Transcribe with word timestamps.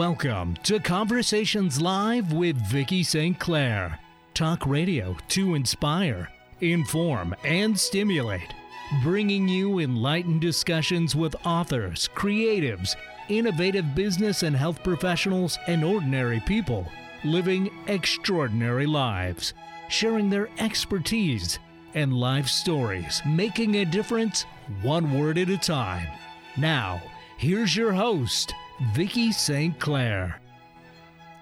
Welcome 0.00 0.56
to 0.62 0.80
Conversations 0.80 1.78
Live 1.78 2.32
with 2.32 2.56
Vicki 2.56 3.02
St. 3.02 3.38
Clair. 3.38 3.98
Talk 4.32 4.64
radio 4.64 5.14
to 5.28 5.54
inspire, 5.54 6.30
inform, 6.62 7.36
and 7.44 7.78
stimulate. 7.78 8.54
Bringing 9.02 9.46
you 9.46 9.78
enlightened 9.78 10.40
discussions 10.40 11.14
with 11.14 11.36
authors, 11.44 12.08
creatives, 12.14 12.96
innovative 13.28 13.94
business 13.94 14.42
and 14.42 14.56
health 14.56 14.82
professionals, 14.82 15.58
and 15.66 15.84
ordinary 15.84 16.40
people 16.40 16.90
living 17.22 17.68
extraordinary 17.86 18.86
lives, 18.86 19.52
sharing 19.90 20.30
their 20.30 20.48
expertise 20.60 21.58
and 21.92 22.14
life 22.14 22.48
stories, 22.48 23.20
making 23.26 23.74
a 23.74 23.84
difference 23.84 24.46
one 24.80 25.12
word 25.20 25.36
at 25.36 25.50
a 25.50 25.58
time. 25.58 26.08
Now, 26.56 27.02
here's 27.36 27.76
your 27.76 27.92
host, 27.92 28.54
Vicki 28.80 29.30
St. 29.30 29.78
Clair. 29.78 30.40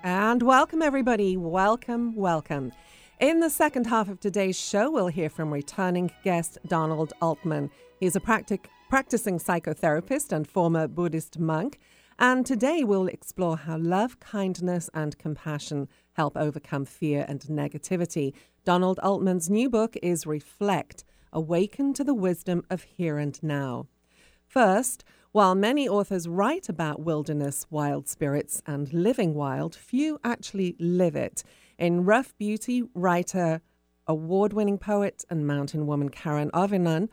And 0.03 0.43
welcome, 0.43 0.83
everybody. 0.83 1.37
Welcome, 1.37 2.17
welcome. 2.17 2.73
In 3.21 3.39
the 3.39 3.49
second 3.49 3.87
half 3.87 4.09
of 4.09 4.19
today's 4.19 4.59
show, 4.59 4.91
we'll 4.91 5.07
hear 5.07 5.31
from 5.31 5.53
returning 5.53 6.11
guest 6.25 6.59
Donald 6.67 7.13
Altman. 7.23 7.71
He's 8.01 8.17
a 8.17 8.21
practic- 8.21 8.69
practicing 8.91 9.39
psychotherapist 9.39 10.33
and 10.33 10.49
former 10.49 10.89
Buddhist 10.89 11.39
monk. 11.39 11.79
And 12.19 12.45
today 12.45 12.83
we'll 12.83 13.07
explore 13.07 13.57
how 13.57 13.79
love, 13.79 14.19
kindness, 14.19 14.91
and 14.93 15.17
compassion 15.17 15.89
help 16.15 16.37
overcome 16.37 16.87
fear 16.87 17.25
and 17.29 17.41
negativity. 17.43 18.33
Donald 18.65 18.99
Altman's 18.99 19.49
new 19.49 19.71
book 19.71 19.97
is 20.03 20.27
Reflect 20.27 21.05
Awaken 21.33 21.95
to 21.95 22.03
the 22.03 22.15
Wisdom 22.15 22.65
of 22.69 22.83
Here 22.83 23.17
and 23.17 23.41
Now. 23.45 23.87
First, 24.45 25.05
while 25.39 25.55
many 25.55 25.89
authors 25.89 26.27
write 26.27 26.69
about 26.69 26.99
wilderness, 26.99 27.65
wild 27.71 28.09
spirits, 28.09 28.61
and 28.67 28.93
living 28.93 29.35
wild, 29.35 29.73
few 29.73 30.19
actually 30.25 30.75
live 30.81 31.15
it. 31.15 31.45
In 31.79 32.05
Rough 32.05 32.37
Beauty, 32.39 32.83
writer, 32.93 33.61
award 34.09 34.53
winning 34.53 34.79
poet, 34.79 35.25
and 35.31 35.47
mountain 35.47 35.87
woman 35.87 36.09
Karen 36.09 36.51
Auvinen 36.51 37.09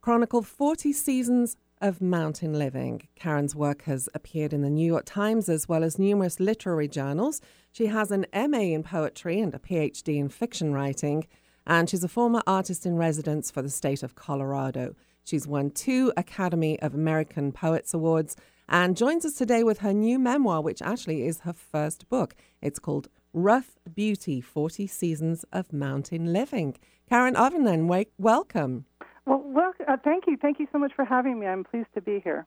chronicled 0.00 0.48
40 0.48 0.92
seasons 0.92 1.56
of 1.80 2.00
mountain 2.00 2.58
living. 2.58 3.06
Karen's 3.14 3.54
work 3.54 3.82
has 3.82 4.08
appeared 4.14 4.52
in 4.52 4.62
the 4.62 4.68
New 4.68 4.84
York 4.84 5.04
Times 5.04 5.48
as 5.48 5.68
well 5.68 5.84
as 5.84 5.96
numerous 5.96 6.40
literary 6.40 6.88
journals. 6.88 7.40
She 7.70 7.86
has 7.86 8.10
an 8.10 8.26
MA 8.34 8.74
in 8.74 8.82
poetry 8.82 9.38
and 9.38 9.54
a 9.54 9.60
PhD 9.60 10.18
in 10.18 10.28
fiction 10.28 10.72
writing, 10.72 11.24
and 11.68 11.88
she's 11.88 12.02
a 12.02 12.08
former 12.08 12.42
artist 12.48 12.84
in 12.84 12.96
residence 12.96 13.48
for 13.48 13.62
the 13.62 13.70
state 13.70 14.02
of 14.02 14.16
Colorado. 14.16 14.96
She's 15.24 15.46
won 15.46 15.70
two 15.70 16.12
Academy 16.16 16.80
of 16.80 16.94
American 16.94 17.52
Poets 17.52 17.94
Awards 17.94 18.36
and 18.68 18.96
joins 18.96 19.24
us 19.24 19.34
today 19.34 19.64
with 19.64 19.78
her 19.78 19.92
new 19.92 20.18
memoir, 20.18 20.62
which 20.62 20.80
actually 20.80 21.26
is 21.26 21.40
her 21.40 21.52
first 21.52 22.08
book. 22.08 22.34
It's 22.62 22.78
called 22.78 23.08
Rough 23.32 23.78
Beauty 23.94 24.40
40 24.40 24.86
Seasons 24.86 25.44
of 25.52 25.72
Mountain 25.72 26.32
Living. 26.32 26.76
Karen 27.08 27.34
Auvinen, 27.34 27.88
welcome. 28.18 28.86
Well, 29.26 29.42
well 29.44 29.72
uh, 29.86 29.96
thank 30.02 30.24
you. 30.26 30.36
Thank 30.36 30.58
you 30.58 30.68
so 30.72 30.78
much 30.78 30.92
for 30.94 31.04
having 31.04 31.38
me. 31.38 31.46
I'm 31.46 31.64
pleased 31.64 31.92
to 31.94 32.00
be 32.00 32.20
here. 32.20 32.46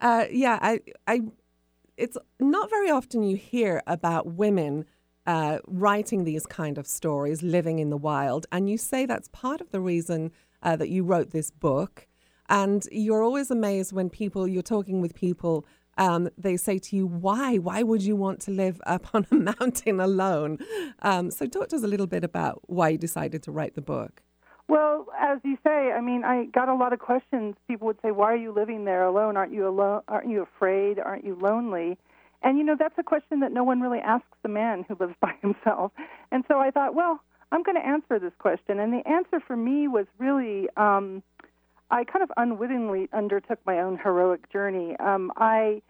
Uh, 0.00 0.26
yeah, 0.30 0.58
I, 0.60 0.80
I, 1.06 1.22
it's 1.96 2.16
not 2.38 2.70
very 2.70 2.90
often 2.90 3.22
you 3.22 3.36
hear 3.36 3.82
about 3.86 4.26
women 4.26 4.84
uh, 5.26 5.58
writing 5.66 6.24
these 6.24 6.46
kind 6.46 6.78
of 6.78 6.86
stories, 6.86 7.42
living 7.42 7.78
in 7.78 7.90
the 7.90 7.96
wild, 7.96 8.46
and 8.52 8.70
you 8.70 8.78
say 8.78 9.06
that's 9.06 9.28
part 9.28 9.60
of 9.60 9.70
the 9.70 9.80
reason 9.80 10.30
uh, 10.66 10.74
that 10.76 10.90
you 10.90 11.04
wrote 11.04 11.30
this 11.30 11.50
book. 11.50 12.06
And 12.48 12.86
you're 12.90 13.22
always 13.22 13.50
amazed 13.50 13.92
when 13.92 14.10
people, 14.10 14.46
you're 14.46 14.62
talking 14.62 15.00
with 15.00 15.14
people, 15.14 15.64
um, 15.96 16.28
they 16.36 16.56
say 16.56 16.78
to 16.78 16.96
you, 16.96 17.06
why? 17.06 17.56
Why 17.56 17.82
would 17.82 18.02
you 18.02 18.16
want 18.16 18.40
to 18.42 18.50
live 18.50 18.82
up 18.84 19.06
on 19.14 19.26
a 19.30 19.34
mountain 19.36 20.00
alone? 20.00 20.58
Um, 21.00 21.30
so, 21.30 21.46
talk 21.46 21.68
to 21.68 21.76
us 21.76 21.84
a 21.84 21.86
little 21.86 22.08
bit 22.08 22.24
about 22.24 22.62
why 22.66 22.90
you 22.90 22.98
decided 22.98 23.42
to 23.44 23.52
write 23.52 23.76
the 23.76 23.80
book. 23.80 24.22
Well, 24.68 25.06
as 25.18 25.38
you 25.44 25.56
say, 25.64 25.92
I 25.92 26.00
mean, 26.00 26.24
I 26.24 26.46
got 26.46 26.68
a 26.68 26.74
lot 26.74 26.92
of 26.92 26.98
questions. 26.98 27.54
People 27.68 27.86
would 27.86 28.00
say, 28.02 28.10
"Why 28.10 28.32
are 28.32 28.36
you 28.36 28.52
living 28.52 28.84
there 28.84 29.04
alone? 29.04 29.36
Aren't 29.36 29.52
you 29.52 29.68
alone? 29.68 30.02
Aren't 30.08 30.28
you 30.28 30.42
afraid? 30.42 30.98
Aren't 30.98 31.24
you 31.24 31.38
lonely?" 31.40 31.96
And 32.42 32.58
you 32.58 32.64
know, 32.64 32.76
that's 32.78 32.98
a 32.98 33.02
question 33.02 33.40
that 33.40 33.52
no 33.52 33.64
one 33.64 33.80
really 33.80 34.00
asks 34.00 34.36
the 34.42 34.48
man 34.48 34.84
who 34.86 34.96
lives 34.98 35.14
by 35.20 35.34
himself. 35.40 35.92
And 36.30 36.44
so 36.48 36.58
I 36.58 36.70
thought, 36.70 36.94
well, 36.94 37.20
I'm 37.52 37.62
going 37.62 37.76
to 37.76 37.86
answer 37.86 38.18
this 38.18 38.32
question. 38.38 38.80
And 38.80 38.92
the 38.92 39.06
answer 39.08 39.40
for 39.46 39.56
me 39.56 39.88
was 39.88 40.06
really, 40.18 40.68
um, 40.76 41.22
I 41.90 42.04
kind 42.04 42.22
of 42.22 42.30
unwittingly 42.36 43.08
undertook 43.12 43.58
my 43.64 43.80
own 43.80 43.98
heroic 44.02 44.50
journey. 44.52 44.96
Um, 44.98 45.32
I 45.36 45.82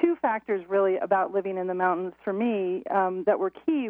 two 0.00 0.16
factors 0.20 0.64
really 0.68 0.96
about 0.96 1.32
living 1.32 1.56
in 1.56 1.66
the 1.66 1.74
mountains 1.74 2.14
for 2.24 2.32
me 2.32 2.82
um, 2.90 3.24
that 3.26 3.38
were 3.38 3.50
key. 3.50 3.88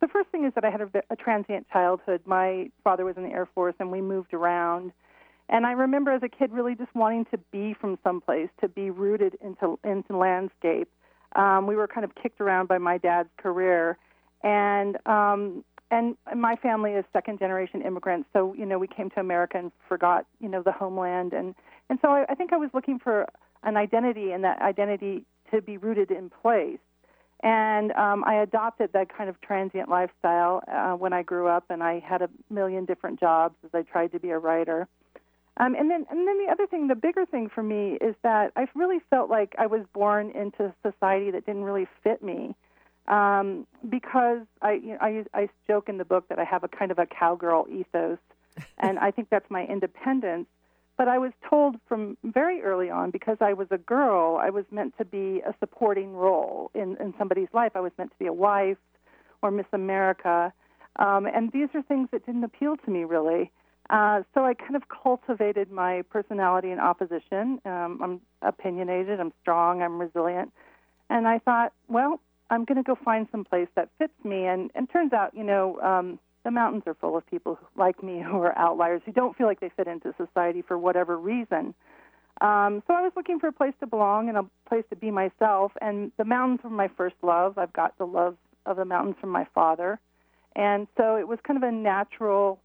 The 0.00 0.08
first 0.08 0.28
thing 0.30 0.44
is 0.44 0.52
that 0.54 0.64
I 0.64 0.70
had 0.70 0.80
a, 0.80 0.90
a 1.10 1.16
transient 1.16 1.68
childhood. 1.70 2.22
My 2.24 2.70
father 2.82 3.04
was 3.04 3.16
in 3.16 3.22
the 3.22 3.30
Air 3.30 3.48
Force, 3.54 3.74
and 3.78 3.90
we 3.90 4.00
moved 4.00 4.34
around. 4.34 4.92
And 5.48 5.66
I 5.66 5.72
remember 5.72 6.12
as 6.12 6.22
a 6.22 6.28
kid 6.28 6.52
really 6.52 6.74
just 6.74 6.94
wanting 6.94 7.26
to 7.26 7.38
be 7.50 7.74
from 7.74 7.98
someplace, 8.04 8.48
to 8.60 8.68
be 8.68 8.90
rooted 8.90 9.36
into 9.40 9.78
into 9.84 10.16
landscape. 10.16 10.88
Um, 11.36 11.66
we 11.66 11.76
were 11.76 11.86
kind 11.86 12.04
of 12.04 12.14
kicked 12.14 12.40
around 12.40 12.68
by 12.68 12.78
my 12.78 12.98
dad's 12.98 13.28
career, 13.36 13.98
and 14.42 14.96
um, 15.06 15.64
and 15.90 16.16
my 16.36 16.56
family 16.56 16.92
is 16.92 17.04
second 17.12 17.38
generation 17.38 17.82
immigrants 17.82 18.28
so 18.32 18.54
you 18.54 18.66
know 18.66 18.78
we 18.78 18.86
came 18.86 19.10
to 19.10 19.20
america 19.20 19.58
and 19.58 19.72
forgot 19.88 20.26
you 20.40 20.48
know 20.48 20.62
the 20.62 20.72
homeland. 20.72 21.32
And 21.32 21.54
and 21.88 21.98
so 22.02 22.08
i, 22.08 22.24
I 22.28 22.34
think 22.34 22.52
i 22.52 22.56
was 22.56 22.70
looking 22.72 22.98
for 22.98 23.26
an 23.62 23.76
identity 23.76 24.32
and 24.32 24.44
that 24.44 24.60
identity 24.62 25.24
to 25.52 25.60
be 25.60 25.76
rooted 25.76 26.10
in 26.10 26.30
place. 26.30 26.78
And 27.42 27.92
um, 27.92 28.24
i 28.24 28.34
adopted 28.34 28.92
that 28.92 29.14
kind 29.16 29.28
of 29.28 29.40
transient 29.40 29.88
lifestyle 29.88 30.62
uh, 30.68 30.92
when 30.92 31.12
i 31.12 31.22
grew 31.22 31.48
up 31.48 31.64
and 31.70 31.82
i 31.82 31.98
had 31.98 32.22
a 32.22 32.28
million 32.50 32.84
different 32.84 33.18
jobs 33.18 33.56
as 33.64 33.70
i 33.74 33.82
tried 33.82 34.12
to 34.12 34.20
be 34.20 34.30
a 34.30 34.38
writer. 34.38 34.88
Um, 35.56 35.74
and 35.74 35.90
then 35.90 36.06
and 36.10 36.26
then 36.26 36.38
the 36.44 36.50
other 36.50 36.66
thing 36.66 36.86
the 36.88 36.94
bigger 36.94 37.26
thing 37.26 37.50
for 37.52 37.62
me 37.62 37.98
is 38.00 38.14
that 38.22 38.52
i 38.56 38.66
really 38.74 39.00
felt 39.10 39.28
like 39.28 39.54
i 39.58 39.66
was 39.66 39.82
born 39.92 40.30
into 40.30 40.66
a 40.66 40.74
society 40.82 41.30
that 41.32 41.44
didn't 41.44 41.64
really 41.64 41.88
fit 42.02 42.22
me 42.22 42.54
um, 43.10 43.66
because 43.88 44.42
I, 44.62 44.72
you 44.74 44.92
know, 44.92 44.98
I 45.00 45.24
I 45.34 45.48
joke 45.66 45.88
in 45.88 45.98
the 45.98 46.04
book 46.04 46.28
that 46.28 46.38
I 46.38 46.44
have 46.44 46.64
a 46.64 46.68
kind 46.68 46.90
of 46.90 46.98
a 46.98 47.06
cowgirl 47.06 47.66
ethos, 47.68 48.18
and 48.78 48.98
I 48.98 49.10
think 49.10 49.28
that's 49.28 49.50
my 49.50 49.66
independence. 49.66 50.46
But 50.96 51.08
I 51.08 51.18
was 51.18 51.32
told 51.48 51.76
from 51.88 52.16
very 52.22 52.62
early 52.62 52.90
on 52.90 53.10
because 53.10 53.38
I 53.40 53.54
was 53.54 53.68
a 53.70 53.78
girl, 53.78 54.38
I 54.40 54.50
was 54.50 54.64
meant 54.70 54.96
to 54.98 55.04
be 55.04 55.40
a 55.46 55.54
supporting 55.58 56.14
role 56.14 56.70
in, 56.74 56.96
in 56.98 57.14
somebody's 57.18 57.48
life. 57.54 57.72
I 57.74 57.80
was 57.80 57.92
meant 57.96 58.10
to 58.10 58.18
be 58.18 58.26
a 58.26 58.34
wife 58.34 58.76
or 59.40 59.50
Miss 59.50 59.66
America, 59.72 60.52
um, 60.96 61.26
and 61.26 61.50
these 61.52 61.68
are 61.74 61.82
things 61.82 62.08
that 62.12 62.26
didn't 62.26 62.44
appeal 62.44 62.76
to 62.76 62.90
me 62.90 63.04
really. 63.04 63.50
Uh, 63.88 64.22
so 64.34 64.44
I 64.44 64.54
kind 64.54 64.76
of 64.76 64.84
cultivated 64.88 65.72
my 65.72 66.02
personality 66.10 66.70
in 66.70 66.78
opposition. 66.78 67.60
Um, 67.64 67.98
I'm 68.00 68.20
opinionated, 68.40 69.18
I'm 69.18 69.32
strong, 69.40 69.82
I'm 69.82 69.98
resilient. 69.98 70.52
And 71.08 71.26
I 71.26 71.40
thought, 71.40 71.72
well, 71.88 72.20
I'm 72.50 72.64
going 72.64 72.76
to 72.76 72.82
go 72.82 72.96
find 73.04 73.26
some 73.30 73.44
place 73.44 73.68
that 73.76 73.88
fits 73.98 74.12
me. 74.24 74.46
And 74.46 74.70
and 74.74 74.90
turns 74.90 75.12
out, 75.12 75.34
you 75.34 75.44
know, 75.44 75.80
um, 75.80 76.18
the 76.44 76.50
mountains 76.50 76.82
are 76.86 76.94
full 76.94 77.16
of 77.16 77.26
people 77.26 77.58
like 77.76 78.02
me 78.02 78.22
who 78.26 78.38
are 78.38 78.56
outliers 78.58 79.02
who 79.06 79.12
don't 79.12 79.36
feel 79.36 79.46
like 79.46 79.60
they 79.60 79.70
fit 79.76 79.86
into 79.86 80.14
society 80.16 80.62
for 80.62 80.76
whatever 80.78 81.16
reason. 81.16 81.74
Um, 82.40 82.82
so 82.86 82.94
I 82.94 83.02
was 83.02 83.12
looking 83.16 83.38
for 83.38 83.48
a 83.48 83.52
place 83.52 83.74
to 83.80 83.86
belong 83.86 84.28
and 84.28 84.38
a 84.38 84.44
place 84.66 84.84
to 84.90 84.96
be 84.96 85.10
myself. 85.10 85.72
And 85.80 86.10
the 86.16 86.24
mountains 86.24 86.60
were 86.64 86.70
my 86.70 86.88
first 86.88 87.16
love. 87.22 87.58
I've 87.58 87.72
got 87.72 87.96
the 87.98 88.06
love 88.06 88.36
of 88.66 88.76
the 88.76 88.84
mountains 88.84 89.16
from 89.20 89.30
my 89.30 89.46
father, 89.54 89.98
and 90.54 90.86
so 90.96 91.16
it 91.16 91.26
was 91.26 91.38
kind 91.46 91.56
of 91.56 91.62
a 91.62 91.72
natural 91.72 92.60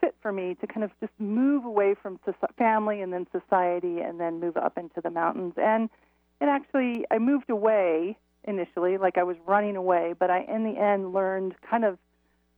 fit 0.00 0.14
for 0.20 0.32
me 0.32 0.56
to 0.60 0.66
kind 0.66 0.84
of 0.84 0.90
just 1.00 1.12
move 1.18 1.64
away 1.64 1.94
from 2.00 2.18
family 2.58 3.00
and 3.00 3.12
then 3.12 3.26
society 3.32 4.00
and 4.00 4.20
then 4.20 4.40
move 4.40 4.56
up 4.56 4.76
into 4.76 5.00
the 5.00 5.10
mountains. 5.10 5.54
And 5.56 5.88
and 6.40 6.50
actually, 6.50 7.04
I 7.10 7.18
moved 7.18 7.48
away 7.48 8.18
initially, 8.46 8.98
like 8.98 9.18
I 9.18 9.22
was 9.22 9.36
running 9.46 9.76
away, 9.76 10.14
but 10.18 10.30
I, 10.30 10.42
in 10.42 10.64
the 10.64 10.78
end, 10.80 11.12
learned 11.12 11.54
kind 11.68 11.84
of 11.84 11.98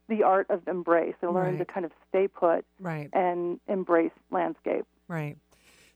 the 0.08 0.22
art 0.22 0.46
of 0.50 0.66
embrace. 0.66 1.14
I 1.22 1.26
learned 1.26 1.58
right. 1.58 1.66
to 1.66 1.72
kind 1.72 1.84
of 1.84 1.92
stay 2.08 2.28
put 2.28 2.64
right. 2.80 3.08
and 3.12 3.60
embrace 3.68 4.12
landscape. 4.30 4.86
Right. 5.06 5.36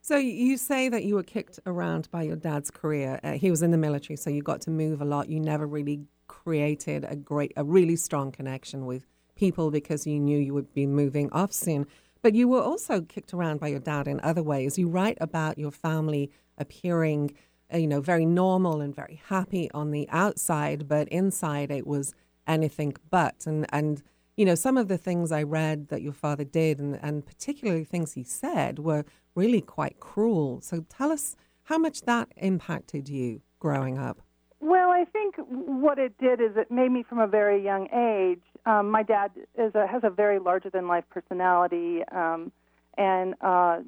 So 0.04 0.16
you 0.16 0.56
say 0.56 0.88
that 0.88 1.04
you 1.04 1.14
were 1.14 1.22
kicked 1.22 1.60
around 1.64 2.10
by 2.10 2.22
your 2.22 2.36
dad's 2.36 2.70
career. 2.70 3.20
Uh, 3.22 3.32
he 3.32 3.50
was 3.50 3.62
in 3.62 3.70
the 3.70 3.78
military, 3.78 4.16
so 4.16 4.30
you 4.30 4.42
got 4.42 4.60
to 4.62 4.70
move 4.70 5.00
a 5.00 5.04
lot. 5.04 5.28
You 5.28 5.38
never 5.38 5.66
really 5.66 6.00
created 6.26 7.06
a 7.08 7.14
great, 7.14 7.52
a 7.56 7.64
really 7.64 7.96
strong 7.96 8.32
connection 8.32 8.84
with 8.84 9.06
people 9.36 9.70
because 9.70 10.06
you 10.06 10.18
knew 10.18 10.38
you 10.38 10.54
would 10.54 10.74
be 10.74 10.86
moving 10.86 11.30
off 11.30 11.52
soon. 11.52 11.86
But 12.20 12.34
you 12.34 12.48
were 12.48 12.60
also 12.60 13.00
kicked 13.00 13.32
around 13.32 13.60
by 13.60 13.68
your 13.68 13.80
dad 13.80 14.08
in 14.08 14.20
other 14.22 14.42
ways. 14.42 14.76
You 14.76 14.88
write 14.88 15.18
about 15.20 15.58
your 15.58 15.70
family 15.70 16.30
appearing 16.58 17.34
you 17.74 17.86
know, 17.86 18.00
very 18.00 18.26
normal 18.26 18.80
and 18.80 18.94
very 18.94 19.20
happy 19.26 19.70
on 19.72 19.90
the 19.90 20.08
outside, 20.10 20.88
but 20.88 21.08
inside 21.08 21.70
it 21.70 21.86
was 21.86 22.14
anything 22.46 22.94
but. 23.10 23.46
And 23.46 23.66
and 23.72 24.02
you 24.36 24.44
know, 24.44 24.54
some 24.54 24.76
of 24.76 24.88
the 24.88 24.98
things 24.98 25.30
I 25.30 25.42
read 25.42 25.88
that 25.88 26.02
your 26.02 26.12
father 26.12 26.44
did, 26.44 26.78
and 26.78 26.98
and 27.02 27.24
particularly 27.24 27.84
things 27.84 28.12
he 28.12 28.24
said, 28.24 28.78
were 28.78 29.04
really 29.34 29.60
quite 29.60 30.00
cruel. 30.00 30.60
So 30.60 30.84
tell 30.88 31.10
us 31.12 31.36
how 31.64 31.78
much 31.78 32.02
that 32.02 32.28
impacted 32.36 33.08
you 33.08 33.40
growing 33.58 33.98
up. 33.98 34.20
Well, 34.60 34.90
I 34.90 35.04
think 35.04 35.36
what 35.38 35.98
it 35.98 36.16
did 36.18 36.40
is 36.40 36.56
it 36.56 36.70
made 36.70 36.90
me 36.90 37.02
from 37.02 37.18
a 37.18 37.26
very 37.26 37.62
young 37.62 37.88
age. 37.92 38.42
Um, 38.64 38.90
my 38.90 39.02
dad 39.02 39.32
is 39.58 39.74
a, 39.74 39.86
has 39.86 40.02
a 40.04 40.10
very 40.10 40.38
larger 40.38 40.70
than 40.70 40.86
life 40.86 41.04
personality, 41.10 42.02
um, 42.12 42.52
and 42.96 43.34
uh, 43.40 43.80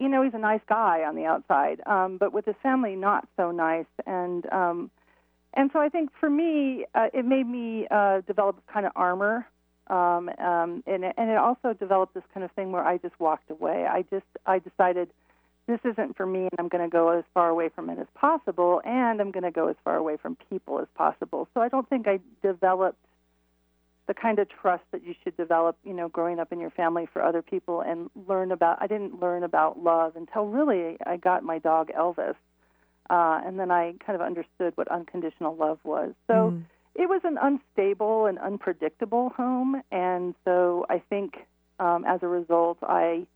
you 0.00 0.08
know 0.08 0.22
he's 0.22 0.34
a 0.34 0.38
nice 0.38 0.62
guy 0.68 1.04
on 1.04 1.14
the 1.14 1.26
outside, 1.26 1.80
um, 1.86 2.16
but 2.16 2.32
with 2.32 2.46
his 2.46 2.56
family 2.62 2.96
not 2.96 3.28
so 3.36 3.50
nice. 3.50 3.86
And 4.06 4.50
um, 4.50 4.90
and 5.54 5.70
so 5.72 5.78
I 5.78 5.88
think 5.88 6.10
for 6.18 6.30
me, 6.30 6.86
uh, 6.94 7.08
it 7.12 7.24
made 7.24 7.46
me 7.46 7.86
uh, 7.90 8.22
develop 8.22 8.56
kind 8.72 8.86
of 8.86 8.92
armor, 8.96 9.46
um, 9.88 10.30
um, 10.38 10.82
and 10.86 11.04
and 11.04 11.30
it 11.30 11.36
also 11.36 11.74
developed 11.74 12.14
this 12.14 12.24
kind 12.32 12.44
of 12.44 12.50
thing 12.52 12.72
where 12.72 12.84
I 12.84 12.96
just 12.96 13.18
walked 13.20 13.50
away. 13.50 13.86
I 13.86 14.02
just 14.10 14.26
I 14.46 14.58
decided 14.58 15.10
this 15.66 15.80
isn't 15.84 16.16
for 16.16 16.26
me 16.26 16.40
and 16.40 16.50
I'm 16.58 16.68
going 16.68 16.82
to 16.82 16.90
go 16.90 17.10
as 17.10 17.24
far 17.32 17.48
away 17.48 17.68
from 17.68 17.90
it 17.90 17.98
as 17.98 18.06
possible 18.14 18.82
and 18.84 19.20
I'm 19.20 19.30
going 19.30 19.44
to 19.44 19.52
go 19.52 19.68
as 19.68 19.76
far 19.84 19.96
away 19.96 20.16
from 20.16 20.36
people 20.48 20.80
as 20.80 20.88
possible. 20.96 21.46
So 21.54 21.60
I 21.60 21.68
don't 21.68 21.88
think 21.88 22.08
I 22.08 22.18
developed 22.42 22.98
the 24.10 24.14
kind 24.14 24.40
of 24.40 24.48
trust 24.48 24.82
that 24.90 25.06
you 25.06 25.14
should 25.22 25.36
develop, 25.36 25.76
you 25.84 25.92
know, 25.92 26.08
growing 26.08 26.40
up 26.40 26.50
in 26.50 26.58
your 26.58 26.70
family 26.70 27.06
for 27.12 27.22
other 27.22 27.42
people 27.42 27.80
and 27.80 28.10
learn 28.26 28.50
about 28.50 28.76
I 28.80 28.88
didn't 28.88 29.20
learn 29.20 29.44
about 29.44 29.78
love 29.84 30.16
until 30.16 30.46
really 30.46 30.96
I 31.06 31.16
got 31.16 31.44
my 31.44 31.60
dog 31.60 31.92
Elvis. 31.96 32.34
Uh, 33.08 33.40
and 33.46 33.56
then 33.56 33.70
I 33.70 33.94
kind 34.04 34.20
of 34.20 34.20
understood 34.20 34.72
what 34.74 34.88
unconditional 34.88 35.54
love 35.54 35.78
was. 35.84 36.12
So 36.26 36.32
mm. 36.32 36.64
it 36.96 37.08
was 37.08 37.20
an 37.22 37.38
unstable 37.40 38.26
and 38.26 38.36
unpredictable 38.40 39.28
home, 39.28 39.80
and 39.92 40.34
so 40.44 40.86
I 40.90 41.00
think 41.08 41.34
um, 41.78 42.04
as 42.04 42.20
a 42.22 42.28
result, 42.28 42.78
I 42.82 43.26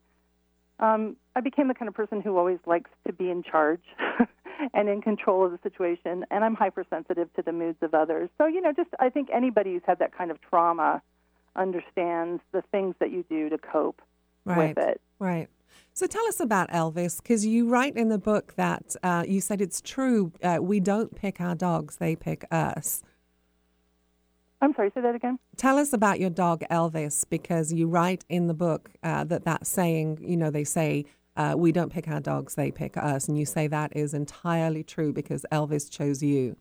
um, 0.81 1.17
I 1.37 1.41
became 1.41 1.69
the 1.69 1.75
kind 1.75 1.89
of 1.89 1.95
person 1.95 2.21
who 2.21 2.37
always 2.37 2.59
likes 2.67 2.91
to 3.07 3.13
be 3.13 3.31
in 3.31 3.45
charge 3.45 3.83
and 4.73 4.89
in 4.89 5.01
control 5.01 5.45
of 5.45 5.53
the 5.53 5.59
situation, 5.63 6.25
and 6.31 6.45
I'm 6.45 6.55
hypersensitive 6.55 7.33
to 7.35 7.43
the 7.43 7.53
moods 7.53 7.79
of 7.83 7.95
others. 7.95 8.31
So, 8.39 8.47
you 8.47 8.61
know, 8.61 8.73
just 8.73 8.91
I 9.01 9.11
think 9.11 9.29
anybody 9.33 9.73
who's 9.73 9.83
had 9.87 9.99
that 9.99 10.17
kind 10.17 10.31
of 10.31 10.41
trauma 10.41 11.03
understands 11.57 12.43
the 12.53 12.63
things 12.73 12.95
that 12.99 13.11
you 13.11 13.25
do 13.29 13.49
to 13.49 13.59
cope 13.59 14.03
right, 14.45 14.75
with 14.77 14.85
it. 14.85 15.01
Right. 15.19 15.49
So 15.93 16.07
tell 16.07 16.27
us 16.27 16.41
about 16.41 16.71
Elvis, 16.71 17.23
because 17.23 17.47
you 17.47 17.69
write 17.69 17.97
in 17.97 18.09
the 18.09 18.19
book 18.19 18.55
that 18.57 18.97
uh, 19.03 19.25
you 19.27 19.41
said 19.41 19.61
it's 19.61 19.81
true. 19.81 20.33
Uh, 20.43 20.59
we 20.61 20.81
don't 20.81 21.15
pick 21.15 21.41
our 21.41 21.55
dogs; 21.55 21.97
they 21.97 22.17
pick 22.17 22.45
us. 22.51 23.03
I'm 24.61 24.75
sorry, 24.75 24.91
say 24.95 25.03
that 25.03 25.15
again. 25.15 25.39
Tell 25.57 25.79
us 25.79 25.93
about 25.93 26.19
your 26.19 26.31
dog 26.31 26.65
Elvis, 26.71 27.25
because 27.29 27.73
you 27.73 27.87
write 27.87 28.25
in 28.29 28.47
the 28.47 28.55
book 28.55 28.91
uh, 29.03 29.23
that 29.25 29.45
that 29.45 29.67
saying, 29.67 30.19
you 30.21 30.37
know, 30.37 30.51
they 30.51 30.65
say, 30.65 31.05
uh, 31.37 31.55
we 31.57 31.73
don't 31.73 31.93
pick 31.93 32.09
our 32.09 32.21
dogs, 32.21 32.55
they 32.55 32.71
pick 32.71 32.97
us. 32.97 33.29
And 33.29 33.39
you 33.39 33.45
say 33.45 33.67
that 33.67 33.97
is 33.97 34.15
entirely 34.15 34.83
true 34.83 35.13
because 35.13 35.45
Elvis 35.51 35.91
chose 35.91 36.23
you. 36.23 36.57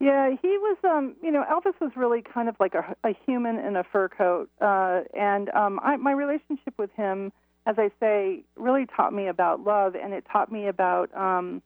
Yeah, 0.00 0.30
he 0.30 0.48
was, 0.48 0.76
um, 0.82 1.14
you 1.22 1.30
know, 1.30 1.44
Elvis 1.50 1.80
was 1.80 1.92
really 1.94 2.22
kind 2.22 2.48
of 2.48 2.56
like 2.58 2.74
a, 2.74 2.96
a 3.04 3.14
human 3.24 3.58
in 3.58 3.76
a 3.76 3.84
fur 3.84 4.08
coat. 4.08 4.50
Uh, 4.60 5.02
and 5.16 5.48
um, 5.50 5.78
I, 5.82 5.96
my 5.96 6.12
relationship 6.12 6.74
with 6.76 6.90
him, 6.96 7.32
as 7.66 7.76
I 7.78 7.90
say, 8.00 8.42
really 8.56 8.86
taught 8.86 9.12
me 9.12 9.28
about 9.28 9.62
love 9.62 9.94
and 9.94 10.12
it 10.12 10.26
taught 10.30 10.50
me 10.50 10.66
about, 10.66 11.16
um, 11.16 11.62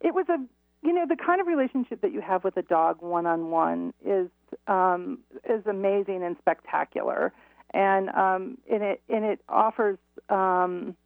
it 0.00 0.14
was 0.14 0.26
a, 0.30 0.38
you 0.82 0.92
know, 0.92 1.04
the 1.06 1.16
kind 1.16 1.40
of 1.40 1.46
relationship 1.46 2.00
that 2.00 2.12
you 2.12 2.20
have 2.20 2.44
with 2.44 2.56
a 2.56 2.62
dog 2.62 3.02
one 3.02 3.26
on 3.26 3.50
one 3.50 3.92
is 4.04 4.28
um, 4.68 5.18
is 5.48 5.66
amazing 5.66 6.22
and 6.22 6.36
spectacular, 6.38 7.32
and 7.72 8.08
um, 8.10 8.58
and 8.70 8.82
it 8.82 9.02
and 9.08 9.24
it 9.24 9.40
offers. 9.48 9.98
Um, 10.28 10.96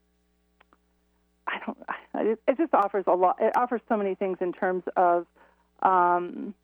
I 1.61 1.67
don't. 1.67 2.29
It, 2.29 2.41
it 2.49 2.57
just 2.57 2.75
offers 2.75 3.05
a 3.07 3.15
lot. 3.15 3.37
It 3.41 3.57
offers 3.57 3.81
so 3.89 3.97
many 3.97 4.15
things 4.15 4.39
in 4.41 4.53
terms 4.53 4.85
of. 4.97 5.27
Um, 5.83 6.55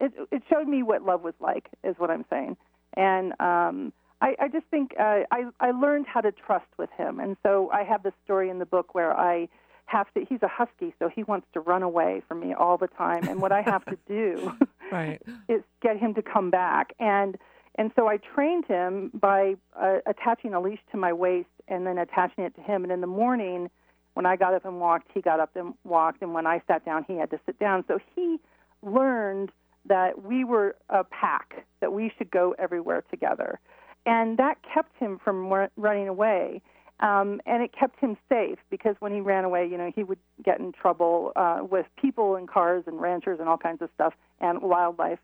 it, 0.00 0.12
it 0.30 0.42
showed 0.48 0.68
me 0.68 0.84
what 0.84 1.02
love 1.02 1.22
was 1.22 1.34
like, 1.40 1.68
is 1.82 1.96
what 1.98 2.08
I'm 2.08 2.24
saying, 2.30 2.56
and 2.94 3.32
um, 3.40 3.92
I, 4.20 4.36
I 4.40 4.48
just 4.48 4.66
think 4.66 4.94
uh, 4.98 5.20
I 5.30 5.44
I 5.60 5.72
learned 5.72 6.06
how 6.06 6.20
to 6.20 6.32
trust 6.32 6.68
with 6.78 6.90
him, 6.96 7.18
and 7.18 7.36
so 7.42 7.70
I 7.72 7.82
have 7.84 8.02
this 8.02 8.12
story 8.24 8.48
in 8.48 8.58
the 8.58 8.66
book 8.66 8.94
where 8.94 9.18
I 9.18 9.48
have 9.88 10.12
to 10.12 10.24
he's 10.28 10.42
a 10.42 10.48
husky 10.48 10.94
so 10.98 11.08
he 11.08 11.22
wants 11.24 11.46
to 11.54 11.60
run 11.60 11.82
away 11.82 12.22
from 12.28 12.40
me 12.40 12.52
all 12.52 12.76
the 12.76 12.86
time 12.88 13.26
and 13.26 13.40
what 13.40 13.52
i 13.52 13.62
have 13.62 13.82
to 13.86 13.96
do 14.06 14.52
right. 14.92 15.20
is 15.48 15.62
get 15.82 15.96
him 15.96 16.12
to 16.12 16.20
come 16.20 16.50
back 16.50 16.92
and 17.00 17.38
and 17.76 17.90
so 17.96 18.06
i 18.06 18.18
trained 18.18 18.66
him 18.66 19.10
by 19.14 19.54
uh, 19.80 19.96
attaching 20.06 20.52
a 20.52 20.60
leash 20.60 20.80
to 20.90 20.98
my 20.98 21.10
waist 21.10 21.48
and 21.68 21.86
then 21.86 21.96
attaching 21.96 22.44
it 22.44 22.54
to 22.54 22.60
him 22.60 22.82
and 22.84 22.92
in 22.92 23.00
the 23.00 23.06
morning 23.06 23.70
when 24.18 24.26
i 24.26 24.34
got 24.34 24.52
up 24.52 24.64
and 24.64 24.80
walked 24.80 25.08
he 25.14 25.20
got 25.20 25.38
up 25.38 25.54
and 25.54 25.74
walked 25.84 26.22
and 26.22 26.34
when 26.34 26.44
i 26.44 26.60
sat 26.66 26.84
down 26.84 27.04
he 27.06 27.14
had 27.14 27.30
to 27.30 27.38
sit 27.46 27.56
down. 27.60 27.84
So 27.86 28.00
he 28.16 28.38
learned 28.82 29.52
that 29.86 30.24
we 30.24 30.42
were 30.42 30.74
a 30.88 31.04
pack 31.04 31.64
that 31.80 31.92
we 31.92 32.12
should 32.18 32.28
go 32.28 32.52
everywhere 32.58 33.04
together. 33.10 33.60
And 34.06 34.36
that 34.38 34.56
kept 34.74 34.96
him 34.98 35.20
from 35.22 35.48
running 35.76 36.08
away 36.08 36.62
um, 36.98 37.40
and 37.46 37.62
it 37.62 37.70
kept 37.78 38.00
him 38.00 38.16
safe 38.28 38.58
because 38.70 38.96
when 38.98 39.12
he 39.12 39.20
ran 39.20 39.44
away, 39.44 39.68
you 39.70 39.78
know, 39.78 39.92
he 39.94 40.02
would 40.02 40.18
get 40.44 40.58
in 40.58 40.72
trouble 40.72 41.30
uh, 41.36 41.60
with 41.62 41.86
people 42.00 42.34
and 42.34 42.48
cars 42.48 42.82
and 42.88 43.00
ranchers 43.00 43.38
and 43.38 43.48
all 43.48 43.56
kinds 43.56 43.82
of 43.82 43.88
stuff 43.94 44.14
and 44.40 44.62
wildlife. 44.62 45.20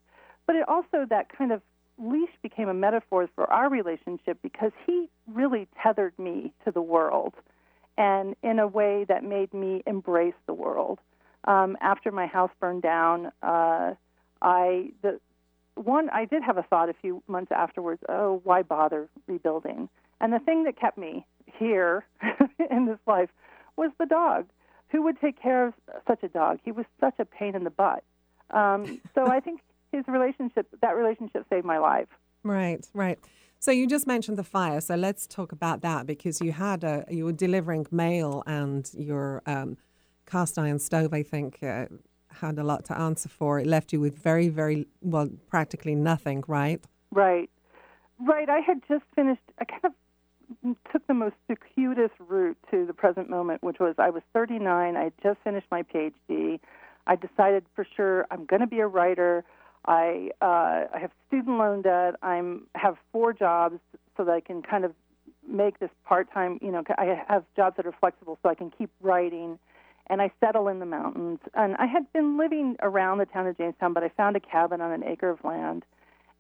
But 0.47 0.55
it 0.55 0.69
also, 0.69 1.05
that 1.11 1.37
kind 1.37 1.51
of 1.51 1.63
leash 1.99 2.31
became 2.43 2.69
a 2.69 2.75
metaphor 2.75 3.29
for 3.35 3.53
our 3.53 3.69
relationship 3.69 4.39
because 4.41 4.71
he 4.87 5.09
really 5.27 5.67
tethered 5.83 6.17
me 6.17 6.53
to 6.65 6.71
the 6.71 6.83
world 6.83 7.35
and 7.97 8.35
in 8.43 8.59
a 8.59 8.67
way 8.67 9.05
that 9.09 9.23
made 9.25 9.53
me 9.55 9.83
embrace 9.87 10.35
the 10.47 10.55
world. 10.55 10.99
Um, 11.45 11.77
after 11.81 12.11
my 12.11 12.27
house 12.27 12.51
burned 12.59 12.83
down, 12.83 13.27
uh, 13.43 13.95
I, 14.41 14.91
the, 15.03 15.21
one, 15.75 16.09
I 16.11 16.25
did 16.25 16.43
have 16.43 16.57
a 16.57 16.63
thought 16.63 16.89
a 16.89 16.95
few 16.95 17.23
months 17.29 17.53
afterwards, 17.53 18.03
oh, 18.09 18.41
why 18.45 18.63
bother 18.63 19.09
rebuilding? 19.27 19.89
And 20.21 20.33
the 20.33 20.39
thing 20.39 20.65
that 20.65 20.79
kept 20.79 20.97
me 20.97 21.27
here 21.59 22.05
in 22.71 22.87
this 22.87 22.99
life 23.07 23.31
was 23.77 23.91
the 23.99 24.07
dog. 24.07 24.47
Who 24.89 25.03
would 25.03 25.21
take 25.21 25.41
care 25.41 25.67
of 25.67 25.75
such 26.07 26.23
a 26.23 26.29
dog? 26.29 26.61
He 26.65 26.73
was 26.73 26.87
such 27.01 27.15
a 27.19 27.25
pain 27.25 27.55
in 27.55 27.65
the 27.65 27.71
butt. 27.71 28.05
Um, 28.51 29.01
so 29.15 29.27
I 29.27 29.41
think 29.41 29.61
his 29.93 30.07
relationship, 30.07 30.67
that 30.81 30.97
relationship, 30.97 31.47
saved 31.51 31.65
my 31.65 31.79
life. 31.79 32.09
Right, 32.43 32.87
right. 32.95 33.19
So 33.65 33.71
you 33.71 33.87
just 33.87 34.07
mentioned 34.07 34.37
the 34.37 34.45
fire. 34.45 34.79
So 34.83 34.95
let's 34.95 35.27
talk 35.27 35.51
about 35.51 35.81
that 35.81 36.05
because 36.05 36.39
you 36.39 36.53
had 36.53 36.85
a 36.85 37.07
you 37.09 37.25
were 37.25 37.33
delivering 37.33 37.87
mail 37.91 38.43
and 38.47 38.87
your 38.93 39.41
um, 39.47 39.79
cast 40.27 40.59
iron 40.59 40.79
stove, 40.79 41.15
I 41.15 41.23
think, 41.23 41.63
uh, 41.63 41.87
had 42.29 42.59
a 42.59 42.63
lot 42.63 42.85
to 42.89 42.99
answer 42.99 43.31
for. 43.31 43.59
It 43.59 43.67
left 43.67 43.91
you 43.91 44.01
with 44.01 44.19
very, 44.19 44.51
very 44.51 44.87
well, 45.01 45.31
practically 45.49 45.95
nothing. 45.95 46.45
Right. 46.47 46.85
Right. 47.11 47.49
Right. 48.21 48.51
I 48.51 48.61
had 48.61 48.83
just 48.87 49.05
finished. 49.17 49.41
I 49.59 49.65
kind 49.65 49.87
of 49.87 50.77
took 50.93 51.07
the 51.07 51.15
most 51.15 51.37
circuitous 51.49 52.11
route 52.19 52.59
to 52.71 52.85
the 52.85 52.93
present 52.93 53.31
moment, 53.31 53.63
which 53.63 53.79
was 53.81 53.95
I 53.97 54.11
was 54.11 54.23
39. 54.35 54.95
I 54.95 55.05
had 55.05 55.15
just 55.23 55.39
finished 55.43 55.69
my 55.71 55.85
PhD. 55.85 56.61
I 57.07 57.17
decided 57.17 57.65
for 57.75 57.87
sure 57.97 58.27
I'm 58.31 58.45
going 58.45 58.61
to 58.61 58.67
be 58.67 58.81
a 58.81 58.87
writer. 58.87 59.43
I 59.87 60.31
uh, 60.41 60.87
I 60.95 60.99
have 61.01 61.11
student 61.29 61.59
loan 61.59 61.83
debt. 61.83 62.15
I'm 62.23 62.67
have 62.75 62.97
four 63.13 63.33
jobs 63.33 63.79
so 64.17 64.25
that 64.25 64.33
I 64.33 64.41
can 64.41 64.63
kind 64.63 64.85
of 64.85 64.93
make 65.47 65.79
this 65.79 65.91
part 66.05 66.33
time. 66.33 66.59
You 66.63 66.73
know, 66.73 66.83
I 66.97 67.23
have 67.29 67.45
jobs 67.57 67.77
that 67.77 67.87
are 67.87 67.95
flexible 68.01 68.39
so 68.43 68.49
I 68.49 68.55
can 68.55 68.71
keep 68.71 68.91
writing. 69.01 69.59
And 70.09 70.21
I 70.21 70.31
settle 70.39 70.69
in 70.69 70.81
the 70.81 70.87
mountains. 70.87 71.39
And 71.55 71.77
I 71.77 71.87
had 71.87 72.13
been 72.13 72.37
living 72.37 72.77
around 72.83 73.19
the 73.19 73.25
town 73.25 73.47
of 73.47 73.57
Jamestown, 73.57 73.95
but 73.95 74.03
I 74.03 74.11
found 74.11 74.37
a 74.37 74.41
cabin 74.41 74.83
on 74.83 74.93
an 74.93 75.03
acre 75.03 75.31
of 75.31 75.43
land 75.45 75.83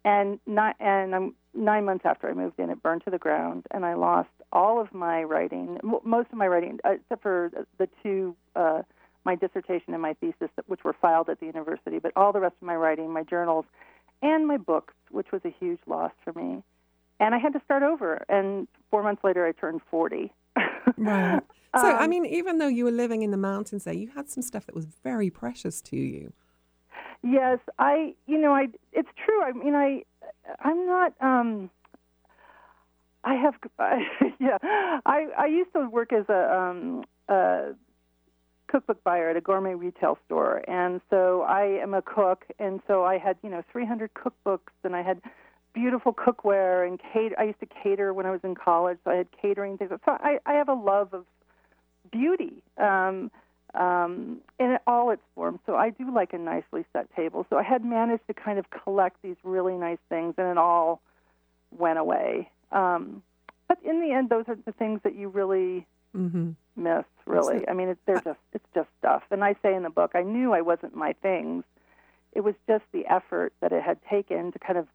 and 0.04 0.38
not, 0.46 0.76
and 0.80 1.14
I'm 1.14 1.34
nine 1.54 1.84
months 1.84 2.04
after 2.04 2.28
I 2.28 2.34
moved 2.34 2.58
in, 2.58 2.70
it 2.70 2.82
burned 2.82 3.04
to 3.04 3.10
the 3.10 3.18
ground, 3.18 3.66
and 3.70 3.84
I 3.84 3.94
lost 3.94 4.28
all 4.52 4.80
of 4.80 4.92
my 4.92 5.22
writing, 5.22 5.78
most 6.04 6.28
of 6.30 6.38
my 6.38 6.46
writing, 6.46 6.78
except 6.84 7.22
for 7.22 7.50
the 7.78 7.88
two, 8.02 8.36
uh, 8.54 8.82
my 9.24 9.34
dissertation 9.34 9.92
and 9.92 10.02
my 10.02 10.14
thesis, 10.14 10.50
which 10.66 10.84
were 10.84 10.94
filed 11.00 11.28
at 11.28 11.40
the 11.40 11.46
university. 11.46 11.98
But 11.98 12.12
all 12.16 12.32
the 12.32 12.40
rest 12.40 12.56
of 12.60 12.66
my 12.66 12.76
writing, 12.76 13.12
my 13.12 13.22
journals, 13.22 13.64
and 14.22 14.46
my 14.46 14.56
books, 14.56 14.94
which 15.10 15.32
was 15.32 15.42
a 15.44 15.54
huge 15.58 15.80
loss 15.86 16.12
for 16.22 16.32
me. 16.32 16.62
And 17.20 17.34
I 17.34 17.38
had 17.38 17.52
to 17.52 17.60
start 17.64 17.82
over. 17.82 18.24
And 18.28 18.68
four 18.90 19.02
months 19.02 19.22
later, 19.24 19.46
I 19.46 19.52
turned 19.52 19.80
40. 19.90 20.32
right. 20.98 21.40
So, 21.76 21.88
um, 21.88 21.96
I 21.98 22.06
mean, 22.06 22.24
even 22.26 22.58
though 22.58 22.68
you 22.68 22.84
were 22.84 22.90
living 22.90 23.22
in 23.22 23.30
the 23.30 23.36
mountains 23.36 23.84
there, 23.84 23.94
you 23.94 24.10
had 24.14 24.28
some 24.30 24.42
stuff 24.42 24.66
that 24.66 24.74
was 24.74 24.86
very 25.02 25.30
precious 25.30 25.80
to 25.82 25.96
you. 25.96 26.32
Yes, 27.22 27.58
I. 27.78 28.14
You 28.26 28.38
know, 28.38 28.52
I. 28.52 28.68
It's 28.92 29.08
true. 29.24 29.42
I 29.42 29.52
mean, 29.52 29.74
I. 29.74 30.02
I'm 30.60 30.86
not. 30.86 31.14
um 31.20 31.70
I 33.24 33.34
have. 33.34 33.54
yeah, 34.38 34.58
I. 34.62 35.28
I 35.36 35.46
used 35.46 35.72
to 35.72 35.88
work 35.88 36.12
as 36.12 36.28
a. 36.28 36.54
um 36.54 37.04
a 37.28 37.74
cookbook 38.68 39.02
buyer 39.04 39.30
at 39.30 39.36
a 39.36 39.40
gourmet 39.40 39.74
retail 39.74 40.18
store, 40.26 40.62
and 40.68 41.00
so 41.10 41.42
I 41.42 41.64
am 41.82 41.94
a 41.94 42.02
cook, 42.02 42.44
and 42.58 42.80
so 42.86 43.04
I 43.04 43.18
had 43.18 43.36
you 43.42 43.50
know 43.50 43.62
300 43.70 44.10
cookbooks, 44.14 44.72
and 44.82 44.96
I 44.96 45.02
had 45.02 45.20
beautiful 45.72 46.12
cookware 46.12 46.86
and 46.86 47.00
cater. 47.12 47.34
I 47.38 47.44
used 47.44 47.60
to 47.60 47.66
cater 47.66 48.12
when 48.14 48.26
I 48.26 48.30
was 48.30 48.40
in 48.44 48.54
college, 48.54 48.98
so 49.04 49.10
I 49.10 49.16
had 49.16 49.28
catering 49.40 49.76
things. 49.78 49.90
So 49.90 50.00
I, 50.06 50.38
I 50.46 50.54
have 50.54 50.68
a 50.68 50.74
love 50.74 51.12
of 51.12 51.24
beauty. 52.10 52.62
Um, 52.78 53.30
um, 53.74 54.38
in 54.60 54.78
all 54.86 55.10
its 55.10 55.22
forms. 55.34 55.58
So 55.66 55.74
I 55.74 55.90
do 55.90 56.12
like 56.14 56.32
a 56.32 56.38
nicely 56.38 56.84
set 56.92 57.12
table. 57.16 57.44
So 57.50 57.56
I 57.56 57.64
had 57.64 57.84
managed 57.84 58.24
to 58.28 58.34
kind 58.34 58.60
of 58.60 58.66
collect 58.70 59.20
these 59.22 59.34
really 59.42 59.74
nice 59.74 59.98
things, 60.08 60.34
and 60.38 60.46
it 60.46 60.58
all 60.58 61.02
went 61.76 61.98
away. 61.98 62.50
Um, 62.70 63.22
but 63.66 63.78
in 63.84 64.00
the 64.00 64.12
end, 64.12 64.30
those 64.30 64.44
are 64.46 64.56
the 64.64 64.70
things 64.72 65.00
that 65.02 65.16
you 65.16 65.28
really 65.28 65.86
Mm-hmm. 66.16 66.50
miss. 66.76 67.04
Really, 67.26 67.66
I 67.68 67.72
mean, 67.72 67.88
it, 67.88 67.98
they're 68.06 68.20
just. 68.20 68.38
And 69.34 69.44
I 69.44 69.54
say 69.62 69.74
in 69.74 69.82
the 69.82 69.90
book, 69.90 70.12
I 70.14 70.22
knew 70.22 70.54
I 70.54 70.62
wasn't 70.62 70.94
my 70.96 71.12
things. 71.20 71.64
It 72.32 72.40
was 72.40 72.54
just 72.66 72.84
the 72.92 73.04
effort 73.06 73.52
that 73.60 73.72
it 73.72 73.82
had 73.82 73.98
taken 74.08 74.50
to 74.52 74.58
kind 74.58 74.78
of 74.78 74.86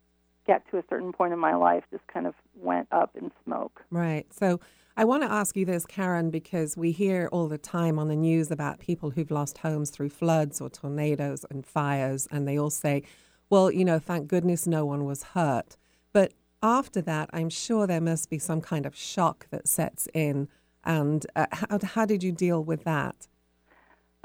get 0.47 0.67
to 0.71 0.77
a 0.77 0.83
certain 0.89 1.13
point 1.13 1.31
in 1.31 1.37
my 1.37 1.53
life 1.53 1.83
just 1.91 2.07
kind 2.07 2.25
of 2.25 2.33
went 2.55 2.87
up 2.91 3.15
in 3.15 3.31
smoke. 3.45 3.83
Right. 3.91 4.25
So 4.33 4.59
I 4.97 5.05
want 5.05 5.23
to 5.23 5.31
ask 5.31 5.55
you 5.55 5.63
this, 5.63 5.85
Karen, 5.85 6.31
because 6.31 6.75
we 6.75 6.91
hear 6.91 7.29
all 7.31 7.47
the 7.47 7.57
time 7.57 7.99
on 7.99 8.07
the 8.07 8.15
news 8.15 8.49
about 8.49 8.79
people 8.79 9.11
who've 9.11 9.29
lost 9.29 9.59
homes 9.59 9.91
through 9.91 10.09
floods 10.09 10.59
or 10.59 10.69
tornadoes 10.69 11.45
and 11.51 11.65
fires, 11.65 12.27
and 12.31 12.47
they 12.47 12.57
all 12.57 12.71
say, 12.71 13.03
well, 13.49 13.69
you 13.71 13.85
know, 13.85 13.99
thank 13.99 14.27
goodness 14.27 14.65
no 14.65 14.85
one 14.85 15.05
was 15.05 15.23
hurt. 15.23 15.77
But 16.13 16.33
after 16.63 17.01
that, 17.01 17.29
I'm 17.31 17.49
sure 17.49 17.87
there 17.87 18.01
must 18.01 18.29
be 18.29 18.39
some 18.39 18.61
kind 18.61 18.85
of 18.85 18.95
shock 18.95 19.47
that 19.51 19.67
sets 19.67 20.07
in. 20.13 20.47
And 20.83 21.25
uh, 21.35 21.45
how, 21.51 21.79
how 21.83 22.05
did 22.05 22.23
you 22.23 22.31
deal 22.31 22.63
with 22.63 22.83
that? 22.85 23.27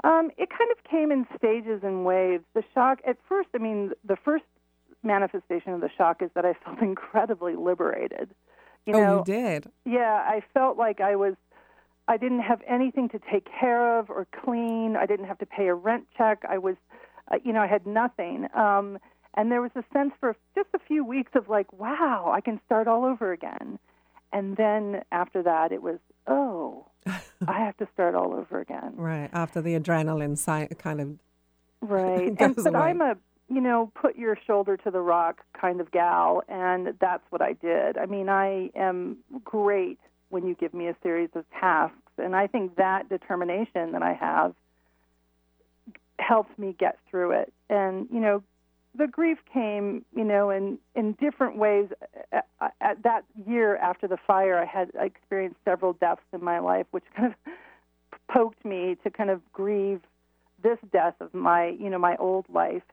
Um, 0.05 0.29
it 0.37 0.49
kind 0.49 0.69
of 0.71 0.83
came 0.89 1.11
in 1.11 1.25
stages 1.35 1.81
and 1.83 2.05
waves. 2.05 2.43
The 2.53 2.63
shock, 2.75 2.99
at 3.07 3.17
first, 3.27 3.49
I 3.55 3.57
mean, 3.57 3.91
the 4.07 4.15
first 4.15 4.43
manifestation 5.01 5.73
of 5.73 5.81
the 5.81 5.89
shock 5.97 6.21
is 6.21 6.29
that 6.35 6.45
I 6.45 6.53
felt 6.63 6.79
incredibly 6.79 7.55
liberated. 7.55 8.29
You 8.85 8.93
oh, 8.93 8.99
know, 8.99 9.17
you 9.17 9.23
did? 9.25 9.71
Yeah, 9.83 10.23
I 10.23 10.43
felt 10.53 10.77
like 10.77 11.01
I 11.01 11.15
was, 11.15 11.33
I 12.07 12.17
didn't 12.17 12.41
have 12.41 12.61
anything 12.67 13.09
to 13.09 13.19
take 13.31 13.47
care 13.59 13.97
of 13.97 14.11
or 14.11 14.27
clean. 14.43 14.95
I 14.95 15.07
didn't 15.07 15.25
have 15.25 15.39
to 15.39 15.45
pay 15.47 15.67
a 15.67 15.73
rent 15.73 16.05
check. 16.15 16.43
I 16.47 16.59
was, 16.59 16.75
uh, 17.31 17.37
you 17.43 17.51
know, 17.51 17.61
I 17.61 17.67
had 17.67 17.87
nothing. 17.87 18.47
Um, 18.53 18.99
and 19.33 19.51
there 19.51 19.61
was 19.61 19.71
a 19.75 19.83
sense 19.91 20.11
for 20.19 20.35
just 20.53 20.69
a 20.75 20.79
few 20.87 21.03
weeks 21.03 21.31
of 21.33 21.49
like, 21.49 21.73
wow, 21.73 22.31
I 22.31 22.41
can 22.41 22.61
start 22.67 22.87
all 22.87 23.05
over 23.05 23.31
again. 23.31 23.79
And 24.31 24.55
then 24.55 25.01
after 25.11 25.41
that, 25.41 25.71
it 25.71 25.81
was, 25.81 25.97
oh, 26.27 26.87
I 27.05 27.59
have 27.59 27.77
to 27.77 27.87
start 27.93 28.15
all 28.15 28.33
over 28.33 28.59
again. 28.59 28.93
Right. 28.95 29.29
After 29.33 29.61
the 29.61 29.79
adrenaline 29.79 30.37
si- 30.37 30.73
kind 30.75 31.01
of 31.01 31.19
Right. 31.81 32.33
and 32.39 32.55
but 32.55 32.67
away. 32.67 32.79
I'm 32.79 33.01
a 33.01 33.17
you 33.47 33.61
know, 33.61 33.91
put 33.93 34.15
your 34.15 34.35
shoulder 34.47 34.75
to 34.75 34.89
the 34.89 34.99
rock 34.99 35.41
kind 35.59 35.79
of 35.79 35.91
gal 35.91 36.41
and 36.47 36.93
that's 36.99 37.23
what 37.29 37.41
I 37.43 37.53
did. 37.53 37.97
I 37.97 38.07
mean, 38.07 38.27
I 38.27 38.71
am 38.75 39.17
great 39.43 39.99
when 40.29 40.47
you 40.47 40.55
give 40.55 40.73
me 40.73 40.87
a 40.87 40.95
series 41.03 41.29
of 41.35 41.45
tasks 41.51 41.95
and 42.17 42.35
I 42.35 42.47
think 42.47 42.77
that 42.77 43.07
determination 43.07 43.91
that 43.91 44.01
I 44.01 44.13
have 44.13 44.55
helped 46.17 46.57
me 46.57 46.75
get 46.79 46.97
through 47.09 47.31
it. 47.31 47.53
And, 47.69 48.07
you 48.11 48.19
know, 48.19 48.41
the 48.97 49.07
grief 49.07 49.39
came, 49.51 50.05
you 50.15 50.23
know, 50.23 50.49
in 50.49 50.77
in 50.95 51.13
different 51.13 51.57
ways. 51.57 51.89
At, 52.31 52.45
at 52.81 53.03
that 53.03 53.23
year 53.47 53.77
after 53.77 54.07
the 54.07 54.17
fire, 54.25 54.57
I 54.57 54.65
had 54.65 54.91
I 54.99 55.05
experienced 55.05 55.57
several 55.65 55.93
deaths 55.93 56.21
in 56.33 56.43
my 56.43 56.59
life, 56.59 56.85
which 56.91 57.03
kind 57.15 57.33
of 57.33 57.53
poked 58.31 58.63
me 58.65 58.97
to 59.03 59.09
kind 59.09 59.29
of 59.29 59.41
grieve 59.53 60.01
this 60.63 60.79
death 60.91 61.15
of 61.19 61.33
my, 61.33 61.67
you 61.79 61.89
know, 61.89 61.99
my 61.99 62.15
old 62.17 62.45
life. 62.51 62.83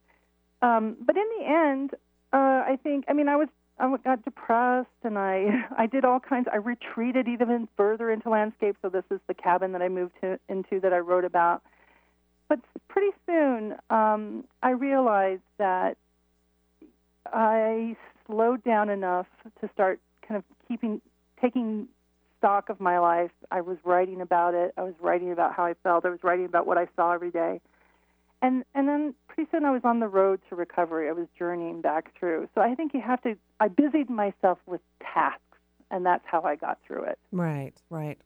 Um, 0.60 0.96
but 1.04 1.16
in 1.16 1.26
the 1.38 1.46
end, 1.46 1.90
uh, 2.32 2.36
I 2.66 2.78
think, 2.82 3.04
I 3.08 3.12
mean, 3.14 3.28
I 3.28 3.36
was, 3.36 3.48
I 3.78 3.94
got 4.04 4.24
depressed, 4.24 4.88
and 5.02 5.18
I, 5.18 5.64
I 5.76 5.86
did 5.86 6.04
all 6.04 6.20
kinds. 6.20 6.48
I 6.52 6.56
retreated 6.56 7.28
even 7.28 7.68
further 7.76 8.10
into 8.10 8.28
landscape. 8.28 8.76
So 8.82 8.88
this 8.88 9.04
is 9.10 9.20
the 9.26 9.34
cabin 9.34 9.72
that 9.72 9.82
I 9.82 9.88
moved 9.88 10.12
to, 10.20 10.38
into 10.48 10.80
that 10.80 10.92
I 10.92 10.98
wrote 10.98 11.24
about. 11.24 11.62
But 12.52 12.60
pretty 12.88 13.16
soon, 13.24 13.76
um, 13.88 14.44
I 14.62 14.72
realized 14.72 15.40
that 15.56 15.96
I 17.32 17.96
slowed 18.26 18.62
down 18.62 18.90
enough 18.90 19.26
to 19.62 19.70
start 19.72 20.00
kind 20.28 20.36
of 20.36 20.44
keeping, 20.68 21.00
taking 21.40 21.88
stock 22.36 22.68
of 22.68 22.78
my 22.78 22.98
life. 22.98 23.30
I 23.50 23.62
was 23.62 23.78
writing 23.84 24.20
about 24.20 24.52
it. 24.52 24.74
I 24.76 24.82
was 24.82 24.92
writing 25.00 25.32
about 25.32 25.54
how 25.54 25.64
I 25.64 25.72
felt. 25.82 26.04
I 26.04 26.10
was 26.10 26.22
writing 26.22 26.44
about 26.44 26.66
what 26.66 26.76
I 26.76 26.88
saw 26.94 27.12
every 27.14 27.30
day. 27.30 27.62
And 28.42 28.64
and 28.74 28.86
then 28.86 29.14
pretty 29.28 29.48
soon 29.50 29.64
I 29.64 29.70
was 29.70 29.82
on 29.84 30.00
the 30.00 30.08
road 30.08 30.38
to 30.50 30.54
recovery. 30.54 31.08
I 31.08 31.12
was 31.12 31.28
journeying 31.38 31.80
back 31.80 32.12
through. 32.18 32.50
So 32.54 32.60
I 32.60 32.74
think 32.74 32.92
you 32.92 33.00
have 33.00 33.22
to 33.22 33.34
I 33.60 33.68
busied 33.68 34.10
myself 34.10 34.58
with 34.66 34.82
tasks 35.00 35.40
and 35.90 36.04
that's 36.04 36.24
how 36.26 36.42
I 36.42 36.56
got 36.56 36.78
through 36.86 37.04
it. 37.04 37.18
Right, 37.30 37.72
right. 37.88 38.18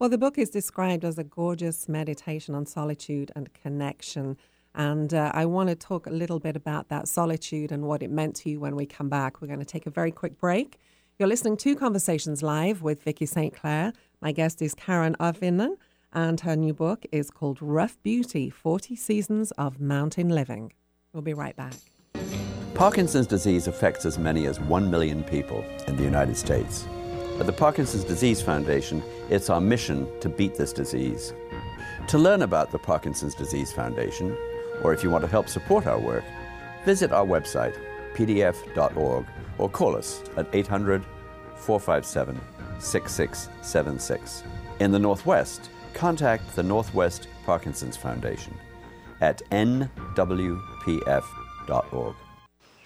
Well, 0.00 0.08
the 0.08 0.16
book 0.16 0.38
is 0.38 0.48
described 0.48 1.04
as 1.04 1.18
a 1.18 1.24
gorgeous 1.24 1.88
meditation 1.88 2.54
on 2.54 2.66
solitude 2.66 3.32
and 3.34 3.52
connection. 3.52 4.36
And 4.72 5.12
uh, 5.12 5.32
I 5.34 5.44
want 5.44 5.70
to 5.70 5.74
talk 5.74 6.06
a 6.06 6.10
little 6.10 6.38
bit 6.38 6.54
about 6.54 6.88
that 6.88 7.08
solitude 7.08 7.72
and 7.72 7.82
what 7.82 8.00
it 8.04 8.10
meant 8.10 8.36
to 8.36 8.50
you 8.50 8.60
when 8.60 8.76
we 8.76 8.86
come 8.86 9.08
back. 9.08 9.40
We're 9.40 9.48
going 9.48 9.58
to 9.58 9.64
take 9.64 9.86
a 9.86 9.90
very 9.90 10.12
quick 10.12 10.38
break. 10.38 10.78
You're 11.18 11.26
listening 11.26 11.56
to 11.56 11.74
Conversations 11.74 12.44
Live 12.44 12.80
with 12.80 13.02
Vicki 13.02 13.26
St. 13.26 13.52
Clair. 13.52 13.92
My 14.20 14.30
guest 14.30 14.62
is 14.62 14.72
Karen 14.72 15.16
Auvinen, 15.18 15.74
and 16.12 16.38
her 16.42 16.54
new 16.54 16.72
book 16.72 17.04
is 17.10 17.28
called 17.28 17.58
Rough 17.60 18.00
Beauty 18.04 18.50
40 18.50 18.94
Seasons 18.94 19.50
of 19.52 19.80
Mountain 19.80 20.28
Living. 20.28 20.72
We'll 21.12 21.24
be 21.24 21.34
right 21.34 21.56
back. 21.56 21.74
Parkinson's 22.74 23.26
disease 23.26 23.66
affects 23.66 24.06
as 24.06 24.16
many 24.16 24.46
as 24.46 24.60
1 24.60 24.88
million 24.88 25.24
people 25.24 25.64
in 25.88 25.96
the 25.96 26.04
United 26.04 26.36
States. 26.36 26.86
At 27.40 27.46
the 27.46 27.52
Parkinson's 27.52 28.04
Disease 28.04 28.40
Foundation, 28.40 29.02
it's 29.30 29.50
our 29.50 29.60
mission 29.60 30.08
to 30.20 30.28
beat 30.28 30.54
this 30.54 30.72
disease. 30.72 31.32
To 32.08 32.18
learn 32.18 32.42
about 32.42 32.70
the 32.70 32.78
Parkinson's 32.78 33.34
Disease 33.34 33.72
Foundation, 33.72 34.36
or 34.82 34.92
if 34.94 35.02
you 35.02 35.10
want 35.10 35.22
to 35.24 35.30
help 35.30 35.48
support 35.48 35.86
our 35.86 35.98
work, 35.98 36.24
visit 36.84 37.12
our 37.12 37.26
website, 37.26 37.76
pdf.org, 38.14 39.26
or 39.58 39.68
call 39.68 39.96
us 39.96 40.22
at 40.36 40.48
800 40.52 41.04
457 41.56 42.40
6676. 42.78 44.44
In 44.80 44.92
the 44.92 44.98
Northwest, 44.98 45.70
contact 45.92 46.54
the 46.54 46.62
Northwest 46.62 47.28
Parkinson's 47.44 47.96
Foundation 47.96 48.54
at 49.20 49.42
nwpf.org. 49.50 50.28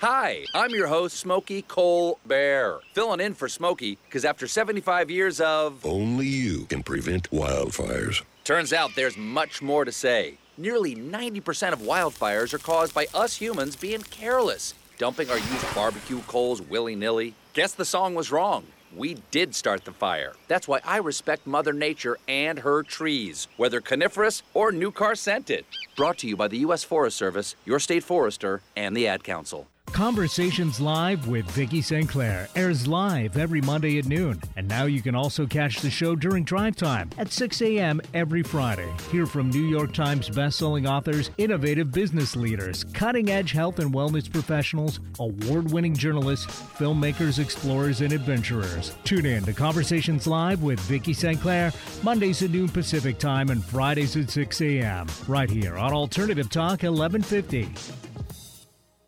Hi, 0.02 0.46
I'm 0.52 0.70
your 0.70 0.88
host, 0.88 1.16
Smokey 1.16 1.62
Cole 1.62 2.18
Bear, 2.26 2.80
filling 2.92 3.20
in 3.20 3.34
for 3.34 3.48
Smokey 3.48 3.98
because 4.04 4.24
after 4.24 4.48
75 4.48 5.12
years 5.12 5.40
of. 5.40 5.86
Only 5.86 6.26
you 6.26 6.64
can 6.64 6.82
prevent 6.82 7.30
wildfires. 7.30 8.24
Turns 8.42 8.72
out 8.72 8.90
there's 8.96 9.16
much 9.16 9.62
more 9.62 9.84
to 9.84 9.92
say. 9.92 10.38
Nearly 10.56 10.96
90% 10.96 11.72
of 11.72 11.82
wildfires 11.82 12.52
are 12.52 12.58
caused 12.58 12.92
by 12.92 13.06
us 13.14 13.36
humans 13.36 13.76
being 13.76 14.02
careless, 14.02 14.74
dumping 14.98 15.30
our 15.30 15.38
used 15.38 15.72
barbecue 15.72 16.18
coals 16.22 16.60
willy 16.60 16.96
nilly. 16.96 17.34
Guess 17.52 17.74
the 17.74 17.84
song 17.84 18.16
was 18.16 18.32
wrong. 18.32 18.66
We 18.96 19.18
did 19.30 19.54
start 19.54 19.84
the 19.84 19.92
fire. 19.92 20.32
That's 20.48 20.66
why 20.66 20.80
I 20.84 20.96
respect 20.96 21.46
Mother 21.46 21.72
Nature 21.72 22.18
and 22.26 22.58
her 22.58 22.82
trees, 22.82 23.46
whether 23.56 23.80
coniferous 23.80 24.42
or 24.52 24.72
new 24.72 24.90
car 24.90 25.14
scented. 25.14 25.64
Brought 25.96 26.18
to 26.18 26.26
you 26.26 26.36
by 26.36 26.48
the 26.48 26.58
U.S. 26.58 26.82
Forest 26.82 27.16
Service, 27.16 27.54
your 27.64 27.78
state 27.78 28.02
forester, 28.02 28.62
and 28.76 28.96
the 28.96 29.06
Ad 29.06 29.22
Council. 29.22 29.68
Conversations 29.92 30.80
Live 30.80 31.28
with 31.28 31.44
Vicki 31.50 31.82
St. 31.82 32.08
Clair 32.08 32.48
airs 32.56 32.88
live 32.88 33.36
every 33.36 33.60
Monday 33.60 33.98
at 33.98 34.06
noon. 34.06 34.40
And 34.56 34.66
now 34.66 34.86
you 34.86 35.02
can 35.02 35.14
also 35.14 35.46
catch 35.46 35.80
the 35.80 35.90
show 35.90 36.16
during 36.16 36.44
drive 36.44 36.76
time 36.76 37.10
at 37.18 37.30
6 37.30 37.60
a.m. 37.60 38.00
every 38.14 38.42
Friday. 38.42 38.90
Hear 39.10 39.26
from 39.26 39.50
New 39.50 39.64
York 39.64 39.92
Times 39.92 40.30
bestselling 40.30 40.88
authors, 40.88 41.30
innovative 41.36 41.92
business 41.92 42.34
leaders, 42.34 42.84
cutting 42.94 43.30
edge 43.30 43.52
health 43.52 43.80
and 43.80 43.92
wellness 43.92 44.32
professionals, 44.32 44.98
award 45.20 45.70
winning 45.70 45.94
journalists, 45.94 46.46
filmmakers, 46.46 47.38
explorers, 47.38 48.00
and 48.00 48.12
adventurers. 48.12 48.96
Tune 49.04 49.26
in 49.26 49.44
to 49.44 49.52
Conversations 49.52 50.26
Live 50.26 50.62
with 50.62 50.80
Vicki 50.80 51.12
St. 51.12 51.40
Clair, 51.40 51.70
Mondays 52.02 52.42
at 52.42 52.50
noon 52.50 52.68
Pacific 52.68 53.18
Time 53.18 53.50
and 53.50 53.62
Fridays 53.62 54.16
at 54.16 54.30
6 54.30 54.60
a.m. 54.62 55.06
right 55.28 55.50
here 55.50 55.76
on 55.76 55.92
Alternative 55.92 56.48
Talk 56.48 56.82
1150. 56.82 58.11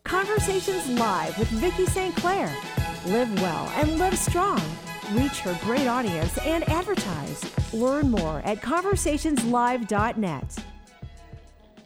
Conversations 0.05 0.87
Live 0.99 1.37
with 1.39 1.47
Vicki 1.47 1.87
St. 1.87 2.15
Clair. 2.17 2.55
Live 3.07 3.41
well 3.41 3.71
and 3.75 3.97
live 3.97 4.15
strong. 4.15 4.61
Reach 5.13 5.39
her 5.39 5.57
great 5.63 5.87
audience 5.87 6.37
and 6.37 6.63
advertise. 6.69 7.43
Learn 7.73 8.11
more 8.11 8.39
at 8.45 8.61
conversationslive.net. 8.61 10.57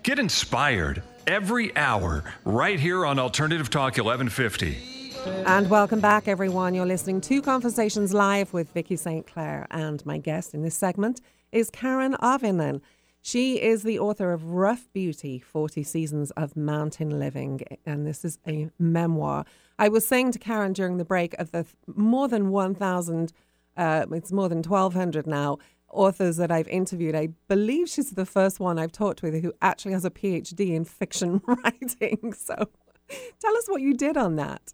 Get 0.04 0.20
inspired 0.20 1.02
every 1.28 1.76
hour 1.78 2.26
right 2.44 2.78
here 2.78 3.06
on 3.06 3.20
Alternative 3.20 3.70
Talk 3.70 3.98
1150. 3.98 5.14
And 5.46 5.70
welcome 5.70 6.02
back, 6.02 6.28
everyone. 6.28 6.74
You're 6.74 6.86
listening 6.86 7.22
to 7.22 7.42
Conversations 7.42 8.14
Live 8.14 8.52
with 8.52 8.70
Vicki 8.74 8.98
St. 8.98 9.26
Clair. 9.28 9.66
And 9.72 10.06
my 10.06 10.18
guest 10.18 10.54
in 10.54 10.62
this 10.62 10.76
segment 10.76 11.22
is 11.54 11.70
Karen 11.70 12.16
Auvinen. 12.16 12.82
She 13.22 13.62
is 13.62 13.84
the 13.84 14.00
author 14.00 14.32
of 14.32 14.52
Rough 14.52 14.88
Beauty 14.94 15.40
40 15.40 15.84
Seasons 15.84 16.32
of 16.32 16.56
Mountain 16.56 17.20
Living. 17.20 17.62
And 17.86 18.08
this 18.08 18.24
is 18.24 18.40
a 18.48 18.70
memoir. 18.80 19.46
I 19.78 19.90
was 19.90 20.08
saying 20.08 20.32
to 20.34 20.40
Karen 20.40 20.74
during 20.74 20.98
the 20.98 21.06
break 21.06 21.34
of 21.36 21.52
the 21.52 21.64
th- 21.64 21.76
more 21.96 22.28
than 22.28 22.50
1,000, 22.50 23.34
uh, 23.78 24.06
it's 24.12 24.32
more 24.32 24.50
than 24.50 24.62
1,200 24.62 25.28
now, 25.28 25.58
authors 25.92 26.38
that 26.38 26.52
I've 26.52 26.68
interviewed, 26.68 27.16
I 27.16 27.30
believe 27.48 27.90
she's 27.90 28.12
the 28.12 28.26
first 28.26 28.60
one 28.60 28.78
I've 28.78 28.92
talked 28.92 29.22
with 29.22 29.42
who 29.42 29.54
actually 29.62 29.94
has 29.94 30.06
a 30.06 30.12
PhD 30.12 30.76
in 30.76 30.86
fiction 30.86 31.42
writing. 31.48 32.34
So 32.34 32.56
tell 33.40 33.58
us 33.58 33.68
what 33.68 33.82
you 33.82 33.94
did 33.94 34.18
on 34.18 34.36
that. 34.38 34.74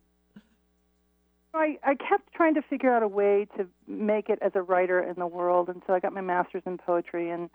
I, 1.53 1.77
I 1.83 1.95
kept 1.95 2.33
trying 2.33 2.53
to 2.55 2.61
figure 2.61 2.93
out 2.93 3.01
a 3.01 3.07
way 3.07 3.47
to 3.57 3.65
make 3.87 4.27
it 4.27 4.39
as 4.41 4.51
a 4.55 4.61
writer 4.61 4.99
in 5.01 5.15
the 5.17 5.27
world, 5.27 5.69
and 5.69 5.81
so 5.87 5.93
I 5.93 5.99
got 5.99 6.11
my 6.11 6.21
master's 6.21 6.63
in 6.65 6.77
poetry, 6.77 7.29
and 7.29 7.49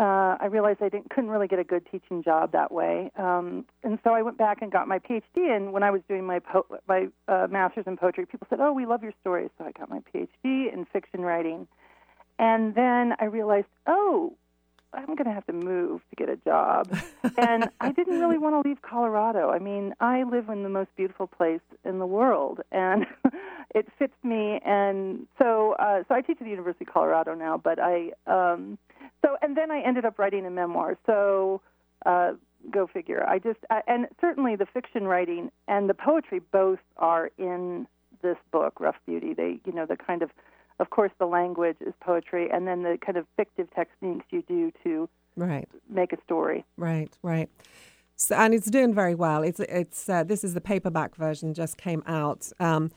uh, 0.00 0.38
I 0.40 0.46
realized 0.46 0.82
I 0.82 0.88
didn't 0.88 1.10
couldn't 1.10 1.28
really 1.28 1.46
get 1.46 1.58
a 1.58 1.64
good 1.64 1.86
teaching 1.92 2.22
job 2.22 2.52
that 2.52 2.72
way, 2.72 3.10
um, 3.16 3.66
and 3.84 3.98
so 4.02 4.14
I 4.14 4.22
went 4.22 4.38
back 4.38 4.62
and 4.62 4.72
got 4.72 4.88
my 4.88 4.98
PhD. 4.98 5.54
And 5.54 5.72
when 5.72 5.82
I 5.82 5.90
was 5.90 6.00
doing 6.08 6.24
my 6.24 6.38
po- 6.38 6.66
my 6.88 7.08
uh, 7.28 7.48
master's 7.50 7.84
in 7.86 7.98
poetry, 7.98 8.24
people 8.24 8.46
said, 8.48 8.60
"Oh, 8.60 8.72
we 8.72 8.86
love 8.86 9.02
your 9.02 9.12
stories," 9.20 9.50
so 9.58 9.64
I 9.64 9.72
got 9.72 9.90
my 9.90 10.00
PhD 10.12 10.72
in 10.72 10.86
fiction 10.90 11.20
writing, 11.20 11.68
and 12.38 12.74
then 12.74 13.14
I 13.20 13.26
realized, 13.26 13.66
oh, 13.86 14.32
I'm 14.94 15.14
going 15.14 15.26
to 15.26 15.32
have 15.32 15.46
to 15.46 15.52
move 15.52 16.00
to 16.08 16.16
get 16.16 16.30
a 16.30 16.36
job. 16.36 16.90
and 17.36 17.68
I 17.80 17.92
didn't 17.92 18.18
really 18.18 18.38
want 18.38 18.54
to 18.54 18.66
leave 18.66 18.80
Colorado. 18.80 19.50
I 19.50 19.58
mean, 19.58 19.94
I 20.00 20.22
live 20.22 20.48
in 20.48 20.62
the 20.62 20.70
most 20.70 20.88
beautiful 20.96 21.26
place 21.26 21.60
in 21.84 21.98
the 21.98 22.06
world, 22.06 22.60
and 22.72 23.06
it 23.74 23.86
fits 23.98 24.16
me. 24.22 24.60
And 24.64 25.26
so, 25.38 25.76
uh, 25.78 26.04
so 26.08 26.14
I 26.14 26.22
teach 26.22 26.38
at 26.40 26.44
the 26.44 26.50
University 26.50 26.86
of 26.86 26.92
Colorado 26.92 27.34
now. 27.34 27.58
But 27.58 27.78
I, 27.78 28.12
um, 28.26 28.78
so 29.22 29.36
and 29.42 29.56
then 29.56 29.70
I 29.70 29.80
ended 29.80 30.04
up 30.04 30.18
writing 30.18 30.46
a 30.46 30.50
memoir. 30.50 30.96
So, 31.06 31.60
uh, 32.06 32.32
go 32.70 32.86
figure. 32.86 33.26
I 33.26 33.38
just, 33.38 33.58
uh, 33.70 33.80
and 33.86 34.06
certainly 34.20 34.54
the 34.56 34.66
fiction 34.66 35.06
writing 35.06 35.50
and 35.66 35.88
the 35.88 35.94
poetry 35.94 36.40
both 36.52 36.78
are 36.98 37.30
in 37.38 37.86
this 38.22 38.36
book, 38.52 38.80
Rough 38.80 38.96
Beauty. 39.06 39.32
They, 39.32 39.60
you 39.64 39.72
know, 39.72 39.86
the 39.86 39.96
kind 39.96 40.22
of 40.22 40.30
of 40.80 40.88
course, 40.88 41.12
the 41.18 41.26
language 41.26 41.76
is 41.80 41.92
poetry, 42.00 42.48
and 42.50 42.66
then 42.66 42.82
the 42.82 42.98
kind 43.04 43.18
of 43.18 43.26
fictive 43.36 43.68
techniques 43.74 44.24
you 44.30 44.42
do 44.48 44.72
to 44.82 45.08
right. 45.36 45.68
make 45.90 46.14
a 46.14 46.16
story. 46.24 46.64
Right, 46.78 47.12
right. 47.22 47.50
So, 48.16 48.34
and 48.34 48.54
it's 48.54 48.70
doing 48.70 48.94
very 48.94 49.14
well. 49.14 49.42
It's 49.42 49.60
it's 49.60 50.08
uh, 50.08 50.24
this 50.24 50.42
is 50.42 50.54
the 50.54 50.60
paperback 50.60 51.14
version 51.16 51.52
just 51.52 51.76
came 51.76 52.02
out. 52.06 52.50
Um, 52.58 52.90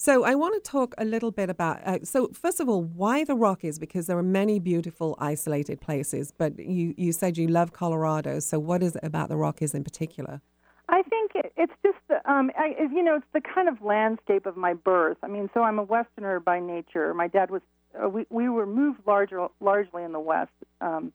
so 0.00 0.24
I 0.24 0.34
want 0.34 0.54
to 0.54 0.70
talk 0.70 0.94
a 0.96 1.04
little 1.04 1.30
bit 1.30 1.50
about. 1.50 1.86
Uh, 1.86 1.98
so 2.04 2.28
first 2.32 2.58
of 2.58 2.70
all, 2.70 2.82
why 2.82 3.22
the 3.22 3.34
Rockies? 3.34 3.78
Because 3.78 4.06
there 4.06 4.16
are 4.16 4.22
many 4.22 4.58
beautiful 4.58 5.14
isolated 5.18 5.78
places, 5.82 6.32
but 6.42 6.58
you 6.58 6.94
you 6.96 7.12
said 7.12 7.36
you 7.36 7.48
love 7.48 7.74
Colorado. 7.74 8.40
So 8.40 8.58
what 8.58 8.82
is 8.82 8.96
it 8.96 9.04
about 9.04 9.28
the 9.28 9.36
Rockies 9.36 9.74
in 9.74 9.84
particular? 9.84 10.40
I 10.88 11.02
think 11.02 11.32
it, 11.34 11.52
it's 11.58 11.76
just 11.82 11.98
the, 12.08 12.16
um, 12.30 12.50
I, 12.56 12.74
you 12.96 13.02
know, 13.02 13.16
it's 13.16 13.32
the 13.34 13.42
kind 13.42 13.68
of 13.68 13.82
landscape 13.82 14.46
of 14.46 14.56
my 14.56 14.72
birth. 14.72 15.18
I 15.22 15.28
mean, 15.28 15.50
so 15.52 15.62
I'm 15.62 15.78
a 15.78 15.84
Westerner 15.84 16.40
by 16.40 16.60
nature. 16.60 17.12
My 17.12 17.28
dad 17.28 17.50
was, 17.50 17.60
uh, 18.02 18.08
we 18.08 18.24
we 18.30 18.48
were 18.48 18.66
moved 18.66 19.00
larger, 19.06 19.48
largely 19.60 20.02
in 20.02 20.12
the 20.12 20.20
West 20.20 20.56
um, 20.80 21.12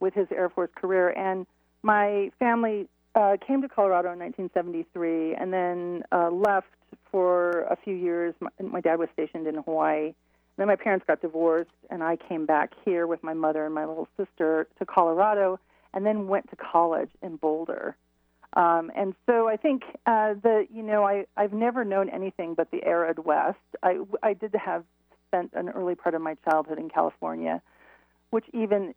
with 0.00 0.14
his 0.14 0.26
Air 0.32 0.48
Force 0.50 0.70
career, 0.74 1.10
and 1.10 1.46
my 1.84 2.32
family 2.40 2.88
uh, 3.16 3.36
came 3.44 3.62
to 3.62 3.68
Colorado 3.68 4.12
in 4.12 4.18
1973, 4.18 5.34
and 5.34 5.52
then 5.52 6.02
uh, 6.12 6.30
left 6.30 6.66
for 7.10 7.62
a 7.62 7.76
few 7.76 7.94
years. 7.94 8.34
My, 8.40 8.50
my 8.60 8.80
dad 8.80 8.98
was 8.98 9.08
stationed 9.14 9.46
in 9.46 9.56
Hawaii. 9.56 10.14
Then 10.58 10.68
my 10.68 10.76
parents 10.76 11.04
got 11.06 11.22
divorced, 11.22 11.70
and 11.90 12.02
I 12.02 12.16
came 12.16 12.46
back 12.46 12.72
here 12.84 13.06
with 13.06 13.22
my 13.22 13.34
mother 13.34 13.64
and 13.64 13.74
my 13.74 13.86
little 13.86 14.08
sister 14.16 14.68
to 14.78 14.86
Colorado, 14.86 15.58
and 15.94 16.04
then 16.04 16.28
went 16.28 16.50
to 16.50 16.56
college 16.56 17.10
in 17.22 17.36
Boulder. 17.36 17.96
Um, 18.52 18.90
and 18.96 19.14
so 19.26 19.48
I 19.48 19.56
think 19.56 19.82
uh, 20.06 20.34
the 20.42 20.66
you 20.72 20.82
know 20.82 21.04
I 21.04 21.26
I've 21.36 21.52
never 21.52 21.84
known 21.84 22.08
anything 22.08 22.54
but 22.54 22.70
the 22.70 22.82
arid 22.84 23.18
West. 23.18 23.58
I 23.82 23.98
I 24.22 24.32
did 24.32 24.54
have 24.54 24.84
spent 25.28 25.52
an 25.54 25.68
early 25.68 25.94
part 25.94 26.14
of 26.14 26.22
my 26.22 26.36
childhood 26.48 26.78
in 26.78 26.88
California, 26.88 27.60
which 28.30 28.46
even 28.54 28.94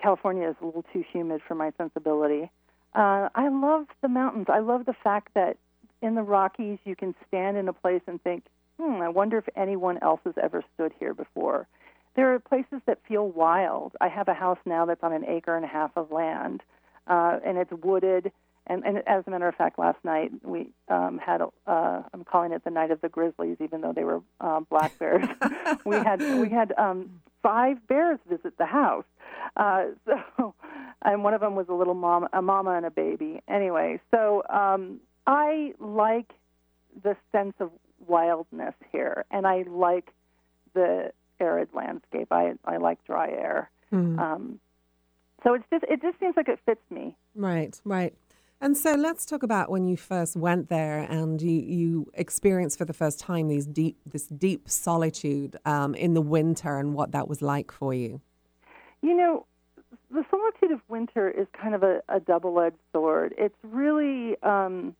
California 0.00 0.48
is 0.48 0.56
a 0.62 0.66
little 0.66 0.84
too 0.92 1.04
humid 1.12 1.40
for 1.46 1.54
my 1.54 1.72
sensibility. 1.76 2.50
Uh, 2.94 3.28
I 3.34 3.48
love 3.48 3.86
the 4.02 4.08
mountains. 4.08 4.46
I 4.48 4.60
love 4.60 4.86
the 4.86 4.94
fact 5.04 5.34
that 5.34 5.56
in 6.02 6.14
the 6.14 6.22
Rockies 6.22 6.78
you 6.84 6.96
can 6.96 7.14
stand 7.28 7.56
in 7.56 7.68
a 7.68 7.72
place 7.72 8.02
and 8.06 8.22
think, 8.22 8.44
hmm, 8.80 9.00
I 9.00 9.08
wonder 9.08 9.38
if 9.38 9.48
anyone 9.56 9.98
else 10.02 10.20
has 10.24 10.34
ever 10.42 10.64
stood 10.74 10.92
here 10.98 11.14
before. 11.14 11.68
There 12.16 12.34
are 12.34 12.40
places 12.40 12.80
that 12.86 12.98
feel 13.06 13.28
wild. 13.28 13.96
I 14.00 14.08
have 14.08 14.28
a 14.28 14.34
house 14.34 14.58
now 14.66 14.86
that's 14.86 15.02
on 15.02 15.12
an 15.12 15.24
acre 15.26 15.54
and 15.54 15.64
a 15.64 15.68
half 15.68 15.92
of 15.96 16.10
land, 16.10 16.62
uh, 17.06 17.38
and 17.44 17.56
it's 17.56 17.72
wooded 17.72 18.32
and, 18.70 18.84
and 18.84 18.98
as 19.08 19.24
a 19.26 19.30
matter 19.30 19.48
of 19.48 19.54
fact, 19.56 19.78
last 19.78 19.98
night 20.04 20.30
we 20.44 20.68
um, 20.88 21.18
had, 21.18 21.40
a, 21.40 21.48
uh, 21.66 22.02
I'm 22.14 22.24
calling 22.24 22.52
it 22.52 22.62
the 22.62 22.70
night 22.70 22.92
of 22.92 23.00
the 23.00 23.08
grizzlies, 23.08 23.56
even 23.60 23.80
though 23.80 23.92
they 23.92 24.04
were 24.04 24.22
uh, 24.40 24.60
black 24.60 24.96
bears. 24.98 25.26
we 25.84 25.96
had 25.96 26.20
we 26.20 26.48
had 26.48 26.72
um, 26.78 27.20
five 27.42 27.86
bears 27.86 28.18
visit 28.28 28.56
the 28.58 28.66
house. 28.66 29.04
Uh, 29.56 29.86
so, 30.36 30.54
and 31.02 31.24
one 31.24 31.34
of 31.34 31.40
them 31.40 31.54
was 31.54 31.66
a 31.68 31.74
little 31.74 31.94
mom, 31.94 32.28
a 32.32 32.42
mama 32.42 32.72
and 32.72 32.86
a 32.86 32.90
baby. 32.90 33.40
Anyway, 33.48 34.00
so 34.10 34.42
um, 34.50 35.00
I 35.26 35.74
like 35.78 36.32
the 37.02 37.16
sense 37.32 37.54
of 37.60 37.70
wildness 38.06 38.74
here, 38.92 39.24
and 39.30 39.46
I 39.46 39.64
like 39.68 40.12
the 40.74 41.12
arid 41.38 41.68
landscape. 41.74 42.28
I 42.30 42.54
I 42.64 42.76
like 42.76 43.04
dry 43.04 43.28
air. 43.28 43.70
Mm. 43.92 44.18
Um, 44.18 44.60
so 45.42 45.54
it's 45.54 45.64
just 45.70 45.84
it 45.84 46.02
just 46.02 46.18
seems 46.20 46.36
like 46.36 46.48
it 46.48 46.58
fits 46.66 46.82
me. 46.90 47.16
Right, 47.34 47.80
right. 47.84 48.14
And 48.62 48.76
so 48.76 48.94
let's 48.94 49.24
talk 49.24 49.42
about 49.42 49.70
when 49.70 49.86
you 49.86 49.96
first 49.96 50.36
went 50.36 50.68
there 50.68 50.98
and 50.98 51.40
you, 51.40 51.50
you 51.50 52.10
experienced 52.12 52.76
for 52.76 52.84
the 52.84 52.92
first 52.92 53.18
time 53.18 53.48
these 53.48 53.66
deep 53.66 53.96
this 54.04 54.26
deep 54.26 54.68
solitude 54.68 55.56
um, 55.64 55.94
in 55.94 56.12
the 56.12 56.20
winter 56.20 56.76
and 56.76 56.92
what 56.92 57.12
that 57.12 57.26
was 57.26 57.40
like 57.40 57.72
for 57.72 57.94
you. 57.94 58.20
You 59.00 59.16
know, 59.16 59.46
the 60.10 60.24
solitude 60.30 60.72
of 60.72 60.80
winter 60.90 61.30
is 61.30 61.46
kind 61.58 61.74
of 61.74 61.82
a, 61.82 62.02
a 62.10 62.20
double 62.20 62.60
edged 62.60 62.76
sword. 62.92 63.34
It's 63.38 63.56
really 63.62 64.36
um, 64.42 64.94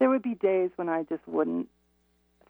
there 0.00 0.10
would 0.10 0.22
be 0.22 0.34
days 0.34 0.70
when 0.74 0.88
I 0.88 1.04
just 1.04 1.26
wouldn't 1.28 1.68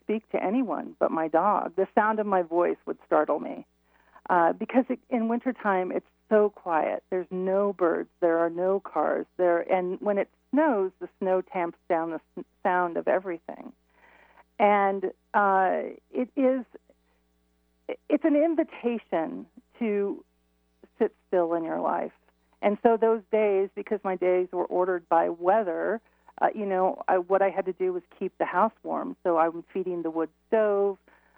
speak 0.00 0.26
to 0.30 0.42
anyone 0.42 0.96
but 0.98 1.10
my 1.10 1.28
dog. 1.28 1.76
The 1.76 1.86
sound 1.94 2.18
of 2.18 2.26
my 2.26 2.40
voice 2.40 2.78
would 2.86 2.96
startle 3.04 3.40
me 3.40 3.66
uh, 4.30 4.54
because 4.54 4.86
it, 4.88 5.00
in 5.10 5.28
wintertime 5.28 5.92
it's 5.92 6.06
so 6.28 6.50
quiet. 6.50 7.02
There's 7.10 7.26
no 7.30 7.72
birds. 7.72 8.08
There 8.20 8.38
are 8.38 8.50
no 8.50 8.80
cars. 8.80 9.26
There, 9.36 9.60
and 9.60 10.00
when 10.00 10.18
it 10.18 10.28
snows, 10.50 10.92
the 11.00 11.08
snow 11.18 11.42
tamps 11.42 11.78
down 11.88 12.10
the 12.10 12.44
sound 12.62 12.96
of 12.96 13.08
everything. 13.08 13.72
And 14.58 15.06
uh, 15.34 15.94
it 16.12 16.28
is, 16.36 16.64
it's 18.08 18.24
an 18.24 18.36
invitation 18.36 19.46
to 19.78 20.24
sit 20.98 21.14
still 21.28 21.54
in 21.54 21.64
your 21.64 21.80
life. 21.80 22.12
And 22.62 22.78
so 22.82 22.96
those 22.96 23.20
days, 23.30 23.68
because 23.74 24.00
my 24.02 24.16
days 24.16 24.48
were 24.52 24.64
ordered 24.64 25.08
by 25.08 25.28
weather, 25.28 26.00
uh, 26.40 26.48
you 26.54 26.66
know, 26.66 27.02
I, 27.06 27.18
what 27.18 27.42
I 27.42 27.50
had 27.50 27.66
to 27.66 27.72
do 27.72 27.92
was 27.92 28.02
keep 28.18 28.36
the 28.38 28.46
house 28.46 28.72
warm. 28.82 29.16
So 29.22 29.38
I'm 29.38 29.62
feeding 29.72 30.02
the 30.02 30.10
wood 30.10 30.30
stove. 30.48 30.96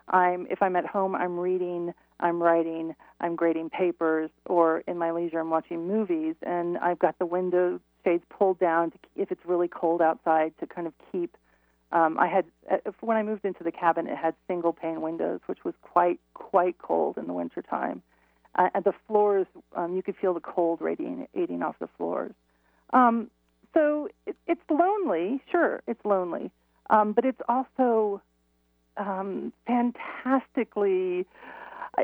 I'm, 0.08 0.46
if 0.48 0.62
I'm 0.62 0.76
at 0.76 0.86
home, 0.86 1.14
I'm 1.14 1.38
reading 1.38 1.92
I'm 2.20 2.42
writing, 2.42 2.94
I'm 3.20 3.36
grading 3.36 3.70
papers, 3.70 4.30
or 4.46 4.80
in 4.86 4.98
my 4.98 5.10
leisure, 5.12 5.40
I'm 5.40 5.50
watching 5.50 5.86
movies. 5.86 6.34
And 6.42 6.78
I've 6.78 6.98
got 6.98 7.18
the 7.18 7.26
window 7.26 7.80
shades 8.04 8.24
pulled 8.30 8.58
down 8.58 8.90
to, 8.90 8.98
if 9.16 9.30
it's 9.30 9.44
really 9.44 9.68
cold 9.68 10.02
outside 10.02 10.52
to 10.60 10.66
kind 10.66 10.86
of 10.86 10.92
keep. 11.12 11.36
Um, 11.90 12.18
I 12.18 12.26
had 12.26 12.44
uh, 12.70 12.90
when 13.00 13.16
I 13.16 13.22
moved 13.22 13.44
into 13.44 13.64
the 13.64 13.72
cabin, 13.72 14.06
it 14.06 14.16
had 14.16 14.34
single 14.46 14.72
pane 14.72 15.00
windows, 15.00 15.40
which 15.46 15.64
was 15.64 15.74
quite 15.80 16.20
quite 16.34 16.76
cold 16.78 17.16
in 17.16 17.26
the 17.26 17.32
wintertime. 17.32 18.02
Uh, 18.54 18.68
and 18.74 18.84
the 18.84 18.92
floors, 19.06 19.46
um, 19.76 19.94
you 19.94 20.02
could 20.02 20.16
feel 20.16 20.34
the 20.34 20.40
cold 20.40 20.80
radiating 20.80 21.62
off 21.62 21.76
the 21.78 21.88
floors. 21.96 22.32
Um, 22.92 23.30
so 23.74 24.08
it, 24.26 24.36
it's 24.46 24.60
lonely, 24.68 25.40
sure, 25.50 25.82
it's 25.86 26.04
lonely, 26.04 26.50
um, 26.90 27.12
but 27.12 27.24
it's 27.24 27.40
also 27.48 28.20
um, 28.96 29.52
fantastically 29.66 31.26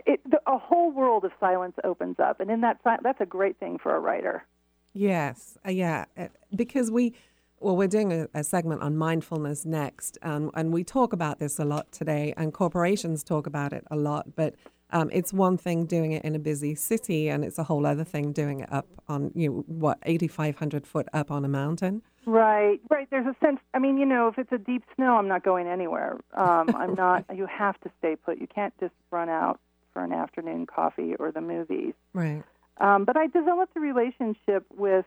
it, 0.06 0.20
the, 0.28 0.40
a 0.46 0.58
whole 0.58 0.92
world 0.92 1.24
of 1.24 1.32
silence 1.40 1.76
opens 1.84 2.16
up, 2.18 2.40
and 2.40 2.50
in 2.50 2.60
that 2.62 2.80
that's 2.84 3.20
a 3.20 3.26
great 3.26 3.58
thing 3.58 3.78
for 3.78 3.94
a 3.94 4.00
writer. 4.00 4.44
Yes, 4.92 5.58
uh, 5.66 5.70
yeah, 5.70 6.04
uh, 6.16 6.28
because 6.54 6.90
we. 6.90 7.14
Well, 7.60 7.76
we're 7.76 7.88
doing 7.88 8.12
a, 8.12 8.28
a 8.34 8.44
segment 8.44 8.82
on 8.82 8.94
mindfulness 8.94 9.64
next, 9.64 10.18
um, 10.20 10.50
and 10.54 10.70
we 10.70 10.84
talk 10.84 11.14
about 11.14 11.38
this 11.38 11.58
a 11.58 11.64
lot 11.64 11.90
today, 11.92 12.34
and 12.36 12.52
corporations 12.52 13.24
talk 13.24 13.46
about 13.46 13.72
it 13.72 13.84
a 13.90 13.96
lot. 13.96 14.36
But 14.36 14.54
um, 14.90 15.08
it's 15.12 15.32
one 15.32 15.56
thing 15.56 15.86
doing 15.86 16.12
it 16.12 16.24
in 16.24 16.34
a 16.34 16.38
busy 16.38 16.74
city, 16.74 17.30
and 17.30 17.44
it's 17.44 17.58
a 17.58 17.64
whole 17.64 17.86
other 17.86 18.04
thing 18.04 18.32
doing 18.32 18.60
it 18.60 18.72
up 18.72 18.86
on 19.08 19.32
you 19.34 19.48
know 19.48 19.64
what 19.66 19.98
eighty 20.04 20.28
five 20.28 20.56
hundred 20.56 20.86
foot 20.86 21.08
up 21.12 21.30
on 21.30 21.44
a 21.44 21.48
mountain. 21.48 22.02
Right, 22.26 22.80
right. 22.90 23.08
There's 23.10 23.26
a 23.26 23.36
sense. 23.44 23.60
I 23.74 23.78
mean, 23.78 23.98
you 23.98 24.06
know, 24.06 24.28
if 24.28 24.38
it's 24.38 24.52
a 24.52 24.58
deep 24.58 24.84
snow, 24.94 25.16
I'm 25.16 25.28
not 25.28 25.42
going 25.42 25.66
anywhere. 25.66 26.18
Um, 26.34 26.74
I'm 26.74 26.94
not. 26.94 27.24
You 27.34 27.46
have 27.46 27.78
to 27.80 27.90
stay 27.98 28.14
put. 28.14 28.38
You 28.40 28.46
can't 28.46 28.72
just 28.78 28.94
run 29.10 29.28
out 29.28 29.58
for 29.94 30.04
an 30.04 30.12
afternoon 30.12 30.66
coffee 30.66 31.14
or 31.14 31.32
the 31.32 31.40
movies. 31.40 31.94
Right. 32.12 32.42
Um, 32.78 33.04
but 33.04 33.16
I 33.16 33.28
developed 33.28 33.74
a 33.76 33.80
relationship 33.80 34.66
with, 34.76 35.06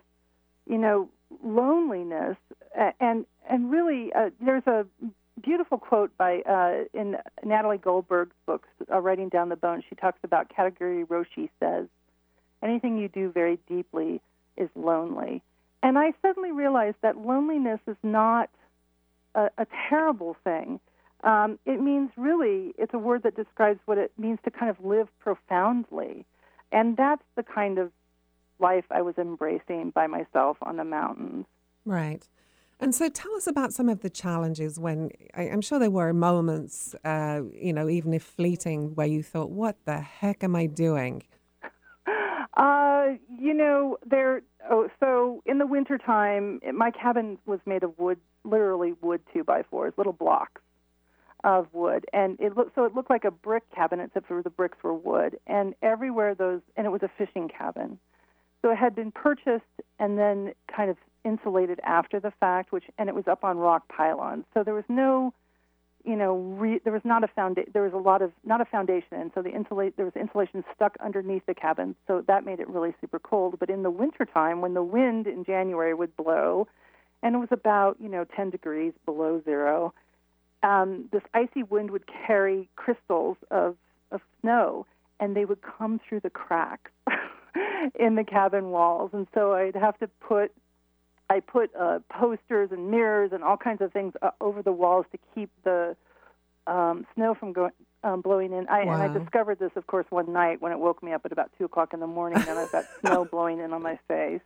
you 0.65 0.77
know, 0.79 1.09
loneliness, 1.43 2.37
and 2.99 3.25
and 3.49 3.69
really 3.69 4.11
uh, 4.13 4.29
there's 4.39 4.65
a 4.65 4.85
beautiful 5.43 5.77
quote 5.77 6.17
by 6.17 6.39
uh, 6.41 6.99
in 6.99 7.17
Natalie 7.43 7.77
Goldberg's 7.77 8.35
books, 8.45 8.69
uh, 8.91 8.99
Writing 8.99 9.29
Down 9.29 9.49
the 9.49 9.55
Bone. 9.55 9.83
She 9.87 9.95
talks 9.95 10.19
about 10.23 10.49
Katagiri 10.49 11.05
Roshi 11.05 11.49
says, 11.59 11.87
anything 12.63 12.97
you 12.97 13.07
do 13.07 13.29
very 13.31 13.59
deeply 13.67 14.21
is 14.55 14.69
lonely. 14.75 15.43
And 15.83 15.97
I 15.99 16.13
suddenly 16.21 16.51
realized 16.51 16.97
that 17.01 17.17
loneliness 17.17 17.79
is 17.87 17.97
not 18.01 18.49
a, 19.35 19.49
a 19.57 19.67
terrible 19.89 20.35
thing. 20.43 20.79
Um, 21.23 21.57
it 21.65 21.81
means 21.81 22.11
really, 22.15 22.73
it's 22.77 22.93
a 22.93 22.99
word 22.99 23.23
that 23.23 23.35
describes 23.35 23.79
what 23.85 23.97
it 23.97 24.11
means 24.17 24.39
to 24.45 24.51
kind 24.51 24.69
of 24.69 24.83
live 24.83 25.07
profoundly. 25.19 26.25
And 26.71 26.95
that's 26.95 27.23
the 27.35 27.43
kind 27.43 27.79
of 27.79 27.91
life 28.59 28.85
I 28.91 29.01
was 29.01 29.15
embracing 29.17 29.91
by 29.91 30.07
myself 30.07 30.57
on 30.61 30.77
the 30.77 30.83
mountains. 30.83 31.45
Right. 31.85 32.27
And 32.79 32.93
so 32.93 33.09
tell 33.09 33.33
us 33.35 33.47
about 33.47 33.73
some 33.73 33.89
of 33.89 34.01
the 34.01 34.09
challenges 34.09 34.79
when 34.79 35.09
I, 35.33 35.43
am 35.43 35.61
sure 35.61 35.79
there 35.79 35.89
were 35.89 36.13
moments, 36.13 36.93
uh, 37.03 37.41
you 37.51 37.73
know, 37.73 37.89
even 37.89 38.13
if 38.13 38.23
fleeting, 38.23 38.93
where 38.93 39.07
you 39.07 39.23
thought, 39.23 39.49
what 39.49 39.77
the 39.85 39.99
heck 39.99 40.43
am 40.43 40.55
I 40.55 40.67
doing? 40.67 41.23
Uh, 42.55 43.17
you 43.39 43.53
know, 43.53 43.97
there. 44.03 44.41
Oh, 44.67 44.89
so 44.99 45.43
in 45.45 45.59
the 45.59 45.67
wintertime, 45.67 46.59
my 46.73 46.89
cabin 46.89 47.37
was 47.45 47.59
made 47.67 47.83
of 47.83 47.95
wood, 47.99 48.17
literally 48.43 48.95
wood 48.99 49.21
two 49.31 49.43
by 49.43 49.61
fours, 49.61 49.93
little 49.95 50.11
blocks 50.11 50.59
of 51.47 51.65
wood, 51.71 52.05
and 52.11 52.37
it 52.41 52.57
looked 52.57 52.75
so 52.75 52.83
it 52.83 52.93
looked 52.93 53.09
like 53.09 53.23
a 53.23 53.31
brick 53.31 53.63
cabin, 53.73 54.01
except 54.01 54.27
for 54.27 54.43
the 54.43 54.49
bricks 54.49 54.77
were 54.83 54.93
wood. 54.93 55.39
And 55.47 55.73
everywhere 55.81 56.35
those, 56.35 56.59
and 56.75 56.85
it 56.85 56.89
was 56.89 57.03
a 57.03 57.09
fishing 57.17 57.47
cabin, 57.47 57.97
so 58.61 58.69
it 58.69 58.75
had 58.75 58.93
been 58.93 59.11
purchased 59.11 59.63
and 59.97 60.19
then 60.19 60.51
kind 60.67 60.89
of 60.89 60.97
insulated 61.23 61.79
after 61.83 62.19
the 62.19 62.31
fact, 62.31 62.73
which 62.73 62.83
and 62.97 63.07
it 63.07 63.15
was 63.15 63.29
up 63.29 63.45
on 63.45 63.57
rock 63.57 63.87
pylons. 63.87 64.43
So 64.53 64.61
there 64.61 64.73
was 64.73 64.83
no, 64.89 65.33
you 66.03 66.17
know, 66.17 66.35
re, 66.35 66.81
there 66.83 66.91
was 66.91 67.05
not 67.05 67.23
a 67.23 67.29
foundation. 67.29 67.71
There 67.71 67.83
was 67.83 67.93
a 67.93 67.97
lot 67.97 68.21
of 68.21 68.33
not 68.43 68.59
a 68.59 68.65
foundation, 68.65 69.13
and 69.13 69.31
so 69.33 69.41
the 69.41 69.51
insulate 69.51 69.95
there 69.95 70.05
was 70.05 70.17
insulation 70.17 70.65
stuck 70.75 70.97
underneath 70.99 71.45
the 71.45 71.55
cabin, 71.55 71.95
so 72.07 72.25
that 72.27 72.43
made 72.43 72.59
it 72.59 72.67
really 72.67 72.93
super 72.99 73.19
cold. 73.19 73.57
But 73.57 73.69
in 73.69 73.83
the 73.83 73.91
wintertime, 73.91 74.59
when 74.59 74.73
the 74.73 74.83
wind 74.83 75.27
in 75.27 75.45
January 75.45 75.93
would 75.93 76.13
blow, 76.17 76.67
and 77.23 77.35
it 77.35 77.37
was 77.37 77.51
about 77.51 77.95
you 78.01 78.09
know 78.09 78.25
10 78.35 78.49
degrees 78.49 78.91
below 79.05 79.41
zero, 79.45 79.93
um, 80.63 81.09
this 81.11 81.23
icy 81.33 81.63
wind 81.63 81.91
would 81.91 82.05
carry 82.07 82.69
crystals 82.75 83.37
of 83.51 83.75
of 84.11 84.21
snow, 84.41 84.85
and 85.19 85.35
they 85.35 85.45
would 85.45 85.59
come 85.61 85.99
through 86.07 86.21
the 86.21 86.29
cracks. 86.29 86.91
in 87.99 88.15
the 88.15 88.23
cabin 88.23 88.69
walls, 88.69 89.11
and 89.13 89.27
so 89.33 89.53
I'd 89.53 89.75
have 89.75 89.97
to 89.99 90.07
put 90.07 90.51
I 91.29 91.41
put 91.41 91.75
uh, 91.75 91.99
posters 92.09 92.69
and 92.71 92.89
mirrors 92.89 93.31
and 93.33 93.43
all 93.43 93.57
kinds 93.57 93.81
of 93.81 93.91
things 93.91 94.13
uh, 94.21 94.31
over 94.39 94.61
the 94.61 94.71
walls 94.71 95.05
to 95.11 95.19
keep 95.35 95.49
the 95.63 95.95
um, 96.67 97.05
snow 97.15 97.33
from 97.33 97.53
going 97.53 97.71
um, 98.03 98.21
blowing 98.21 98.53
in. 98.53 98.67
I, 98.69 98.85
wow. 98.85 98.93
And 98.93 99.03
I 99.03 99.19
discovered 99.19 99.59
this, 99.59 99.71
of 99.75 99.87
course, 99.87 100.05
one 100.09 100.31
night 100.31 100.61
when 100.61 100.71
it 100.71 100.79
woke 100.79 101.03
me 101.03 101.11
up 101.11 101.25
at 101.25 101.31
about 101.31 101.51
two 101.57 101.65
o'clock 101.65 101.93
in 101.93 101.99
the 101.99 102.07
morning, 102.07 102.39
and 102.47 102.57
I've 102.57 102.71
got 102.71 102.85
snow 103.01 103.25
blowing 103.25 103.59
in 103.59 103.73
on 103.73 103.83
my 103.83 103.99
face. 104.07 104.41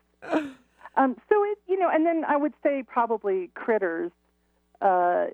Um, 0.97 1.15
so 1.29 1.43
it, 1.43 1.59
you 1.67 1.79
know, 1.79 1.89
and 1.89 2.05
then 2.05 2.25
I 2.27 2.35
would 2.35 2.53
say 2.63 2.83
probably 2.83 3.49
critters. 3.53 4.11
Uh, 4.81 5.27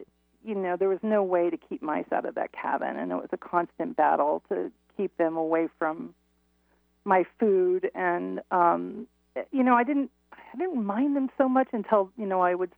you 0.48 0.56
know, 0.56 0.78
there 0.78 0.90
was 0.90 1.00
no 1.04 1.22
way 1.22 1.50
to 1.50 1.58
keep 1.58 1.82
mice 1.82 2.06
out 2.12 2.26
of 2.26 2.36
that 2.36 2.54
cabin, 2.54 2.96
and 2.98 3.12
it 3.12 3.16
was 3.16 3.30
a 3.34 3.38
constant 3.38 3.98
battle 3.98 4.42
to 4.50 4.72
keep 4.96 5.16
them 5.18 5.36
away 5.36 5.68
from 5.78 6.16
my 7.04 7.26
food. 7.40 7.92
And 7.94 8.40
um, 8.50 9.08
you 9.52 9.64
know, 9.64 9.76
I 9.76 9.84
didn't 9.84 10.10
I 10.32 10.58
didn't 10.58 10.84
mind 10.84 11.16
them 11.16 11.30
so 11.38 11.50
much 11.50 11.68
until 11.74 12.12
you 12.18 12.26
know 12.26 12.40
I 12.42 12.56
would 12.56 12.72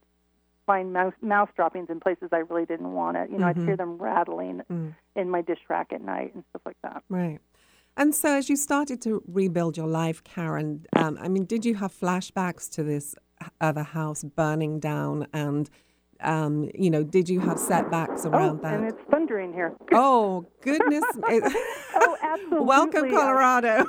find 0.66 0.94
mouse, 0.94 1.14
mouse 1.22 1.50
droppings 1.56 1.90
in 1.90 2.00
places 2.00 2.30
I 2.32 2.40
really 2.40 2.66
didn't 2.66 2.94
want 2.94 3.18
it. 3.18 3.30
You 3.30 3.38
know, 3.38 3.48
mm-hmm. 3.48 3.62
I'd 3.62 3.66
hear 3.66 3.78
them 3.78 3.98
rattling 3.98 4.62
mm. 4.72 4.94
in 5.16 5.30
my 5.30 5.42
dish 5.42 5.60
rack 5.68 5.92
at 5.92 6.02
night 6.02 6.34
and 6.36 6.44
stuff 6.50 6.62
like 6.66 6.78
that. 6.84 7.04
Right. 7.10 7.40
And 7.98 8.16
so, 8.16 8.36
as 8.36 8.50
you 8.50 8.56
started 8.56 9.02
to 9.02 9.22
rebuild 9.28 9.78
your 9.78 9.88
life, 9.88 10.24
Karen, 10.24 10.86
um, 10.96 11.18
I 11.22 11.28
mean, 11.28 11.46
did 11.46 11.66
you 11.66 11.76
have 11.76 11.92
flashbacks 11.92 12.70
to 12.72 12.84
this 12.84 13.16
other 13.62 13.84
house 13.84 14.24
burning 14.24 14.80
down 14.80 15.28
and 15.34 15.70
um, 16.22 16.70
you 16.74 16.90
know, 16.90 17.04
did 17.04 17.30
you 17.30 17.40
have 17.40 17.58
setbacks 17.58 18.26
around 18.26 18.60
oh, 18.60 18.64
that? 18.64 18.74
And 18.74 18.86
it's 18.86 19.02
thundering 19.10 19.54
here. 19.54 19.74
Oh 19.92 20.46
goodness! 20.62 21.04
oh, 21.96 22.18
absolutely. 22.24 22.66
Welcome, 22.66 23.10
Colorado. 23.10 23.86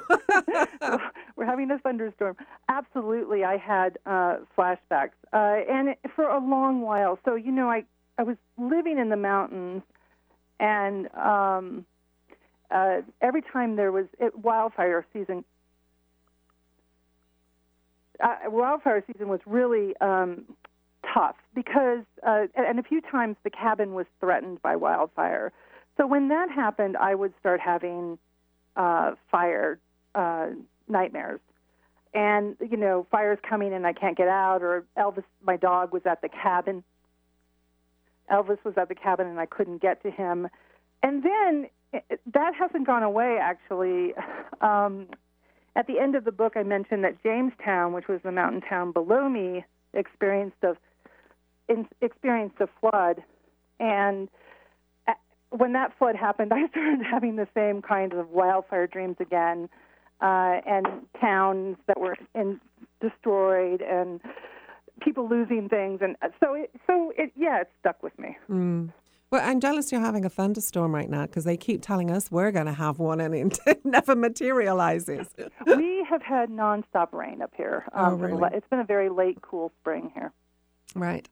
We're 1.36 1.44
having 1.44 1.70
a 1.70 1.78
thunderstorm. 1.78 2.36
Absolutely, 2.68 3.44
I 3.44 3.56
had 3.56 3.98
uh, 4.06 4.38
flashbacks, 4.56 5.10
uh, 5.32 5.60
and 5.68 5.94
for 6.14 6.24
a 6.24 6.38
long 6.38 6.80
while. 6.80 7.18
So 7.24 7.34
you 7.34 7.52
know, 7.52 7.68
I 7.68 7.84
I 8.18 8.22
was 8.22 8.36
living 8.58 8.98
in 8.98 9.08
the 9.08 9.16
mountains, 9.16 9.82
and 10.58 11.12
um, 11.14 11.84
uh, 12.70 13.02
every 13.20 13.42
time 13.42 13.76
there 13.76 13.92
was 13.92 14.06
it, 14.18 14.38
wildfire 14.38 15.04
season. 15.12 15.44
Uh, 18.22 18.36
wildfire 18.50 19.02
season 19.06 19.28
was 19.28 19.40
really 19.46 19.96
um, 20.00 20.44
tough 21.12 21.36
because, 21.54 22.04
uh, 22.26 22.46
and 22.56 22.78
a 22.78 22.82
few 22.82 23.00
times 23.00 23.36
the 23.44 23.50
cabin 23.50 23.94
was 23.94 24.06
threatened 24.20 24.62
by 24.62 24.76
wildfire. 24.76 25.52
So 25.96 26.06
when 26.06 26.28
that 26.28 26.50
happened, 26.50 26.96
I 26.96 27.14
would 27.14 27.32
start 27.40 27.60
having 27.60 28.18
uh, 28.76 29.12
fire 29.30 29.78
uh, 30.14 30.48
nightmares. 30.88 31.40
And, 32.12 32.56
you 32.60 32.76
know, 32.76 33.06
fire's 33.10 33.38
coming 33.48 33.72
and 33.72 33.86
I 33.86 33.92
can't 33.92 34.16
get 34.16 34.28
out, 34.28 34.62
or 34.62 34.84
Elvis, 34.96 35.24
my 35.44 35.56
dog, 35.56 35.92
was 35.92 36.02
at 36.06 36.22
the 36.22 36.28
cabin. 36.28 36.82
Elvis 38.30 38.58
was 38.64 38.74
at 38.76 38.88
the 38.88 38.94
cabin 38.94 39.26
and 39.26 39.38
I 39.38 39.46
couldn't 39.46 39.80
get 39.80 40.02
to 40.02 40.10
him. 40.10 40.48
And 41.02 41.22
then 41.22 41.68
it, 41.92 42.20
that 42.32 42.54
hasn't 42.54 42.86
gone 42.86 43.02
away, 43.02 43.38
actually. 43.40 44.14
Um, 44.60 45.06
at 45.74 45.86
the 45.86 45.98
end 45.98 46.14
of 46.16 46.24
the 46.24 46.32
book, 46.32 46.52
I 46.54 46.64
mentioned 46.64 47.02
that 47.04 47.22
Jamestown, 47.22 47.94
which 47.94 48.08
was 48.08 48.20
the 48.22 48.30
mountain 48.30 48.60
town 48.60 48.92
below 48.92 49.26
me, 49.26 49.64
experienced 49.94 50.58
a 50.62 50.76
in, 51.70 51.86
experienced 52.02 52.56
a 52.60 52.68
flood, 52.80 53.22
and 53.78 54.28
when 55.50 55.72
that 55.72 55.96
flood 55.98 56.16
happened, 56.16 56.52
I 56.54 56.68
started 56.68 57.00
having 57.08 57.36
the 57.36 57.48
same 57.54 57.82
kinds 57.82 58.14
of 58.16 58.30
wildfire 58.30 58.86
dreams 58.86 59.16
again, 59.20 59.68
uh, 60.20 60.60
and 60.66 60.86
towns 61.20 61.76
that 61.86 61.98
were 61.98 62.16
in, 62.34 62.60
destroyed, 63.00 63.82
and 63.82 64.20
people 65.00 65.28
losing 65.28 65.68
things, 65.68 66.00
and 66.02 66.16
so 66.42 66.54
it, 66.54 66.70
so 66.86 67.12
it 67.16 67.32
yeah, 67.36 67.62
it 67.62 67.70
stuck 67.80 68.02
with 68.02 68.18
me. 68.18 68.36
Mm. 68.50 68.92
Well, 69.30 69.48
I'm 69.48 69.60
jealous 69.60 69.92
you're 69.92 70.00
having 70.00 70.24
a 70.24 70.28
thunderstorm 70.28 70.92
right 70.92 71.08
now 71.08 71.22
because 71.24 71.44
they 71.44 71.56
keep 71.56 71.82
telling 71.82 72.10
us 72.10 72.32
we're 72.32 72.50
going 72.50 72.66
to 72.66 72.72
have 72.72 72.98
one 72.98 73.20
and 73.20 73.56
it 73.64 73.78
never 73.84 74.16
materializes. 74.16 75.28
we 75.66 76.04
have 76.10 76.20
had 76.20 76.50
nonstop 76.50 77.12
rain 77.12 77.40
up 77.40 77.52
here. 77.56 77.84
Oh, 77.94 78.06
um, 78.06 78.14
oh, 78.14 78.16
really? 78.16 78.50
It's 78.52 78.66
been 78.68 78.80
a 78.80 78.84
very 78.84 79.08
late, 79.08 79.40
cool 79.40 79.70
spring 79.80 80.10
here. 80.14 80.32
Right. 80.96 81.28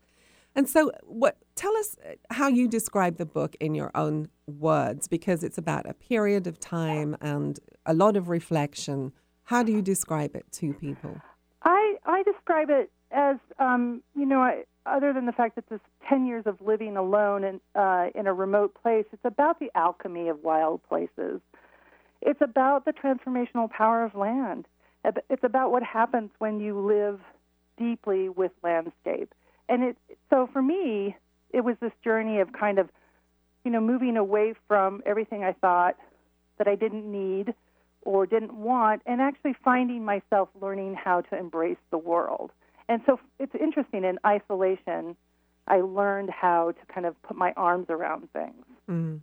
And 0.58 0.68
so, 0.68 0.90
what? 1.04 1.36
Tell 1.54 1.76
us 1.76 1.96
uh, 2.04 2.14
how 2.30 2.48
you 2.48 2.66
describe 2.66 3.16
the 3.16 3.24
book 3.24 3.54
in 3.60 3.76
your 3.76 3.92
own 3.94 4.28
words, 4.48 5.06
because 5.06 5.44
it's 5.44 5.56
about 5.56 5.88
a 5.88 5.94
period 5.94 6.48
of 6.48 6.58
time 6.58 7.16
and 7.20 7.60
a 7.86 7.94
lot 7.94 8.16
of 8.16 8.28
reflection. 8.28 9.12
How 9.44 9.62
do 9.62 9.70
you 9.70 9.80
describe 9.80 10.34
it 10.34 10.46
to 10.54 10.74
people? 10.74 11.20
I 11.62 11.94
I 12.04 12.24
describe 12.24 12.70
it 12.70 12.90
as 13.12 13.36
um, 13.60 14.02
you 14.16 14.26
know, 14.26 14.40
I, 14.40 14.64
other 14.84 15.12
than 15.12 15.26
the 15.26 15.32
fact 15.32 15.54
that 15.54 15.68
this 15.68 15.78
ten 16.08 16.26
years 16.26 16.42
of 16.44 16.60
living 16.60 16.96
alone 16.96 17.44
in 17.44 17.60
uh, 17.76 18.06
in 18.16 18.26
a 18.26 18.34
remote 18.34 18.74
place, 18.82 19.04
it's 19.12 19.24
about 19.24 19.60
the 19.60 19.70
alchemy 19.76 20.26
of 20.26 20.42
wild 20.42 20.82
places. 20.88 21.40
It's 22.20 22.40
about 22.40 22.84
the 22.84 22.92
transformational 22.92 23.70
power 23.70 24.02
of 24.02 24.16
land. 24.16 24.66
It's 25.30 25.44
about 25.44 25.70
what 25.70 25.84
happens 25.84 26.30
when 26.40 26.58
you 26.58 26.80
live 26.80 27.20
deeply 27.76 28.28
with 28.28 28.50
landscape 28.64 29.32
and 29.68 29.82
it 29.82 29.96
so 30.30 30.48
for 30.52 30.62
me 30.62 31.16
it 31.50 31.62
was 31.62 31.76
this 31.80 31.92
journey 32.02 32.40
of 32.40 32.52
kind 32.52 32.78
of 32.78 32.88
you 33.64 33.70
know 33.70 33.80
moving 33.80 34.16
away 34.16 34.54
from 34.66 35.02
everything 35.06 35.44
I 35.44 35.52
thought 35.52 35.96
that 36.58 36.68
I 36.68 36.74
didn't 36.74 37.10
need 37.10 37.54
or 38.02 38.26
didn't 38.26 38.54
want 38.54 39.02
and 39.06 39.20
actually 39.20 39.54
finding 39.64 40.04
myself 40.04 40.48
learning 40.60 40.94
how 40.94 41.20
to 41.20 41.38
embrace 41.38 41.78
the 41.90 41.98
world. 41.98 42.50
And 42.88 43.02
so 43.06 43.20
it's 43.38 43.54
interesting 43.54 44.04
in 44.04 44.18
isolation 44.26 45.16
I 45.68 45.80
learned 45.80 46.30
how 46.30 46.72
to 46.72 46.92
kind 46.92 47.06
of 47.06 47.20
put 47.22 47.36
my 47.36 47.52
arms 47.56 47.86
around 47.90 48.28
things. 48.32 48.64
Mm. 48.90 49.20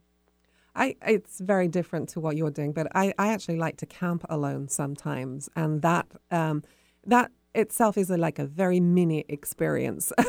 I, 0.76 0.96
it's 1.06 1.40
very 1.40 1.68
different 1.68 2.10
to 2.10 2.20
what 2.20 2.36
you're 2.38 2.52
doing, 2.52 2.74
but 2.74 2.88
I, 2.94 3.14
I 3.18 3.30
actually 3.30 3.58
like 3.58 3.78
to 3.78 3.86
camp 3.86 4.26
alone 4.30 4.68
sometimes, 4.68 5.50
and 5.56 5.82
that 5.82 6.06
um, 6.32 6.64
that 7.06 7.32
itself 7.56 7.98
is 7.98 8.10
a, 8.10 8.18
like 8.18 8.40
a 8.40 8.46
very 8.46 8.80
mini 8.80 9.26
experience. 9.30 10.12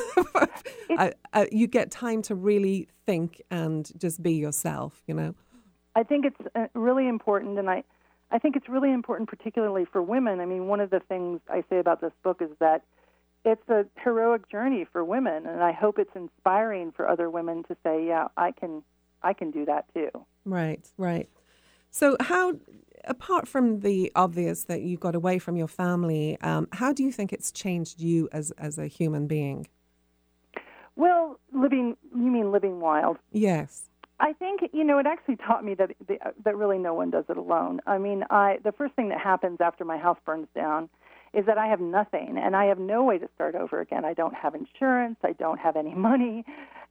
I, 0.90 1.12
I, 1.32 1.48
you 1.52 1.66
get 1.66 1.90
time 1.90 2.22
to 2.22 2.34
really 2.34 2.88
think 3.04 3.42
and 3.50 3.90
just 3.98 4.22
be 4.22 4.32
yourself, 4.32 5.02
you 5.06 5.14
know? 5.14 5.34
I 5.94 6.02
think 6.02 6.26
it's 6.26 6.40
uh, 6.54 6.66
really 6.74 7.08
important, 7.08 7.58
and 7.58 7.70
I, 7.70 7.82
I 8.30 8.38
think 8.38 8.56
it's 8.56 8.68
really 8.68 8.92
important, 8.92 9.28
particularly 9.28 9.84
for 9.84 10.02
women. 10.02 10.40
I 10.40 10.46
mean, 10.46 10.66
one 10.66 10.80
of 10.80 10.90
the 10.90 11.00
things 11.00 11.40
I 11.48 11.64
say 11.70 11.78
about 11.78 12.00
this 12.00 12.12
book 12.22 12.42
is 12.42 12.50
that 12.60 12.82
it's 13.44 13.68
a 13.68 13.86
heroic 14.02 14.50
journey 14.50 14.86
for 14.90 15.04
women, 15.04 15.46
and 15.46 15.62
I 15.62 15.72
hope 15.72 15.98
it's 15.98 16.14
inspiring 16.14 16.92
for 16.92 17.08
other 17.08 17.30
women 17.30 17.62
to 17.64 17.76
say, 17.82 18.06
"Yeah, 18.06 18.28
I 18.36 18.52
can, 18.52 18.82
I 19.22 19.32
can 19.32 19.50
do 19.50 19.64
that 19.66 19.86
too." 19.94 20.10
Right, 20.44 20.84
right. 20.98 21.30
So, 21.90 22.16
how, 22.20 22.54
apart 23.04 23.48
from 23.48 23.80
the 23.80 24.12
obvious 24.14 24.64
that 24.64 24.82
you 24.82 24.96
got 24.96 25.14
away 25.14 25.38
from 25.38 25.56
your 25.56 25.68
family, 25.68 26.38
um, 26.40 26.68
how 26.72 26.92
do 26.92 27.02
you 27.02 27.12
think 27.12 27.32
it's 27.32 27.50
changed 27.50 28.00
you 28.00 28.28
as 28.32 28.50
as 28.52 28.78
a 28.78 28.86
human 28.86 29.26
being? 29.26 29.66
Well, 30.96 31.38
living, 31.52 31.96
you 32.14 32.30
mean 32.30 32.52
living 32.52 32.80
wild? 32.80 33.18
Yes. 33.30 33.90
I 34.18 34.32
think 34.32 34.62
you 34.72 34.82
know 34.82 34.98
it 34.98 35.06
actually 35.06 35.36
taught 35.36 35.64
me 35.64 35.74
that 35.74 35.90
that 36.44 36.56
really 36.56 36.78
no 36.78 36.94
one 36.94 37.10
does 37.10 37.24
it 37.28 37.36
alone. 37.36 37.80
I 37.86 37.98
mean, 37.98 38.24
I 38.30 38.58
the 38.64 38.72
first 38.72 38.94
thing 38.94 39.10
that 39.10 39.20
happens 39.20 39.58
after 39.60 39.84
my 39.84 39.98
house 39.98 40.18
burns 40.24 40.48
down 40.54 40.88
is 41.34 41.44
that 41.44 41.58
I 41.58 41.66
have 41.66 41.80
nothing 41.80 42.38
and 42.42 42.56
I 42.56 42.64
have 42.66 42.78
no 42.78 43.04
way 43.04 43.18
to 43.18 43.28
start 43.34 43.54
over 43.54 43.80
again. 43.80 44.06
I 44.06 44.14
don't 44.14 44.34
have 44.34 44.54
insurance, 44.54 45.18
I 45.22 45.32
don't 45.32 45.58
have 45.58 45.76
any 45.76 45.94
money. 46.10 46.44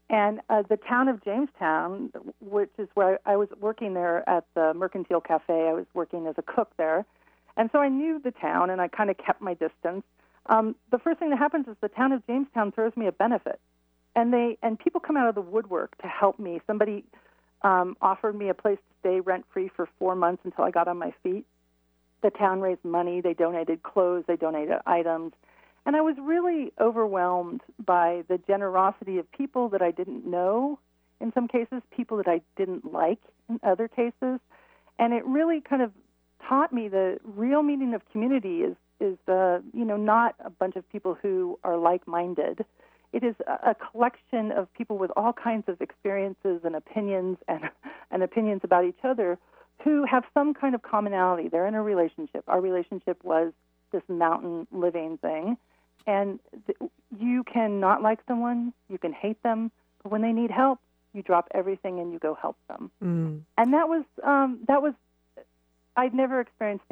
And 0.09 0.39
uh, 0.49 0.61
the 0.69 0.77
town 0.77 1.07
of 1.07 1.23
Jamestown, 1.23 2.11
which 2.39 2.69
is 2.77 2.87
where 2.93 3.19
I, 3.25 3.35
was 3.37 3.49
working 3.59 3.95
there 3.95 4.27
at 4.29 4.45
the 4.53 4.73
Mercantile 4.75 5.21
Cafe, 5.21 5.53
I 5.53 5.73
was 5.73 5.85
working 5.93 6.27
as 6.27 6.35
a 6.37 6.43
cook 6.43 6.71
there. 6.77 7.05
And 7.57 7.69
so 7.71 7.79
I 7.79 7.89
knew 7.89 8.19
the 8.23 8.31
town 8.31 8.69
and 8.69 8.81
I 8.81 8.87
kind 8.87 9.09
of 9.09 9.17
kept 9.17 9.41
my 9.41 9.55
distance. 9.55 10.03
Um, 10.47 10.75
the 10.91 10.99
first 10.99 11.19
thing 11.19 11.31
that 11.31 11.39
happens 11.39 11.67
is 11.67 11.75
the 11.81 11.87
town 11.87 12.11
of 12.11 12.25
Jamestown 12.27 12.71
throws 12.71 12.95
me 12.95 13.07
a 13.07 13.11
benefit 13.11 13.59
and 14.15 14.33
they 14.33 14.57
and 14.61 14.79
people 14.79 15.01
come 15.01 15.17
out 15.17 15.27
of 15.27 15.35
the 15.35 15.41
woodwork 15.41 15.97
to 16.01 16.07
help 16.07 16.39
me. 16.39 16.61
Somebody 16.65 17.03
um, 17.61 17.97
offered 18.01 18.35
me 18.35 18.49
a 18.49 18.53
place 18.53 18.77
to 18.77 18.93
stay 18.99 19.19
rent 19.19 19.45
free 19.51 19.69
for 19.75 19.87
four 19.99 20.15
months 20.15 20.41
until 20.45 20.63
I 20.63 20.71
got 20.71 20.87
on 20.87 20.97
my 20.97 21.13
feet. 21.21 21.45
The 22.23 22.29
town 22.29 22.61
raised 22.61 22.83
money. 22.83 23.21
They 23.21 23.33
donated 23.33 23.83
clothes. 23.83 24.23
They 24.27 24.35
donated 24.37 24.77
items, 24.85 25.33
and 25.85 25.95
I 25.95 26.01
was 26.01 26.15
really 26.19 26.73
overwhelmed 26.79 27.61
by 27.85 28.23
the 28.27 28.37
generosity 28.37 29.17
of 29.17 29.31
people 29.31 29.69
that 29.69 29.81
I 29.81 29.91
didn't 29.91 30.25
know. 30.25 30.79
In 31.21 31.31
some 31.33 31.47
cases, 31.47 31.81
people 31.95 32.17
that 32.17 32.27
I 32.27 32.41
didn't 32.57 32.91
like. 32.91 33.19
In 33.49 33.59
other 33.63 33.87
cases, 33.87 34.39
and 34.97 35.13
it 35.13 35.23
really 35.25 35.61
kind 35.61 35.81
of 35.81 35.91
taught 36.47 36.73
me 36.73 36.87
the 36.87 37.19
real 37.23 37.61
meaning 37.61 37.93
of 37.93 38.01
community 38.11 38.61
is 38.61 38.75
is 38.99 39.17
uh, 39.27 39.59
you 39.73 39.85
know 39.85 39.97
not 39.97 40.35
a 40.43 40.49
bunch 40.49 40.75
of 40.75 40.89
people 40.89 41.17
who 41.21 41.59
are 41.63 41.77
like 41.77 42.07
minded 42.07 42.65
it 43.15 43.23
is 43.23 43.35
a, 43.47 43.73
collection 43.73 44.51
of 44.51 44.71
people 44.73 44.97
with 44.97 45.09
all 45.15 45.31
kinds 45.31 45.63
of 45.69 45.79
experiences 45.79 46.59
and 46.65 46.75
opinions 46.75 47.37
and, 47.47 47.61
and 48.11 48.21
opinions 48.21 48.59
about 48.65 48.83
each 48.83 48.99
other 49.05 49.37
who 49.83 50.03
have 50.03 50.25
some 50.33 50.53
kind 50.53 50.75
of 50.75 50.81
commonality. 50.81 51.47
They're 51.47 51.65
in 51.65 51.75
a 51.75 51.81
relationship. 51.81 52.43
Our 52.47 52.59
relationship 52.59 53.23
was 53.23 53.53
this 53.93 54.01
mountain 54.09 54.67
living 54.71 55.17
thing. 55.17 55.57
And 56.07 56.39
th- 56.67 56.91
you 57.19 57.43
can 57.43 57.79
not 57.79 58.01
like 58.01 58.19
someone, 58.27 58.73
you 58.89 58.97
can 58.97 59.13
hate 59.13 59.41
them, 59.43 59.71
but 60.03 60.11
when 60.11 60.21
they 60.21 60.33
need 60.33 60.51
help, 60.51 60.79
you 61.13 61.21
drop 61.21 61.47
everything 61.53 61.99
and 61.99 62.11
you 62.11 62.19
go 62.19 62.35
help 62.35 62.57
them. 62.67 62.91
Mm. 63.03 63.41
And 63.57 63.73
that 63.73 63.87
was 63.87 64.03
um, 64.23 64.59
that 64.67 64.81
was 64.81 64.93
I'd 65.95 66.13
never 66.13 66.41
experienced 66.41 66.85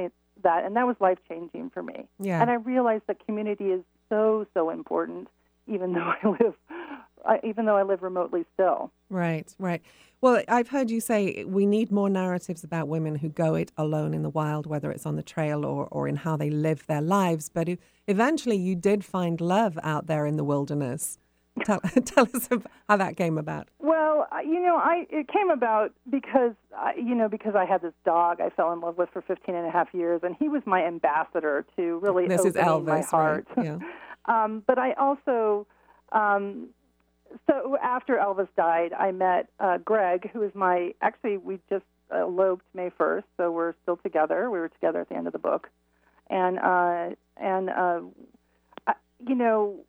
that, 0.44 0.66
and 0.66 0.76
that 0.78 0.88
was 0.88 0.96
life 1.00 1.20
changing 1.28 1.70
for 1.72 1.84
me. 1.84 2.08
Yeah. 2.20 2.42
And 2.42 2.50
I 2.50 2.56
realized 2.56 3.04
that 3.08 3.24
community 3.26 3.66
is 3.66 3.82
so 4.10 4.48
so 4.54 4.70
important 4.70 5.28
even 5.68 5.94
though 5.94 6.14
I 6.24 6.28
live, 6.28 6.56
I, 7.26 7.40
even 7.44 7.66
though 7.66 7.78
I 7.78 7.84
live 7.84 8.02
remotely 8.02 8.46
still. 8.54 8.92
Right, 9.10 9.54
right. 9.60 9.82
Well, 10.22 10.42
I've 10.48 10.70
heard 10.70 10.90
you 10.90 11.02
say 11.02 11.44
we 11.46 11.66
need 11.66 11.92
more 11.92 12.10
narratives 12.10 12.64
about 12.64 12.88
women 12.88 13.16
who 13.16 13.28
go 13.28 13.56
it 13.56 13.72
alone 13.78 14.14
in 14.14 14.24
the 14.24 14.30
wild, 14.30 14.66
whether 14.66 14.90
it's 14.90 15.06
on 15.06 15.18
the 15.18 15.24
trail 15.24 15.66
or, 15.66 15.88
or 15.92 16.08
in 16.08 16.16
how 16.16 16.38
they 16.38 16.50
live 16.50 16.88
their 16.88 17.02
lives. 17.02 17.50
But 17.50 17.68
eventually, 18.08 18.56
you 18.56 18.76
did 18.76 19.04
find 19.04 19.42
love 19.42 19.78
out 19.84 20.08
there 20.08 20.26
in 20.26 20.38
the 20.38 20.44
wilderness. 20.44 21.18
Tell, 21.66 21.80
tell 22.06 22.28
us 22.34 22.50
how 22.90 22.98
that 22.98 23.16
came 23.16 23.38
about. 23.38 23.68
Well, 23.78 24.28
you 24.44 24.60
know, 24.60 24.76
I 24.76 25.06
it 25.12 25.28
came 25.28 25.52
about 25.52 25.94
because 26.10 26.54
I, 26.76 26.94
you 26.96 27.14
know 27.14 27.30
because 27.30 27.54
I 27.56 27.66
had 27.66 27.84
this 27.84 27.94
dog 28.06 28.42
I 28.42 28.50
fell 28.50 28.74
in 28.74 28.82
love 28.82 28.98
with 28.98 29.10
for 29.14 29.22
15 29.22 29.54
and 29.54 29.68
a 29.68 29.70
half 29.70 29.94
years, 29.94 30.22
and 30.24 30.36
he 30.40 30.50
was 30.50 30.64
my 30.66 30.84
ambassador 30.84 31.64
to 31.76 32.00
really 32.00 32.28
this 32.28 32.44
is 32.44 32.56
Elvis, 32.56 32.86
my 32.86 33.02
heart. 33.02 33.48
Right? 33.56 33.66
Yeah. 33.66 33.78
Um, 34.26 34.64
but 34.66 34.80
I 34.80 34.94
also, 34.94 35.68
um, 36.12 36.70
so 37.48 37.78
after 37.82 38.16
Elvis 38.18 38.48
died, 38.56 38.94
I 38.94 39.12
met 39.12 39.50
uh, 39.60 39.78
Greg, 39.80 40.30
who 40.32 40.42
is 40.44 40.54
my, 40.54 40.94
actually, 41.02 41.38
we 41.38 41.60
just 41.70 41.86
eloped 42.12 42.66
May 42.74 42.90
1st, 42.92 43.24
so 43.38 43.52
we're 43.52 43.74
still 43.84 43.98
together. 43.98 44.50
We 44.50 44.60
were 44.60 44.70
together 44.70 45.02
at 45.02 45.10
the 45.10 45.16
end 45.16 45.28
of 45.28 45.34
the 45.34 45.40
book. 45.40 45.70
And, 46.30 46.60
uh, 46.60 47.10
and 47.38 47.70
uh, 47.70 48.02
I, 48.88 48.94
you 49.28 49.36
know, 49.36 49.80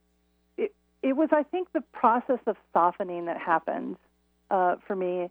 it, 0.57 0.75
it 1.03 1.15
was, 1.15 1.29
I 1.33 1.43
think, 1.43 1.73
the 1.73 1.83
process 1.93 2.41
of 2.47 2.57
softening 2.73 3.27
that 3.27 3.39
happened 3.39 3.97
uh, 4.51 4.77
for 4.87 4.97
me 4.97 5.31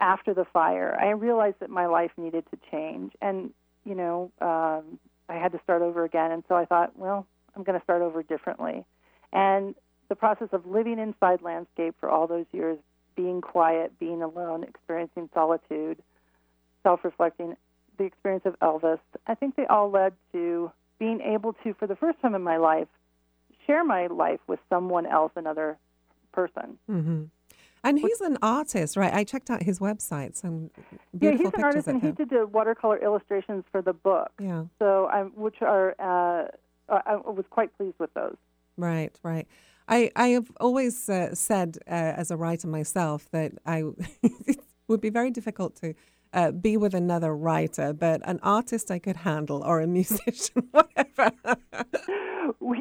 after 0.00 0.34
the 0.34 0.44
fire. 0.44 0.98
I 1.00 1.10
realized 1.10 1.56
that 1.60 1.70
my 1.70 1.86
life 1.86 2.10
needed 2.16 2.44
to 2.50 2.58
change. 2.70 3.12
And, 3.20 3.50
you 3.84 3.94
know, 3.94 4.30
um, 4.40 4.98
I 5.28 5.34
had 5.34 5.52
to 5.52 5.60
start 5.64 5.82
over 5.82 6.04
again. 6.04 6.32
And 6.32 6.44
so 6.48 6.54
I 6.54 6.64
thought, 6.64 6.98
well, 6.98 7.26
I'm 7.54 7.62
going 7.62 7.78
to 7.78 7.84
start 7.84 8.02
over 8.02 8.22
differently. 8.22 8.84
And 9.32 9.74
the 10.08 10.16
process 10.16 10.48
of 10.52 10.66
living 10.66 10.98
inside 10.98 11.42
landscape 11.42 11.94
for 12.00 12.08
all 12.08 12.26
those 12.26 12.46
years, 12.52 12.78
being 13.16 13.40
quiet, 13.40 13.98
being 13.98 14.22
alone, 14.22 14.64
experiencing 14.64 15.28
solitude, 15.32 16.02
self 16.82 17.04
reflecting, 17.04 17.56
the 17.98 18.04
experience 18.04 18.44
of 18.44 18.58
Elvis, 18.60 19.00
I 19.26 19.34
think 19.34 19.56
they 19.56 19.66
all 19.66 19.90
led 19.90 20.12
to 20.32 20.70
being 20.98 21.20
able 21.20 21.54
to, 21.64 21.74
for 21.74 21.86
the 21.86 21.96
first 21.96 22.20
time 22.20 22.34
in 22.34 22.42
my 22.42 22.56
life, 22.58 22.88
share 23.66 23.84
my 23.84 24.06
life 24.06 24.40
with 24.46 24.60
someone 24.68 25.06
else, 25.06 25.32
another 25.36 25.76
person. 26.32 26.78
Mm-hmm. 26.90 27.24
And 27.84 27.98
he's 28.00 28.20
an 28.20 28.36
artist, 28.42 28.96
right? 28.96 29.14
I 29.14 29.22
checked 29.22 29.48
out 29.48 29.62
his 29.62 29.78
website. 29.78 30.42
and 30.42 30.70
beautiful 31.16 31.20
yeah, 31.20 31.50
he's 31.50 31.54
an 31.54 31.64
artist, 31.64 31.86
and 31.86 32.02
he 32.02 32.10
did 32.10 32.30
the 32.30 32.46
watercolor 32.46 32.98
illustrations 32.98 33.64
for 33.70 33.80
the 33.80 33.92
book. 33.92 34.32
Yeah. 34.40 34.64
So, 34.80 35.08
um, 35.12 35.32
which 35.36 35.62
are 35.62 35.94
uh, 36.00 36.48
I 36.88 37.16
was 37.16 37.44
quite 37.50 37.76
pleased 37.76 37.98
with 37.98 38.12
those. 38.14 38.36
Right, 38.76 39.16
right. 39.22 39.46
I, 39.88 40.10
I 40.16 40.28
have 40.28 40.50
always 40.58 41.08
uh, 41.08 41.34
said 41.34 41.78
uh, 41.86 41.90
as 41.90 42.30
a 42.30 42.36
writer 42.36 42.68
myself 42.68 43.28
that 43.30 43.52
I 43.64 43.84
it 44.22 44.58
would 44.88 45.00
be 45.00 45.10
very 45.10 45.30
difficult 45.30 45.76
to 45.76 45.94
uh, 46.32 46.50
be 46.50 46.76
with 46.76 46.94
another 46.94 47.34
writer, 47.34 47.92
but 47.92 48.20
an 48.24 48.40
artist 48.42 48.90
I 48.90 48.98
could 48.98 49.16
handle 49.16 49.62
or 49.64 49.80
a 49.80 49.86
musician, 49.98 50.68
whatever. 50.72 51.32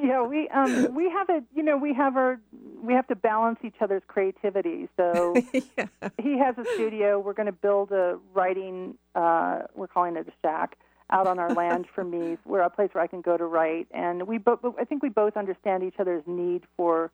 yeah, 0.04 0.24
we 0.24 0.50
um, 0.50 0.96
we 0.96 1.10
have 1.10 1.30
a 1.30 1.44
you 1.54 1.64
know 1.64 1.78
we 1.78 1.94
have 1.94 2.18
our 2.18 2.40
we 2.82 2.94
have 2.94 3.08
to 3.08 3.16
balance 3.16 3.60
each 3.64 3.76
other's 3.82 4.04
creativity. 4.08 4.88
So 4.98 5.36
yeah. 5.54 5.88
he 6.22 6.38
has 6.40 6.58
a 6.58 6.66
studio. 6.76 7.20
We're 7.20 7.34
going 7.34 7.48
to 7.48 7.52
build 7.52 7.92
a 7.92 8.20
writing. 8.34 8.98
Uh, 9.16 9.62
we're 9.76 9.88
calling 9.88 10.18
it 10.18 10.28
a 10.28 10.34
shack 10.42 10.78
out 11.12 11.28
on 11.28 11.40
our 11.40 11.54
land 11.54 11.86
for 11.94 12.04
me, 12.04 12.38
where 12.44 12.62
a 12.62 12.70
place 12.70 12.90
where 12.94 13.04
I 13.04 13.08
can 13.08 13.22
go 13.22 13.38
to 13.38 13.46
write. 13.46 13.88
And 13.92 14.28
we 14.28 14.38
both, 14.38 14.60
I 14.80 14.86
think 14.86 15.04
we 15.04 15.10
both 15.10 15.38
understand 15.38 15.84
each 15.84 15.96
other's 16.00 16.24
need 16.26 16.64
for 16.76 17.12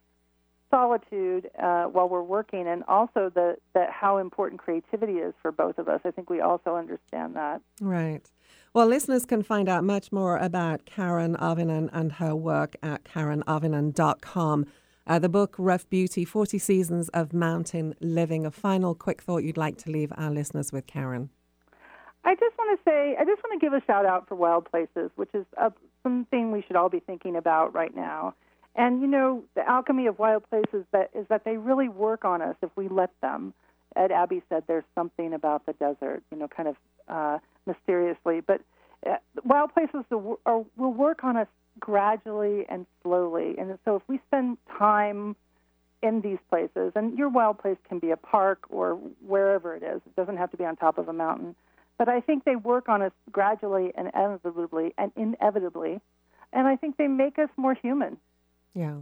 solitude 0.69 1.49
uh, 1.61 1.83
while 1.83 2.07
we're 2.07 2.23
working, 2.23 2.67
and 2.67 2.83
also 2.87 3.29
the 3.29 3.57
that 3.73 3.91
how 3.91 4.17
important 4.17 4.61
creativity 4.61 5.13
is 5.13 5.33
for 5.41 5.51
both 5.51 5.77
of 5.77 5.87
us. 5.87 5.99
I 6.05 6.11
think 6.11 6.29
we 6.29 6.39
also 6.39 6.75
understand 6.75 7.35
that. 7.35 7.61
Right. 7.81 8.31
Well, 8.73 8.87
listeners 8.87 9.25
can 9.25 9.43
find 9.43 9.67
out 9.67 9.83
much 9.83 10.13
more 10.13 10.37
about 10.37 10.85
Karen 10.85 11.35
Auvinen 11.35 11.89
and 11.91 12.13
her 12.13 12.33
work 12.33 12.77
at 12.81 13.03
karenauvinen.com. 13.03 14.65
Uh, 15.05 15.19
the 15.19 15.27
book 15.27 15.55
Rough 15.57 15.89
Beauty 15.89 16.23
40 16.23 16.57
Seasons 16.57 17.09
of 17.09 17.33
Mountain 17.33 17.95
Living. 17.99 18.45
A 18.45 18.51
final 18.51 18.95
quick 18.95 19.21
thought 19.21 19.43
you'd 19.43 19.57
like 19.57 19.77
to 19.79 19.91
leave 19.91 20.13
our 20.15 20.31
listeners 20.31 20.71
with, 20.71 20.87
Karen. 20.87 21.31
I 22.23 22.35
just 22.35 22.57
want 22.57 22.79
to 22.79 22.89
say, 22.89 23.15
I 23.19 23.25
just 23.25 23.41
want 23.43 23.59
to 23.59 23.65
give 23.65 23.73
a 23.73 23.83
shout 23.85 24.05
out 24.05 24.27
for 24.27 24.35
Wild 24.35 24.69
Places, 24.69 25.09
which 25.15 25.29
is 25.33 25.45
a, 25.57 25.71
something 26.03 26.51
we 26.51 26.63
should 26.67 26.75
all 26.75 26.89
be 26.89 26.99
thinking 26.99 27.35
about 27.35 27.73
right 27.73 27.95
now. 27.95 28.35
And 28.75 29.01
you 29.01 29.07
know, 29.07 29.43
the 29.55 29.67
alchemy 29.67 30.07
of 30.07 30.19
Wild 30.19 30.43
Places 30.49 30.85
that 30.91 31.09
is 31.13 31.25
that 31.29 31.43
they 31.43 31.57
really 31.57 31.89
work 31.89 32.23
on 32.23 32.41
us 32.41 32.55
if 32.61 32.69
we 32.75 32.87
let 32.87 33.09
them. 33.21 33.53
Ed 33.95 34.11
Abbey 34.11 34.41
said 34.49 34.63
there's 34.67 34.85
something 34.95 35.33
about 35.33 35.65
the 35.65 35.73
desert, 35.73 36.23
you 36.31 36.37
know, 36.37 36.47
kind 36.47 36.69
of 36.69 36.75
uh, 37.09 37.39
mysteriously, 37.65 38.39
but 38.39 38.61
uh, 39.05 39.15
Wild 39.43 39.73
Places 39.73 40.05
are, 40.45 40.63
will 40.77 40.93
work 40.93 41.23
on 41.23 41.35
us 41.35 41.47
gradually 41.79 42.65
and 42.69 42.85
slowly. 43.01 43.55
And 43.57 43.77
so 43.83 43.97
if 43.97 44.03
we 44.07 44.19
spend 44.27 44.57
time 44.77 45.35
in 46.03 46.21
these 46.21 46.37
places, 46.49 46.93
and 46.95 47.17
your 47.17 47.29
wild 47.29 47.59
place 47.59 47.77
can 47.87 47.99
be 47.99 48.11
a 48.11 48.17
park 48.17 48.65
or 48.69 48.95
wherever 49.25 49.75
it 49.75 49.83
is, 49.83 50.01
it 50.05 50.15
doesn't 50.15 50.37
have 50.37 50.49
to 50.51 50.57
be 50.57 50.63
on 50.65 50.75
top 50.75 50.97
of 50.97 51.07
a 51.07 51.13
mountain 51.13 51.55
but 52.01 52.09
I 52.09 52.19
think 52.19 52.45
they 52.45 52.55
work 52.55 52.89
on 52.89 53.03
us 53.03 53.11
gradually 53.31 53.91
and 53.93 54.09
inevitably 54.15 54.91
and 54.97 55.11
inevitably. 55.15 56.01
And 56.51 56.65
I 56.65 56.75
think 56.75 56.97
they 56.97 57.07
make 57.07 57.37
us 57.37 57.49
more 57.57 57.75
human. 57.75 58.17
Yeah. 58.73 59.01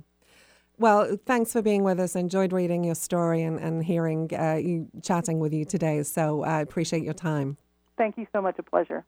Well, 0.77 1.17
thanks 1.25 1.53
for 1.53 1.61
being 1.61 1.85
with 1.85 1.97
us. 1.97 2.17
Enjoyed 2.17 2.51
reading 2.51 2.83
your 2.83 2.95
story 2.95 3.43
and, 3.43 3.57
and 3.57 3.85
hearing 3.85 4.29
uh, 4.37 4.55
you 4.55 4.89
chatting 5.01 5.39
with 5.39 5.53
you 5.53 5.63
today. 5.63 6.03
So 6.03 6.43
I 6.43 6.59
appreciate 6.59 7.03
your 7.03 7.13
time. 7.13 7.55
Thank 7.97 8.17
you 8.17 8.27
so 8.33 8.41
much. 8.41 8.59
A 8.59 8.63
pleasure. 8.63 9.05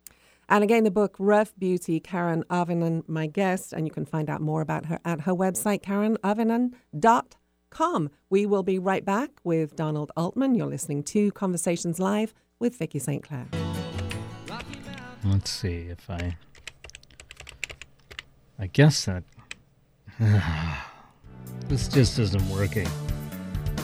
And 0.48 0.64
again, 0.64 0.86
the 0.86 0.92
book 0.92 1.18
Rough 1.20 1.54
Beauty, 1.60 2.00
Karen 2.00 2.46
Auvinen, 2.50 3.04
my 3.10 3.28
guest, 3.28 3.74
and 3.74 3.86
you 3.86 3.92
can 3.92 4.06
find 4.06 4.30
out 4.30 4.40
more 4.40 4.62
about 4.62 4.86
her 4.86 5.00
at 5.04 5.24
her 5.24 5.34
website, 5.34 5.82
karenauvinen.com. 5.82 8.10
We 8.30 8.46
will 8.46 8.64
be 8.64 8.80
right 8.80 9.04
back 9.04 9.32
with 9.44 9.76
Donald 9.76 10.14
Altman. 10.16 10.56
You're 10.56 10.68
listening 10.68 11.04
to 11.04 11.30
Conversations 11.34 12.00
Live 12.00 12.34
with 12.58 12.78
Vicki 12.78 13.00
St. 13.00 13.22
Clair. 13.22 13.50
Let's 15.24 15.52
see 15.52 15.88
if 15.90 16.10
I. 16.10 16.36
I 18.58 18.68
guess 18.68 19.06
that. 19.06 19.24
this 21.68 21.88
just 21.88 22.18
isn't 22.18 22.50
working. 22.50 22.88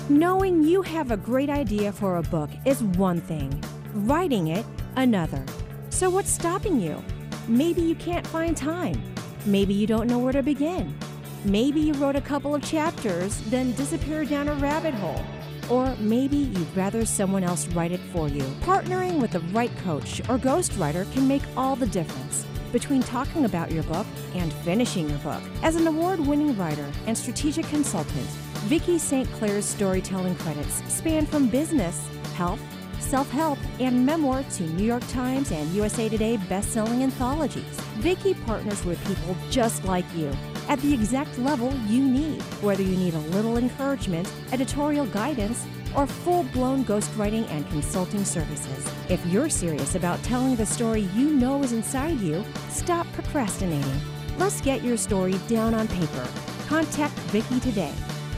Knowing 0.09 0.63
you 0.63 0.81
have 0.81 1.11
a 1.11 1.17
great 1.17 1.49
idea 1.49 1.91
for 1.91 2.17
a 2.17 2.23
book 2.23 2.49
is 2.65 2.81
one 2.81 3.21
thing, 3.21 3.63
writing 3.93 4.47
it, 4.47 4.65
another. 4.95 5.43
So, 5.89 6.09
what's 6.09 6.31
stopping 6.31 6.79
you? 6.79 7.03
Maybe 7.47 7.81
you 7.81 7.95
can't 7.95 8.25
find 8.25 8.55
time. 8.55 9.01
Maybe 9.45 9.73
you 9.73 9.85
don't 9.85 10.07
know 10.07 10.19
where 10.19 10.33
to 10.33 10.43
begin. 10.43 10.97
Maybe 11.45 11.79
you 11.79 11.93
wrote 11.93 12.15
a 12.15 12.21
couple 12.21 12.55
of 12.55 12.63
chapters, 12.63 13.39
then 13.49 13.73
disappeared 13.73 14.29
down 14.29 14.47
a 14.47 14.55
rabbit 14.55 14.93
hole. 14.95 15.23
Or 15.69 15.95
maybe 15.99 16.37
you'd 16.37 16.75
rather 16.75 17.05
someone 17.05 17.43
else 17.43 17.67
write 17.69 17.91
it 17.91 17.99
for 18.11 18.27
you. 18.27 18.43
Partnering 18.61 19.19
with 19.19 19.31
the 19.31 19.39
right 19.51 19.75
coach 19.77 20.21
or 20.21 20.37
ghostwriter 20.37 21.11
can 21.13 21.27
make 21.27 21.43
all 21.55 21.75
the 21.75 21.87
difference 21.87 22.45
between 22.71 23.01
talking 23.01 23.45
about 23.45 23.71
your 23.71 23.83
book 23.83 24.05
and 24.35 24.51
finishing 24.53 25.09
your 25.09 25.19
book. 25.19 25.41
As 25.63 25.75
an 25.75 25.87
award 25.87 26.19
winning 26.19 26.57
writer 26.57 26.89
and 27.05 27.17
strategic 27.17 27.65
consultant, 27.67 28.27
Vicki 28.67 28.97
St. 28.97 29.29
Clair's 29.33 29.65
storytelling 29.65 30.35
credits 30.35 30.83
span 30.93 31.25
from 31.25 31.47
business, 31.47 32.07
health, 32.35 32.61
self 32.99 33.29
help, 33.31 33.59
and 33.79 34.05
memoir 34.05 34.43
to 34.43 34.63
New 34.63 34.85
York 34.85 35.07
Times 35.07 35.51
and 35.51 35.69
USA 35.71 36.09
Today 36.09 36.37
best-selling 36.49 37.03
anthologies. 37.03 37.63
Vicki 37.99 38.33
partners 38.33 38.83
with 38.83 39.03
people 39.07 39.35
just 39.49 39.85
like 39.85 40.05
you 40.15 40.31
at 40.67 40.79
the 40.81 40.93
exact 40.93 41.37
level 41.39 41.73
you 41.87 42.03
need, 42.03 42.41
whether 42.61 42.83
you 42.83 42.95
need 42.95 43.13
a 43.13 43.19
little 43.19 43.57
encouragement, 43.57 44.31
editorial 44.51 45.05
guidance, 45.07 45.65
or 45.95 46.05
full 46.05 46.43
blown 46.43 46.83
ghostwriting 46.85 47.49
and 47.49 47.67
consulting 47.69 48.23
services. 48.25 48.85
If 49.09 49.25
you're 49.25 49.49
serious 49.49 49.95
about 49.95 50.21
telling 50.23 50.55
the 50.55 50.65
story 50.65 51.09
you 51.15 51.29
know 51.31 51.63
is 51.63 51.71
inside 51.71 52.19
you, 52.19 52.43
stop 52.69 53.07
procrastinating. 53.13 54.01
Let's 54.37 54.61
get 54.61 54.83
your 54.83 54.97
story 54.97 55.39
down 55.47 55.73
on 55.73 55.87
paper. 55.87 56.27
Contact 56.67 57.13
Vicki 57.31 57.59
today. 57.59 57.93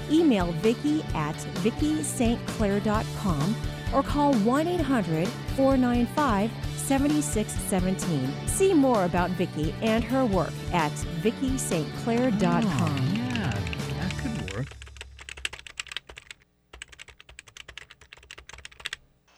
Email 0.09 0.51
Vicki 0.53 1.03
at 1.13 1.35
VickiSt.Clair.com 1.63 3.55
or 3.93 4.03
call 4.03 4.33
1 4.33 4.67
800 4.67 5.27
495 5.27 6.51
7617. 6.89 8.47
See 8.47 8.73
more 8.73 9.03
about 9.03 9.29
Vicki 9.31 9.75
and 9.83 10.03
her 10.03 10.25
work 10.25 10.51
at 10.73 10.91
VickiSt.Clair.com. 11.21 12.65
Oh, 12.65 13.13
yeah, 13.13 13.51
that 13.99 14.17
could 14.17 14.55
work. 14.55 14.67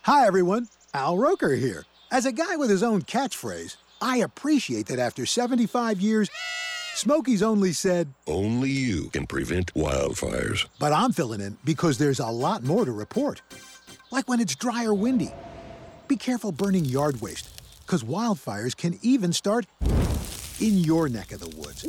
Hi, 0.03 0.25
everyone. 0.25 0.69
Al 0.93 1.17
Roker 1.17 1.55
here. 1.55 1.83
As 2.09 2.25
a 2.25 2.31
guy 2.31 2.55
with 2.55 2.69
his 2.69 2.83
own 2.83 3.01
catchphrase, 3.01 3.75
I 4.01 4.19
appreciate 4.19 4.85
that 4.85 4.99
after 4.99 5.25
75 5.25 5.99
years, 5.99 6.29
Smokey's 6.95 7.43
only 7.43 7.73
said, 7.73 8.13
Only 8.27 8.69
you 8.69 9.09
can 9.09 9.27
prevent 9.27 9.73
wildfires. 9.73 10.67
But 10.79 10.93
I'm 10.93 11.11
filling 11.11 11.41
in 11.41 11.57
because 11.65 11.97
there's 11.97 12.21
a 12.21 12.27
lot 12.27 12.63
more 12.63 12.85
to 12.85 12.93
report. 12.93 13.41
Like 14.09 14.29
when 14.29 14.39
it's 14.39 14.55
dry 14.55 14.85
or 14.85 14.93
windy. 14.93 15.33
Be 16.11 16.17
careful 16.17 16.51
burning 16.51 16.83
yard 16.83 17.21
waste, 17.21 17.61
because 17.85 18.03
wildfires 18.03 18.75
can 18.75 18.99
even 19.01 19.31
start 19.31 19.65
in 20.59 20.77
your 20.77 21.07
neck 21.07 21.31
of 21.31 21.39
the 21.39 21.47
woods. 21.55 21.83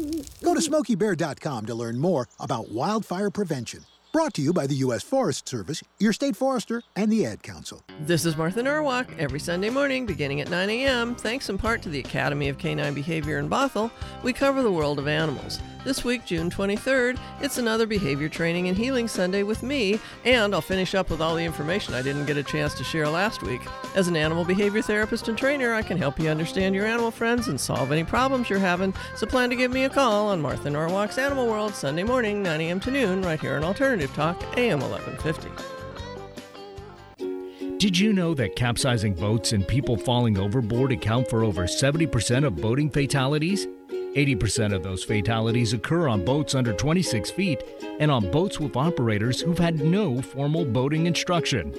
Go 0.45 0.55
to 0.55 0.61
smokeybear.com 0.61 1.67
to 1.67 1.75
learn 1.75 1.99
more 1.99 2.29
about 2.39 2.71
wildfire 2.71 3.31
prevention. 3.31 3.81
Brought 4.13 4.35
to 4.35 4.43
you 4.43 4.53
by 4.53 4.67
the 4.67 4.75
U.S. 4.75 5.03
Forest 5.03 5.49
Service, 5.49 5.83
your 5.99 6.13
state 6.13 6.37
forester, 6.37 6.83
and 6.95 7.11
the 7.11 7.25
Ad 7.25 7.43
Council. 7.43 7.83
This 7.99 8.27
is 8.27 8.37
Martha 8.37 8.63
Norwalk 8.63 9.07
every 9.19 9.41
Sunday 9.41 9.71
morning 9.71 10.05
beginning 10.05 10.43
at 10.43 10.51
9 10.51 10.69
a.m. 10.69 11.15
Thanks 11.15 11.49
in 11.49 11.57
part 11.57 11.81
to 11.81 11.89
the 11.89 12.01
Academy 12.01 12.51
of 12.51 12.59
Canine 12.59 12.93
Behavior 12.93 13.39
in 13.39 13.49
Bothell, 13.49 13.91
we 14.23 14.35
cover 14.35 14.63
the 14.63 14.71
world 14.71 14.99
of 14.99 15.09
animals. 15.09 15.61
This 15.83 16.05
week, 16.05 16.25
June 16.25 16.49
23rd, 16.49 17.19
it's 17.41 17.59
another 17.59 17.87
behavior 17.87 18.29
training 18.29 18.69
and 18.69 18.77
healing 18.77 19.09
Sunday 19.09 19.43
with 19.43 19.65
me, 19.65 19.99
and 20.25 20.55
I'll 20.55 20.61
finish 20.61 20.95
up 20.95 21.11
with 21.11 21.21
all 21.21 21.35
the 21.35 21.45
information 21.45 21.95
I 21.95 22.03
didn't 22.03 22.27
get 22.27 22.37
a 22.37 22.43
chance 22.45 22.75
to 22.75 22.85
share 22.85 23.09
last 23.09 23.43
week. 23.43 23.63
As 23.97 24.07
an 24.07 24.15
animal 24.15 24.45
behavior 24.45 24.83
therapist 24.83 25.27
and 25.27 25.37
trainer, 25.37 25.73
I 25.73 25.83
can 25.83 25.97
help 25.97 26.21
you 26.21 26.29
understand 26.29 26.77
your 26.77 26.87
animal 26.87 27.11
friends 27.11 27.49
and 27.49 27.61
solve 27.61 27.91
any 27.91 28.05
problems 28.05 28.49
you're 28.49 28.61
having, 28.61 28.95
so 29.17 29.27
plan 29.27 29.51
to 29.51 29.57
give 29.57 29.73
me 29.73 29.85
a 29.85 29.91
call 29.91 30.29
on 30.29 30.41
Martha 30.41 30.71
Norwalk's 30.71 31.19
Animal 31.19 31.49
World 31.49 31.75
Sunday 31.75 32.05
morning, 32.05 32.45
9 32.45 32.61
a.m. 32.61 32.79
to 32.79 32.91
noon, 32.93 33.23
right 33.23 33.41
here 33.41 33.57
on 33.57 33.65
Alternative 33.65 34.02
Talk, 34.09 34.43
AM 34.57 34.81
1150. 34.81 35.49
Did 37.79 37.99
you 37.99 38.13
know 38.13 38.33
that 38.35 38.55
capsizing 38.55 39.15
boats 39.15 39.53
and 39.53 39.67
people 39.67 39.97
falling 39.97 40.39
overboard 40.39 40.93
account 40.93 41.29
for 41.29 41.43
over 41.43 41.65
70% 41.65 42.45
of 42.47 42.55
boating 42.57 42.89
fatalities? 42.89 43.67
80% 43.91 44.75
of 44.75 44.83
those 44.83 45.03
fatalities 45.03 45.73
occur 45.73 46.07
on 46.07 46.25
boats 46.25 46.55
under 46.55 46.73
26 46.73 47.31
feet 47.31 47.65
and 47.99 48.11
on 48.11 48.31
boats 48.31 48.61
with 48.61 48.77
operators 48.77 49.41
who've 49.41 49.59
had 49.59 49.81
no 49.81 50.23
formal 50.23 50.65
boating 50.65 51.07
instruction. 51.07 51.73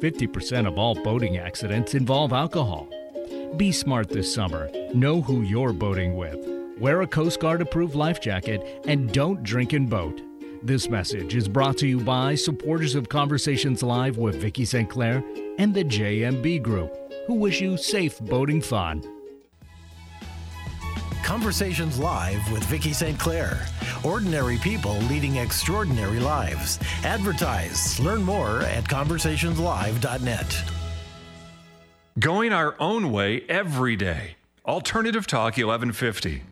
50% 0.00 0.66
of 0.66 0.78
all 0.78 0.94
boating 0.94 1.36
accidents 1.38 1.94
involve 1.94 2.32
alcohol. 2.32 2.88
Be 3.56 3.70
smart 3.70 4.08
this 4.08 4.32
summer. 4.32 4.70
Know 4.94 5.20
who 5.20 5.42
you're 5.42 5.72
boating 5.72 6.16
with. 6.16 6.38
Wear 6.78 7.02
a 7.02 7.06
Coast 7.06 7.38
Guard 7.40 7.60
approved 7.60 7.94
life 7.94 8.20
jacket 8.20 8.82
and 8.86 9.12
don't 9.12 9.42
drink 9.42 9.72
and 9.72 9.90
boat. 9.90 10.20
This 10.64 10.88
message 10.88 11.34
is 11.34 11.46
brought 11.46 11.76
to 11.76 11.86
you 11.86 12.00
by 12.00 12.34
supporters 12.34 12.94
of 12.94 13.10
Conversations 13.10 13.82
Live 13.82 14.16
with 14.16 14.36
Vicki 14.36 14.64
St. 14.64 14.88
Clair 14.88 15.22
and 15.58 15.74
the 15.74 15.84
JMB 15.84 16.62
Group, 16.62 17.12
who 17.26 17.34
wish 17.34 17.60
you 17.60 17.76
safe 17.76 18.18
boating 18.20 18.62
fun. 18.62 19.04
Conversations 21.22 21.98
Live 21.98 22.50
with 22.50 22.64
Vicki 22.64 22.94
St. 22.94 23.18
Clair. 23.18 23.66
Ordinary 24.02 24.56
people 24.56 24.96
leading 25.00 25.36
extraordinary 25.36 26.18
lives. 26.18 26.78
Advertise. 27.04 28.00
Learn 28.00 28.22
more 28.22 28.62
at 28.62 28.84
conversationslive.net. 28.84 30.64
Going 32.18 32.54
our 32.54 32.74
own 32.80 33.12
way 33.12 33.42
every 33.50 33.96
day. 33.96 34.36
Alternative 34.64 35.26
Talk 35.26 35.58
1150. 35.58 36.42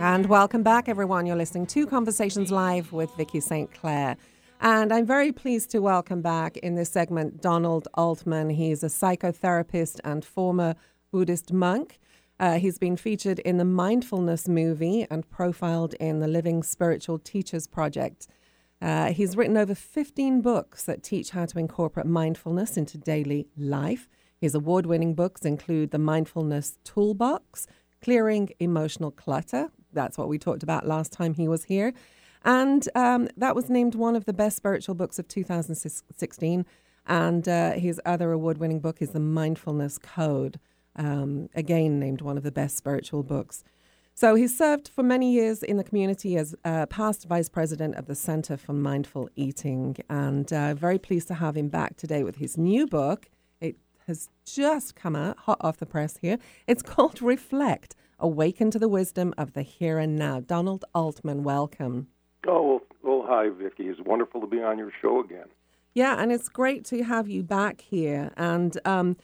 And 0.00 0.26
welcome 0.26 0.62
back, 0.62 0.88
everyone. 0.88 1.26
You're 1.26 1.34
listening 1.34 1.66
to 1.66 1.84
Conversations 1.84 2.52
Live 2.52 2.92
with 2.92 3.12
Vicki 3.16 3.40
St. 3.40 3.74
Clair. 3.74 4.16
And 4.60 4.92
I'm 4.92 5.04
very 5.04 5.32
pleased 5.32 5.70
to 5.72 5.80
welcome 5.80 6.22
back 6.22 6.56
in 6.58 6.76
this 6.76 6.88
segment 6.88 7.42
Donald 7.42 7.88
Altman. 7.94 8.50
He's 8.50 8.84
a 8.84 8.86
psychotherapist 8.86 9.98
and 10.04 10.24
former 10.24 10.76
Buddhist 11.10 11.52
monk. 11.52 11.98
Uh, 12.38 12.60
he's 12.60 12.78
been 12.78 12.96
featured 12.96 13.40
in 13.40 13.56
the 13.56 13.64
Mindfulness 13.64 14.46
movie 14.46 15.04
and 15.10 15.28
profiled 15.28 15.94
in 15.94 16.20
the 16.20 16.28
Living 16.28 16.62
Spiritual 16.62 17.18
Teachers 17.18 17.66
Project. 17.66 18.28
Uh, 18.80 19.12
he's 19.12 19.36
written 19.36 19.56
over 19.56 19.74
15 19.74 20.40
books 20.42 20.84
that 20.84 21.02
teach 21.02 21.30
how 21.30 21.44
to 21.44 21.58
incorporate 21.58 22.06
mindfulness 22.06 22.76
into 22.76 22.98
daily 22.98 23.48
life. 23.56 24.08
His 24.40 24.54
award 24.54 24.86
winning 24.86 25.16
books 25.16 25.40
include 25.40 25.90
The 25.90 25.98
Mindfulness 25.98 26.78
Toolbox, 26.84 27.66
Clearing 28.00 28.50
Emotional 28.60 29.10
Clutter. 29.10 29.72
That's 29.92 30.18
what 30.18 30.28
we 30.28 30.38
talked 30.38 30.62
about 30.62 30.86
last 30.86 31.12
time 31.12 31.34
he 31.34 31.48
was 31.48 31.64
here. 31.64 31.92
And 32.44 32.88
um, 32.94 33.28
that 33.36 33.54
was 33.54 33.68
named 33.68 33.94
one 33.94 34.16
of 34.16 34.24
the 34.24 34.32
best 34.32 34.56
spiritual 34.56 34.94
books 34.94 35.18
of 35.18 35.28
2016. 35.28 36.66
And 37.06 37.48
uh, 37.48 37.72
his 37.72 38.00
other 38.04 38.32
award 38.32 38.58
winning 38.58 38.80
book 38.80 39.00
is 39.00 39.10
The 39.10 39.20
Mindfulness 39.20 39.98
Code 39.98 40.60
um, 40.98 41.48
again 41.54 41.98
named 41.98 42.20
one 42.20 42.36
of 42.36 42.42
the 42.42 42.52
best 42.52 42.76
spiritual 42.76 43.22
books. 43.22 43.64
So 44.14 44.34
he 44.34 44.48
served 44.48 44.88
for 44.88 45.04
many 45.04 45.32
years 45.32 45.62
in 45.62 45.76
the 45.76 45.84
community 45.84 46.36
as 46.36 46.54
uh, 46.64 46.86
past 46.86 47.26
vice 47.28 47.48
president 47.48 47.94
of 47.94 48.06
the 48.06 48.16
Center 48.16 48.56
for 48.56 48.72
Mindful 48.72 49.30
Eating, 49.36 49.96
and 50.10 50.52
uh, 50.52 50.74
very 50.74 50.98
pleased 50.98 51.28
to 51.28 51.34
have 51.34 51.56
him 51.56 51.68
back 51.68 51.96
today 51.96 52.24
with 52.24 52.36
his 52.36 52.58
new 52.58 52.84
book. 52.88 53.30
It 53.60 53.76
has 54.08 54.28
just 54.44 54.96
come 54.96 55.14
out, 55.14 55.38
hot 55.38 55.58
off 55.60 55.76
the 55.76 55.86
press 55.86 56.16
here. 56.16 56.38
It's 56.66 56.82
called 56.82 57.22
Reflect 57.22 57.94
Awaken 58.18 58.70
to 58.72 58.78
the 58.78 58.88
Wisdom 58.88 59.32
of 59.38 59.52
the 59.52 59.62
Here 59.62 59.98
and 59.98 60.16
Now. 60.16 60.40
Donald 60.40 60.84
Altman, 60.94 61.44
welcome. 61.44 62.08
Oh, 62.46 62.82
well, 63.02 63.24
hi, 63.26 63.48
Vicki. 63.48 63.84
It's 63.84 64.00
wonderful 64.00 64.40
to 64.40 64.46
be 64.46 64.60
on 64.60 64.78
your 64.78 64.90
show 65.00 65.20
again. 65.20 65.46
Yeah, 65.94 66.20
and 66.20 66.32
it's 66.32 66.48
great 66.48 66.84
to 66.86 67.02
have 67.04 67.28
you 67.28 67.42
back 67.42 67.80
here. 67.80 68.32
And, 68.36 68.78
um, 68.84 69.16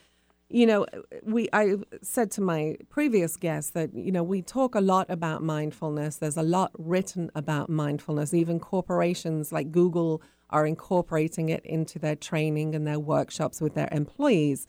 you 0.48 0.66
know, 0.66 0.86
we 1.24 1.48
I 1.52 1.76
said 2.02 2.30
to 2.32 2.40
my 2.40 2.76
previous 2.88 3.36
guest 3.36 3.74
that 3.74 3.94
you 3.94 4.12
know 4.12 4.22
we 4.22 4.42
talk 4.42 4.74
a 4.74 4.80
lot 4.80 5.10
about 5.10 5.42
mindfulness. 5.42 6.16
There's 6.16 6.36
a 6.36 6.42
lot 6.42 6.70
written 6.78 7.30
about 7.34 7.68
mindfulness. 7.68 8.32
Even 8.32 8.60
corporations 8.60 9.50
like 9.50 9.72
Google 9.72 10.22
are 10.50 10.66
incorporating 10.66 11.48
it 11.48 11.64
into 11.64 11.98
their 11.98 12.14
training 12.14 12.74
and 12.74 12.86
their 12.86 13.00
workshops 13.00 13.60
with 13.60 13.74
their 13.74 13.88
employees. 13.90 14.66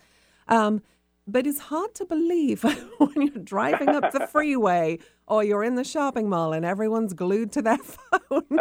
Um, 0.47 0.81
but 1.27 1.47
it's 1.47 1.59
hard 1.59 1.93
to 1.95 2.05
believe 2.05 2.63
when 2.97 3.21
you're 3.21 3.43
driving 3.43 3.89
up 3.89 4.11
the 4.11 4.27
freeway 4.31 4.99
or 5.27 5.43
you're 5.43 5.63
in 5.63 5.75
the 5.75 5.83
shopping 5.83 6.29
mall 6.29 6.53
and 6.53 6.65
everyone's 6.65 7.13
glued 7.13 7.51
to 7.53 7.61
their 7.61 7.77
phone. 7.77 8.59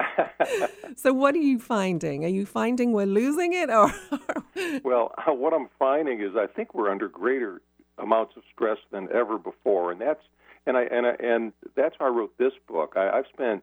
so, 0.97 1.13
what 1.13 1.35
are 1.35 1.39
you 1.39 1.59
finding? 1.59 2.25
Are 2.25 2.29
you 2.29 2.47
finding 2.47 2.93
we're 2.93 3.07
losing 3.07 3.53
it, 3.53 3.71
or? 3.71 3.93
well, 4.83 5.15
uh, 5.19 5.33
what 5.33 5.53
I'm 5.53 5.69
finding 5.79 6.21
is 6.21 6.37
I 6.37 6.47
think 6.47 6.75
we're 6.75 6.91
under 6.91 7.09
greater 7.09 7.61
amounts 7.99 8.37
of 8.37 8.43
stress 8.53 8.79
than 8.91 9.09
ever 9.13 9.39
before, 9.39 9.93
and 9.93 10.01
that's 10.01 10.23
and 10.67 10.77
I 10.77 10.85
and 10.85 11.07
I, 11.07 11.17
and 11.21 11.53
that's 11.75 11.97
why 11.99 12.07
I 12.07 12.11
wrote 12.11 12.37
this 12.39 12.53
book. 12.67 12.95
I, 12.97 13.11
I've 13.11 13.27
spent 13.33 13.63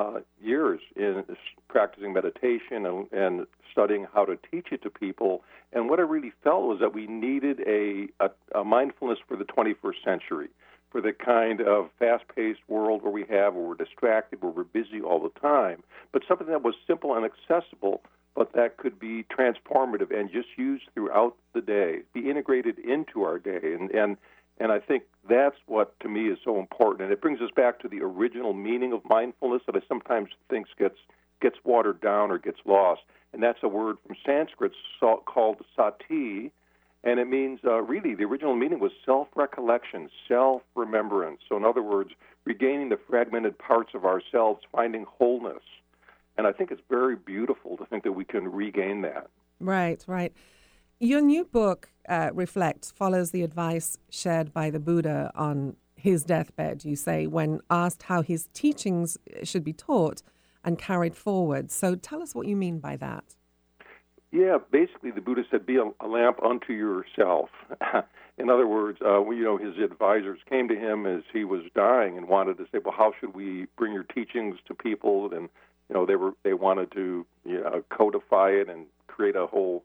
uh, 0.00 0.20
years 0.42 0.80
in 0.96 1.24
practicing 1.68 2.12
meditation 2.12 2.86
and, 2.86 3.06
and 3.12 3.46
studying 3.70 4.06
how 4.12 4.24
to 4.24 4.38
teach 4.50 4.68
it 4.72 4.82
to 4.82 4.90
people. 4.90 5.42
And 5.72 5.90
what 5.90 5.98
I 5.98 6.02
really 6.02 6.32
felt 6.42 6.62
was 6.62 6.78
that 6.80 6.94
we 6.94 7.06
needed 7.06 7.60
a, 7.66 8.08
a, 8.20 8.60
a 8.60 8.64
mindfulness 8.64 9.18
for 9.28 9.36
the 9.36 9.44
21st 9.44 10.04
century, 10.04 10.48
for 10.90 11.00
the 11.00 11.12
kind 11.12 11.60
of 11.60 11.90
fast 11.98 12.24
paced 12.34 12.60
world 12.68 13.02
where 13.02 13.12
we 13.12 13.24
have, 13.30 13.54
where 13.54 13.64
we're 13.64 13.74
distracted, 13.74 14.42
where 14.42 14.52
we're 14.52 14.64
busy 14.64 15.00
all 15.00 15.20
the 15.20 15.40
time, 15.40 15.82
but 16.12 16.22
something 16.26 16.48
that 16.48 16.62
was 16.62 16.74
simple 16.86 17.14
and 17.14 17.24
accessible. 17.24 18.02
But 18.36 18.52
that 18.52 18.76
could 18.76 18.98
be 18.98 19.24
transformative 19.24 20.16
and 20.16 20.30
just 20.30 20.48
used 20.56 20.84
throughout 20.94 21.34
the 21.52 21.60
day, 21.60 22.02
be 22.14 22.30
integrated 22.30 22.78
into 22.78 23.24
our 23.24 23.40
day. 23.40 23.60
And, 23.60 23.90
and 23.90 24.16
and 24.60 24.70
I 24.70 24.78
think 24.78 25.04
that's 25.28 25.56
what, 25.66 25.98
to 26.00 26.08
me, 26.08 26.28
is 26.28 26.38
so 26.44 26.60
important. 26.60 27.02
And 27.02 27.12
it 27.12 27.20
brings 27.20 27.40
us 27.40 27.50
back 27.56 27.80
to 27.80 27.88
the 27.88 28.00
original 28.02 28.52
meaning 28.52 28.92
of 28.92 29.00
mindfulness 29.08 29.62
that 29.66 29.74
I 29.74 29.80
sometimes 29.88 30.28
think 30.48 30.66
gets 30.78 30.98
gets 31.40 31.56
watered 31.64 32.02
down 32.02 32.30
or 32.30 32.36
gets 32.38 32.58
lost. 32.66 33.00
And 33.32 33.42
that's 33.42 33.60
a 33.62 33.68
word 33.68 33.96
from 34.06 34.14
Sanskrit 34.26 34.72
called 35.00 35.64
sati, 35.74 36.52
and 37.02 37.18
it 37.18 37.28
means 37.28 37.60
uh, 37.64 37.80
really 37.80 38.14
the 38.14 38.24
original 38.24 38.54
meaning 38.54 38.78
was 38.78 38.92
self-recollection, 39.06 40.10
self-remembrance. 40.28 41.40
So, 41.48 41.56
in 41.56 41.64
other 41.64 41.82
words, 41.82 42.10
regaining 42.44 42.90
the 42.90 42.98
fragmented 43.08 43.58
parts 43.58 43.92
of 43.94 44.04
ourselves, 44.04 44.62
finding 44.70 45.06
wholeness. 45.08 45.62
And 46.36 46.46
I 46.46 46.52
think 46.52 46.70
it's 46.70 46.82
very 46.90 47.16
beautiful 47.16 47.78
to 47.78 47.86
think 47.86 48.04
that 48.04 48.12
we 48.12 48.24
can 48.24 48.50
regain 48.50 49.00
that. 49.02 49.28
Right, 49.60 50.04
right. 50.06 50.32
Your 51.02 51.22
new 51.22 51.46
book, 51.46 51.88
uh, 52.10 52.28
Reflect, 52.34 52.92
follows 52.94 53.30
the 53.30 53.42
advice 53.42 53.96
shared 54.10 54.52
by 54.52 54.68
the 54.68 54.78
Buddha 54.78 55.32
on 55.34 55.76
his 55.96 56.24
deathbed. 56.24 56.84
You 56.84 56.94
say, 56.94 57.26
when 57.26 57.62
asked 57.70 58.02
how 58.02 58.20
his 58.20 58.50
teachings 58.52 59.16
should 59.42 59.64
be 59.64 59.72
taught 59.72 60.20
and 60.62 60.78
carried 60.78 61.16
forward. 61.16 61.70
So 61.70 61.94
tell 61.94 62.22
us 62.22 62.34
what 62.34 62.46
you 62.46 62.54
mean 62.54 62.80
by 62.80 62.96
that. 62.96 63.34
Yeah, 64.30 64.58
basically, 64.70 65.10
the 65.10 65.22
Buddha 65.22 65.44
said, 65.50 65.64
"Be 65.64 65.76
a, 65.76 65.90
a 66.00 66.06
lamp 66.06 66.42
unto 66.42 66.74
yourself." 66.74 67.48
In 68.36 68.50
other 68.50 68.66
words, 68.66 68.98
uh, 69.02 69.26
you 69.30 69.42
know, 69.42 69.56
his 69.56 69.78
advisors 69.78 70.40
came 70.50 70.68
to 70.68 70.76
him 70.76 71.06
as 71.06 71.22
he 71.32 71.44
was 71.44 71.62
dying 71.74 72.18
and 72.18 72.28
wanted 72.28 72.58
to 72.58 72.64
say, 72.70 72.78
"Well, 72.84 72.94
how 72.94 73.14
should 73.18 73.34
we 73.34 73.68
bring 73.78 73.94
your 73.94 74.04
teachings 74.04 74.58
to 74.66 74.74
people?" 74.74 75.32
And 75.32 75.48
you 75.88 75.94
know, 75.94 76.04
they 76.04 76.16
were 76.16 76.32
they 76.42 76.52
wanted 76.52 76.92
to 76.92 77.24
you 77.46 77.60
know, 77.62 77.82
codify 77.88 78.50
it 78.50 78.68
and 78.68 78.84
create 79.08 79.34
a 79.34 79.46
whole 79.46 79.82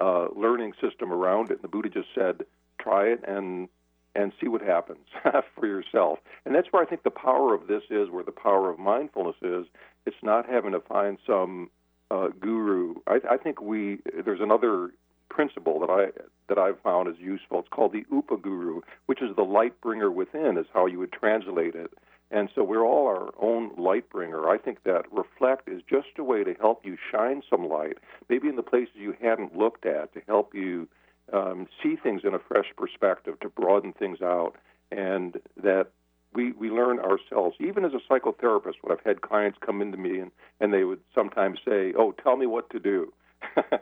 uh, 0.00 0.28
learning 0.34 0.72
system 0.80 1.12
around 1.12 1.50
it. 1.50 1.54
And 1.54 1.62
the 1.62 1.68
Buddha 1.68 1.88
just 1.88 2.08
said, 2.14 2.42
try 2.80 3.06
it 3.06 3.20
and 3.26 3.68
and 4.16 4.32
see 4.40 4.46
what 4.46 4.62
happens 4.62 5.06
for 5.56 5.66
yourself. 5.66 6.20
And 6.44 6.54
that's 6.54 6.68
where 6.70 6.80
I 6.80 6.86
think 6.86 7.02
the 7.02 7.10
power 7.10 7.52
of 7.52 7.66
this 7.66 7.82
is, 7.90 8.10
where 8.10 8.22
the 8.22 8.30
power 8.30 8.70
of 8.70 8.78
mindfulness 8.78 9.34
is. 9.42 9.66
It's 10.06 10.22
not 10.22 10.48
having 10.48 10.70
to 10.70 10.78
find 10.78 11.18
some 11.26 11.68
uh, 12.10 12.28
guru. 12.38 12.94
I, 13.06 13.18
I 13.28 13.36
think 13.36 13.60
we 13.60 13.98
there's 14.24 14.40
another 14.40 14.90
principle 15.28 15.80
that 15.80 15.90
I 15.90 16.06
that 16.48 16.58
I've 16.58 16.80
found 16.80 17.08
is 17.08 17.18
useful. 17.18 17.60
It's 17.60 17.68
called 17.68 17.92
the 17.92 18.04
Upaguru, 18.12 18.82
which 19.06 19.22
is 19.22 19.34
the 19.34 19.42
light 19.42 19.80
bringer 19.80 20.10
within, 20.10 20.58
is 20.58 20.66
how 20.72 20.86
you 20.86 20.98
would 20.98 21.12
translate 21.12 21.74
it. 21.74 21.92
And 22.30 22.48
so 22.54 22.64
we're 22.64 22.84
all 22.84 23.06
our 23.06 23.32
own 23.40 23.72
light 23.76 24.08
bringer. 24.10 24.48
I 24.48 24.58
think 24.58 24.82
that 24.84 25.04
reflect 25.12 25.68
is 25.68 25.82
just 25.88 26.08
a 26.18 26.24
way 26.24 26.42
to 26.42 26.54
help 26.54 26.84
you 26.84 26.96
shine 27.12 27.42
some 27.48 27.68
light, 27.68 27.98
maybe 28.28 28.48
in 28.48 28.56
the 28.56 28.62
places 28.62 28.94
you 28.96 29.14
hadn't 29.20 29.56
looked 29.56 29.86
at, 29.86 30.12
to 30.14 30.20
help 30.26 30.54
you 30.54 30.88
um, 31.32 31.68
see 31.82 31.96
things 31.96 32.22
in 32.24 32.34
a 32.34 32.38
fresh 32.38 32.66
perspective, 32.76 33.38
to 33.40 33.48
broaden 33.48 33.92
things 33.92 34.20
out, 34.20 34.56
and 34.90 35.36
that 35.62 35.88
we, 36.34 36.52
we 36.52 36.70
learn 36.70 36.98
ourselves. 36.98 37.56
Even 37.60 37.84
as 37.84 37.92
a 37.92 38.12
psychotherapist, 38.12 38.74
when 38.82 38.96
I've 38.96 39.04
had 39.04 39.20
clients 39.20 39.58
come 39.64 39.80
into 39.80 39.96
me 39.96 40.18
and, 40.18 40.30
and 40.60 40.72
they 40.72 40.84
would 40.84 41.00
sometimes 41.14 41.60
say, 41.64 41.94
"Oh, 41.96 42.12
tell 42.12 42.36
me 42.36 42.46
what 42.46 42.70
to 42.70 42.80
do," 42.80 43.12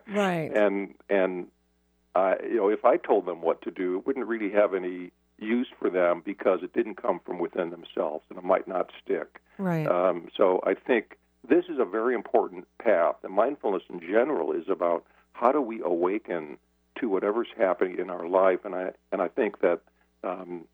right? 0.08 0.52
And 0.54 0.94
and 1.08 1.46
uh, 2.14 2.34
you 2.42 2.56
know, 2.56 2.68
if 2.68 2.84
I 2.84 2.96
told 2.96 3.26
them 3.26 3.40
what 3.40 3.62
to 3.62 3.70
do, 3.70 3.96
it 3.96 4.06
wouldn't 4.06 4.26
really 4.26 4.50
have 4.50 4.74
any 4.74 5.10
use 5.42 5.68
for 5.78 5.90
them 5.90 6.22
because 6.24 6.60
it 6.62 6.72
didn't 6.72 7.00
come 7.00 7.20
from 7.24 7.38
within 7.38 7.70
themselves 7.70 8.24
and 8.30 8.38
it 8.38 8.44
might 8.44 8.68
not 8.68 8.90
stick. 9.02 9.40
Right. 9.58 9.86
Um, 9.86 10.28
so 10.36 10.60
I 10.66 10.74
think 10.74 11.18
this 11.48 11.64
is 11.68 11.78
a 11.78 11.84
very 11.84 12.14
important 12.14 12.66
path. 12.78 13.16
And 13.22 13.34
mindfulness 13.34 13.82
in 13.90 14.00
general 14.00 14.52
is 14.52 14.64
about 14.68 15.04
how 15.32 15.52
do 15.52 15.60
we 15.60 15.80
awaken 15.82 16.58
to 17.00 17.08
whatever's 17.08 17.48
happening 17.56 17.98
in 17.98 18.10
our 18.10 18.28
life. 18.28 18.60
And 18.64 18.74
I 18.74 18.92
and 19.10 19.20
I 19.20 19.28
think 19.28 19.60
that 19.60 19.80
um, 20.24 20.64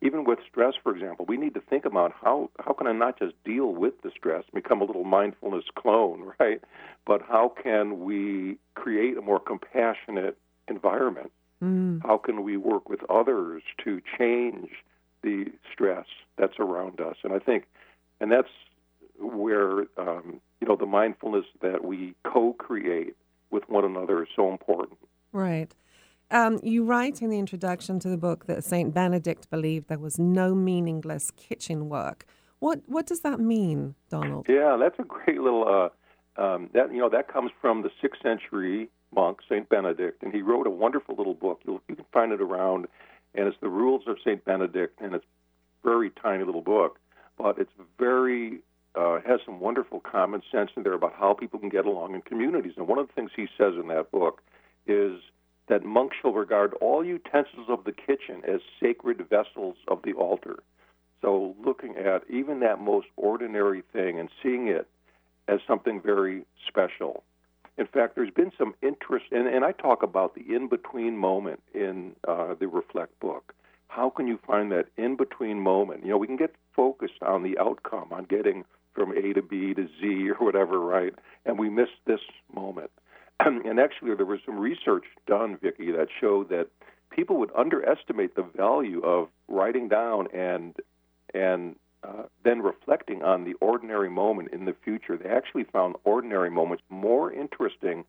even 0.00 0.24
with 0.24 0.40
stress, 0.48 0.74
for 0.82 0.94
example, 0.94 1.24
we 1.26 1.36
need 1.36 1.54
to 1.54 1.60
think 1.60 1.84
about 1.84 2.12
how 2.20 2.50
how 2.58 2.72
can 2.72 2.86
I 2.86 2.92
not 2.92 3.18
just 3.18 3.34
deal 3.44 3.74
with 3.74 3.94
the 4.02 4.10
stress, 4.10 4.44
become 4.52 4.80
a 4.80 4.84
little 4.84 5.04
mindfulness 5.04 5.64
clone, 5.74 6.32
right? 6.40 6.60
But 7.06 7.22
how 7.22 7.52
can 7.62 8.04
we 8.04 8.58
create 8.74 9.16
a 9.16 9.22
more 9.22 9.40
compassionate 9.40 10.36
environment 10.68 11.32
Mm. 11.62 12.02
How 12.02 12.18
can 12.18 12.42
we 12.42 12.56
work 12.56 12.88
with 12.88 13.00
others 13.08 13.62
to 13.84 14.00
change 14.18 14.70
the 15.22 15.46
stress 15.72 16.06
that's 16.36 16.58
around 16.58 17.00
us? 17.00 17.16
And 17.22 17.32
I 17.32 17.38
think, 17.38 17.64
and 18.20 18.32
that's 18.32 18.48
where 19.20 19.80
um, 19.96 20.40
you 20.60 20.66
know 20.66 20.76
the 20.76 20.86
mindfulness 20.86 21.44
that 21.60 21.84
we 21.84 22.14
co-create 22.24 23.14
with 23.50 23.68
one 23.68 23.84
another 23.84 24.22
is 24.22 24.28
so 24.34 24.50
important. 24.50 24.98
Right. 25.32 25.72
Um, 26.30 26.58
you 26.62 26.82
write 26.84 27.20
in 27.20 27.28
the 27.28 27.38
introduction 27.38 28.00
to 28.00 28.08
the 28.08 28.16
book 28.16 28.46
that 28.46 28.64
Saint 28.64 28.94
Benedict 28.94 29.50
believed 29.50 29.88
there 29.88 29.98
was 29.98 30.18
no 30.18 30.54
meaningless 30.54 31.30
kitchen 31.32 31.88
work. 31.88 32.24
What 32.58 32.80
what 32.86 33.06
does 33.06 33.20
that 33.20 33.38
mean, 33.38 33.94
Donald? 34.08 34.46
Yeah, 34.48 34.76
that's 34.80 34.98
a 34.98 35.04
great 35.04 35.40
little. 35.40 35.68
Uh, 35.68 36.42
um, 36.42 36.70
that 36.72 36.90
you 36.92 36.98
know 36.98 37.10
that 37.10 37.28
comes 37.32 37.50
from 37.60 37.82
the 37.82 37.90
sixth 38.00 38.22
century 38.22 38.88
monk, 39.14 39.38
Saint 39.48 39.68
Benedict, 39.68 40.22
and 40.22 40.32
he 40.32 40.42
wrote 40.42 40.66
a 40.66 40.70
wonderful 40.70 41.14
little 41.16 41.34
book. 41.34 41.60
You'll, 41.64 41.80
you 41.88 41.96
can 41.96 42.04
find 42.12 42.32
it 42.32 42.40
around, 42.40 42.86
and 43.34 43.46
it's 43.46 43.56
the 43.60 43.68
Rules 43.68 44.02
of 44.06 44.16
Saint 44.24 44.44
Benedict, 44.44 45.00
and 45.00 45.14
it's 45.14 45.24
a 45.24 45.88
very 45.88 46.10
tiny 46.10 46.44
little 46.44 46.62
book, 46.62 46.98
but 47.38 47.58
it's 47.58 47.70
very 47.98 48.60
uh, 48.94 49.20
has 49.26 49.40
some 49.44 49.60
wonderful 49.60 50.00
common 50.00 50.42
sense 50.50 50.70
in 50.76 50.82
there 50.82 50.92
about 50.92 51.14
how 51.18 51.32
people 51.32 51.58
can 51.58 51.70
get 51.70 51.86
along 51.86 52.14
in 52.14 52.22
communities. 52.22 52.74
And 52.76 52.86
one 52.86 52.98
of 52.98 53.06
the 53.06 53.12
things 53.14 53.30
he 53.34 53.46
says 53.56 53.74
in 53.80 53.88
that 53.88 54.10
book 54.10 54.42
is 54.86 55.20
that 55.68 55.84
monks 55.84 56.16
shall 56.20 56.32
regard 56.32 56.74
all 56.74 57.04
utensils 57.04 57.68
of 57.68 57.84
the 57.84 57.92
kitchen 57.92 58.42
as 58.46 58.60
sacred 58.82 59.26
vessels 59.30 59.76
of 59.88 60.00
the 60.04 60.12
altar. 60.12 60.62
So, 61.22 61.54
looking 61.64 61.96
at 61.96 62.22
even 62.28 62.60
that 62.60 62.80
most 62.80 63.06
ordinary 63.16 63.82
thing 63.92 64.18
and 64.18 64.28
seeing 64.42 64.68
it 64.68 64.88
as 65.48 65.60
something 65.66 66.00
very 66.00 66.44
special. 66.68 67.22
In 67.78 67.86
fact, 67.86 68.14
there's 68.14 68.30
been 68.30 68.52
some 68.58 68.74
interest, 68.82 69.26
and, 69.32 69.48
and 69.48 69.64
I 69.64 69.72
talk 69.72 70.02
about 70.02 70.34
the 70.34 70.54
in 70.54 70.68
between 70.68 71.16
moment 71.16 71.62
in 71.74 72.14
uh, 72.28 72.54
the 72.58 72.68
Reflect 72.68 73.18
book. 73.20 73.54
How 73.88 74.10
can 74.10 74.26
you 74.26 74.38
find 74.46 74.70
that 74.72 74.86
in 74.96 75.16
between 75.16 75.60
moment? 75.60 76.04
You 76.04 76.10
know, 76.10 76.18
we 76.18 76.26
can 76.26 76.36
get 76.36 76.54
focused 76.74 77.22
on 77.22 77.42
the 77.42 77.58
outcome, 77.58 78.08
on 78.12 78.24
getting 78.24 78.64
from 78.94 79.12
A 79.16 79.32
to 79.32 79.42
B 79.42 79.74
to 79.74 79.88
Z 80.00 80.30
or 80.30 80.44
whatever, 80.44 80.80
right? 80.80 81.14
And 81.46 81.58
we 81.58 81.70
miss 81.70 81.88
this 82.06 82.20
moment. 82.54 82.90
and 83.40 83.80
actually, 83.80 84.14
there 84.14 84.26
was 84.26 84.40
some 84.44 84.58
research 84.58 85.04
done, 85.26 85.56
Vicki, 85.60 85.90
that 85.92 86.08
showed 86.20 86.48
that 86.50 86.68
people 87.10 87.36
would 87.38 87.50
underestimate 87.56 88.34
the 88.34 88.42
value 88.42 89.00
of 89.02 89.28
writing 89.48 89.88
down 89.88 90.28
and 90.34 90.74
and 91.34 91.76
uh, 92.04 92.24
then 92.44 92.60
reflecting 92.60 93.22
on 93.22 93.44
the 93.44 93.54
ordinary 93.54 94.10
moment 94.10 94.52
in 94.52 94.64
the 94.64 94.74
future, 94.84 95.16
they 95.16 95.28
actually 95.28 95.64
found 95.64 95.96
ordinary 96.04 96.50
moments 96.50 96.82
more 96.90 97.32
interesting 97.32 98.04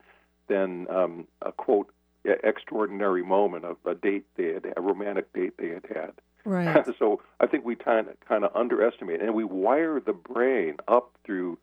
than 0.48 0.86
um, 0.90 1.26
a 1.42 1.52
quote 1.52 1.90
extraordinary 2.24 3.22
moment 3.22 3.64
of 3.64 3.76
a 3.84 3.94
date 3.94 4.24
they 4.36 4.54
had, 4.54 4.72
a 4.76 4.80
romantic 4.80 5.32
date 5.32 5.54
they 5.58 5.68
had 5.68 5.84
had. 5.94 6.12
Right. 6.44 6.84
so 6.98 7.20
I 7.40 7.46
think 7.46 7.64
we 7.64 7.76
kind 7.76 8.08
of 8.08 8.18
kind 8.20 8.44
of 8.44 8.54
underestimate, 8.54 9.20
and 9.20 9.34
we 9.34 9.44
wire 9.44 10.00
the 10.00 10.12
brain 10.12 10.76
up 10.88 11.12
through 11.24 11.58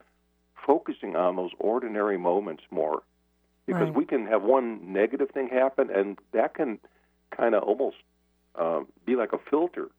focusing 0.65 1.15
on 1.15 1.35
those 1.35 1.51
ordinary 1.59 2.17
moments 2.17 2.63
more, 2.71 3.03
because 3.65 3.87
Right. 3.87 3.95
we 3.95 4.05
can 4.05 4.27
have 4.27 4.43
one 4.43 4.93
negative 4.93 5.31
thing 5.31 5.49
happen, 5.49 5.89
and 5.89 6.19
that 6.31 6.53
can 6.53 6.79
kind 7.31 7.55
of 7.55 7.63
almost 7.63 7.97
um, 8.55 8.87
be 9.05 9.15
like 9.15 9.33
a 9.33 9.39
filter 9.49 9.89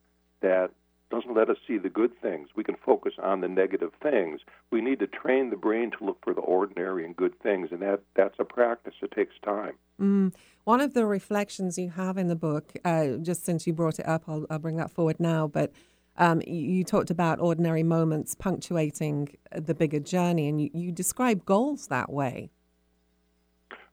that 0.41 0.71
doesn't 1.13 1.35
let 1.35 1.51
us 1.51 1.59
see 1.67 1.79
the 1.79 1.91
good 1.91 2.11
things. 2.21 2.49
We 2.57 2.65
can 2.65 2.77
focus 2.85 3.15
on 3.23 3.43
the 3.43 3.49
negative 3.49 3.93
things. 4.03 4.41
We 4.71 4.81
need 4.81 4.99
to 5.01 5.07
train 5.07 5.51
the 5.51 5.57
brain 5.57 5.91
to 5.93 6.05
look 6.05 6.19
for 6.25 6.33
the 6.33 6.41
ordinary 6.41 7.05
and 7.05 7.15
good 7.15 7.39
things, 7.41 7.69
and 7.71 7.81
that 7.83 8.01
that's 8.17 8.37
a 8.39 8.45
practice. 8.45 8.95
It 9.03 9.13
takes 9.13 9.35
time. 9.45 9.75
Mm. 10.01 10.35
One 10.65 10.81
of 10.81 10.95
the 10.95 11.05
reflections 11.05 11.77
you 11.79 11.91
have 11.91 12.17
in 12.17 12.29
the 12.29 12.37
book, 12.37 12.73
uh, 12.85 13.19
just 13.21 13.45
since 13.45 13.67
you 13.67 13.73
brought 13.73 13.99
it 13.99 14.09
up, 14.09 14.25
I'll, 14.27 14.47
I'll 14.49 14.59
bring 14.59 14.77
that 14.77 14.91
forward 14.91 15.21
now, 15.21 15.47
but 15.47 15.73
um, 16.17 16.43
you, 16.47 16.85
talked 16.85 17.11
about 17.11 17.41
ordinary 17.41 17.83
moments 17.83 18.35
punctuating 18.35 19.37
the 19.51 19.75
bigger 19.75 20.01
journey, 20.01 20.49
and 20.49 20.61
you, 20.61 20.71
you 20.73 20.93
describe 20.93 21.45
goals 21.45 21.89
that 21.89 22.13
way. 22.13 22.51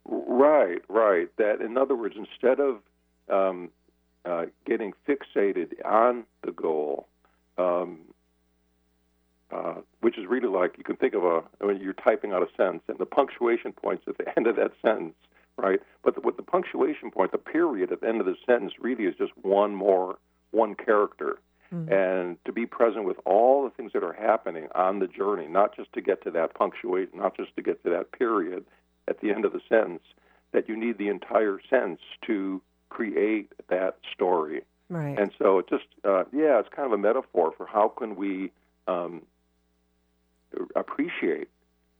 Right, 0.05 0.81
right. 0.89 1.27
That, 1.37 1.61
in 1.61 1.77
other 1.77 1.95
words, 1.95 2.15
instead 2.17 2.59
of 2.59 2.79
um, 3.29 3.69
uh, 4.25 4.45
getting 4.65 4.93
fixated 5.07 5.73
on 5.85 6.25
the 6.43 6.51
goal, 6.51 7.08
um, 7.59 7.99
uh, 9.51 9.75
which 10.01 10.17
is 10.17 10.25
really 10.27 10.47
like 10.47 10.77
you 10.77 10.83
can 10.83 10.95
think 10.95 11.13
of 11.13 11.23
a 11.23 11.41
when 11.59 11.77
you're 11.81 11.93
typing 11.93 12.31
out 12.31 12.41
a 12.41 12.47
sentence 12.55 12.83
and 12.87 12.97
the 12.97 13.05
punctuation 13.05 13.71
points 13.73 14.03
at 14.07 14.17
the 14.17 14.25
end 14.37 14.47
of 14.47 14.55
that 14.55 14.71
sentence, 14.81 15.15
right? 15.57 15.81
But 16.03 16.15
the, 16.15 16.21
with 16.21 16.37
the 16.37 16.43
punctuation 16.43 17.11
point, 17.11 17.31
the 17.31 17.37
period 17.37 17.91
at 17.91 18.01
the 18.01 18.07
end 18.07 18.19
of 18.19 18.25
the 18.25 18.35
sentence 18.45 18.73
really 18.79 19.05
is 19.05 19.15
just 19.17 19.33
one 19.41 19.75
more 19.75 20.17
one 20.51 20.75
character. 20.75 21.39
Mm-hmm. 21.73 21.93
And 21.93 22.43
to 22.45 22.51
be 22.51 22.65
present 22.65 23.05
with 23.05 23.17
all 23.25 23.63
the 23.63 23.69
things 23.69 23.93
that 23.93 24.03
are 24.03 24.13
happening 24.13 24.67
on 24.73 24.99
the 24.99 25.07
journey, 25.07 25.47
not 25.47 25.75
just 25.75 25.93
to 25.93 26.01
get 26.01 26.23
to 26.23 26.31
that 26.31 26.55
punctuation, 26.55 27.19
not 27.19 27.37
just 27.37 27.55
to 27.55 27.61
get 27.61 27.83
to 27.83 27.91
that 27.91 28.11
period 28.11 28.65
at 29.07 29.21
the 29.21 29.29
end 29.29 29.45
of 29.45 29.53
the 29.53 29.61
sentence, 29.69 30.01
that 30.51 30.67
you 30.67 30.75
need 30.75 30.97
the 30.97 31.09
entire 31.09 31.59
sentence 31.69 32.01
to 32.25 32.59
create 32.89 33.51
that 33.69 33.97
story. 34.11 34.61
Right. 34.89 35.17
And 35.19 35.31
so 35.37 35.59
it 35.59 35.69
just, 35.69 35.85
uh, 36.03 36.23
yeah, 36.33 36.59
it's 36.59 36.69
kind 36.75 36.85
of 36.85 36.93
a 36.93 36.97
metaphor 36.97 37.53
for 37.55 37.67
how 37.67 37.89
can 37.89 38.15
we 38.15 38.51
um, 38.87 39.21
appreciate 40.75 41.47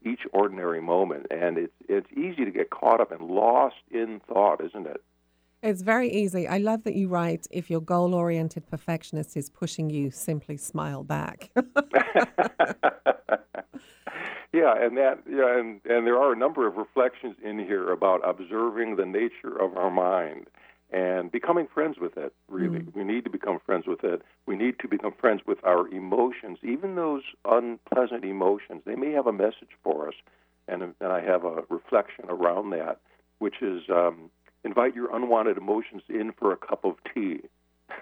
each 0.03 0.21
ordinary 0.31 0.81
moment. 0.81 1.27
And 1.29 1.57
it's 1.57 1.73
it's 1.87 2.11
easy 2.13 2.45
to 2.45 2.51
get 2.51 2.69
caught 2.69 3.01
up 3.01 3.11
and 3.11 3.21
lost 3.21 3.75
in 3.91 4.21
thought, 4.27 4.63
isn't 4.63 4.87
it? 4.87 5.03
It's 5.61 5.81
very 5.81 6.09
easy. 6.09 6.47
I 6.47 6.57
love 6.57 6.83
that 6.83 6.95
you 6.95 7.09
write 7.09 7.45
if 7.51 7.69
your 7.69 7.81
goal 7.81 8.15
oriented 8.15 8.65
perfectionist 8.69 9.35
is 9.35 9.49
pushing 9.49 9.89
you, 9.89 10.09
simply 10.09 10.55
smile 10.55 11.03
back. 11.03 11.51
yeah, 14.53 14.73
and 14.77 14.95
that 14.97 15.19
yeah, 15.29 15.59
and, 15.59 15.81
and 15.85 16.07
there 16.07 16.17
are 16.17 16.31
a 16.31 16.37
number 16.37 16.65
of 16.65 16.77
reflections 16.77 17.35
in 17.43 17.59
here 17.59 17.91
about 17.91 18.21
observing 18.27 18.95
the 18.95 19.05
nature 19.05 19.55
of 19.59 19.75
our 19.75 19.91
mind 19.91 20.47
and 20.91 21.31
becoming 21.31 21.67
friends 21.71 21.97
with 21.99 22.17
it, 22.17 22.33
really. 22.47 22.79
Mm. 22.79 22.95
We 22.95 23.03
need 23.03 23.23
to 23.25 23.29
become 23.29 23.59
friends 23.63 23.85
with 23.85 24.03
it. 24.03 24.23
We 24.47 24.55
need 24.55 24.79
to 24.79 24.87
become 24.87 25.13
friends 25.19 25.41
with 25.45 25.59
our 25.63 25.87
emotions, 25.87 26.57
even 26.63 26.95
those 26.95 27.23
unpleasant 27.45 28.25
emotions. 28.25 28.81
They 28.85 28.95
may 28.95 29.11
have 29.11 29.27
a 29.27 29.33
message 29.33 29.69
for 29.83 30.07
us. 30.07 30.15
And, 30.67 30.81
and 30.81 31.11
I 31.11 31.21
have 31.21 31.45
a 31.45 31.63
reflection 31.69 32.25
around 32.27 32.71
that, 32.71 32.99
which 33.37 33.61
is 33.61 33.83
um, 33.89 34.29
invite 34.63 34.95
your 34.95 35.15
unwanted 35.15 35.57
emotions 35.57 36.03
in 36.09 36.31
for 36.31 36.51
a 36.51 36.57
cup 36.57 36.83
of 36.83 36.95
tea. 37.13 37.41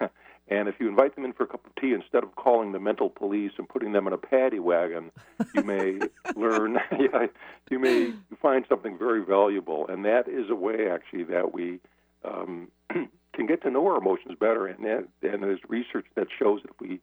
and 0.48 0.68
if 0.68 0.76
you 0.80 0.88
invite 0.88 1.14
them 1.14 1.26
in 1.26 1.34
for 1.34 1.44
a 1.44 1.46
cup 1.46 1.66
of 1.66 1.74
tea, 1.76 1.92
instead 1.92 2.22
of 2.22 2.34
calling 2.36 2.72
the 2.72 2.80
mental 2.80 3.10
police 3.10 3.52
and 3.58 3.68
putting 3.68 3.92
them 3.92 4.06
in 4.06 4.14
a 4.14 4.18
paddy 4.18 4.58
wagon, 4.58 5.10
you 5.54 5.62
may 5.62 5.98
learn, 6.36 6.78
yeah, 6.98 7.26
you 7.70 7.78
may 7.78 8.12
find 8.40 8.64
something 8.66 8.96
very 8.96 9.24
valuable. 9.24 9.86
And 9.88 10.06
that 10.06 10.26
is 10.26 10.48
a 10.48 10.54
way, 10.54 10.88
actually, 10.90 11.24
that 11.24 11.52
we 11.52 11.80
um, 12.24 12.68
can 13.34 13.46
get 13.46 13.62
to 13.62 13.70
know 13.70 13.86
our 13.86 13.98
emotions 13.98 14.36
better. 14.38 14.66
And, 14.66 14.84
that, 14.84 15.08
and 15.22 15.42
there's 15.42 15.60
research 15.68 16.06
that 16.16 16.28
shows 16.36 16.62
that 16.62 16.70
if 16.70 16.80
we 16.80 17.00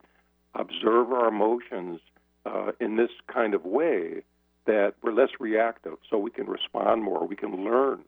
observe 0.54 1.12
our 1.12 1.28
emotions 1.28 2.00
uh, 2.44 2.72
in 2.80 2.96
this 2.96 3.10
kind 3.32 3.54
of 3.54 3.64
way, 3.64 4.22
that 4.66 4.94
we're 5.02 5.12
less 5.12 5.30
reactive, 5.38 5.94
so 6.10 6.18
we 6.18 6.30
can 6.30 6.46
respond 6.46 7.02
more. 7.02 7.26
We 7.26 7.36
can 7.36 7.64
learn 7.64 8.00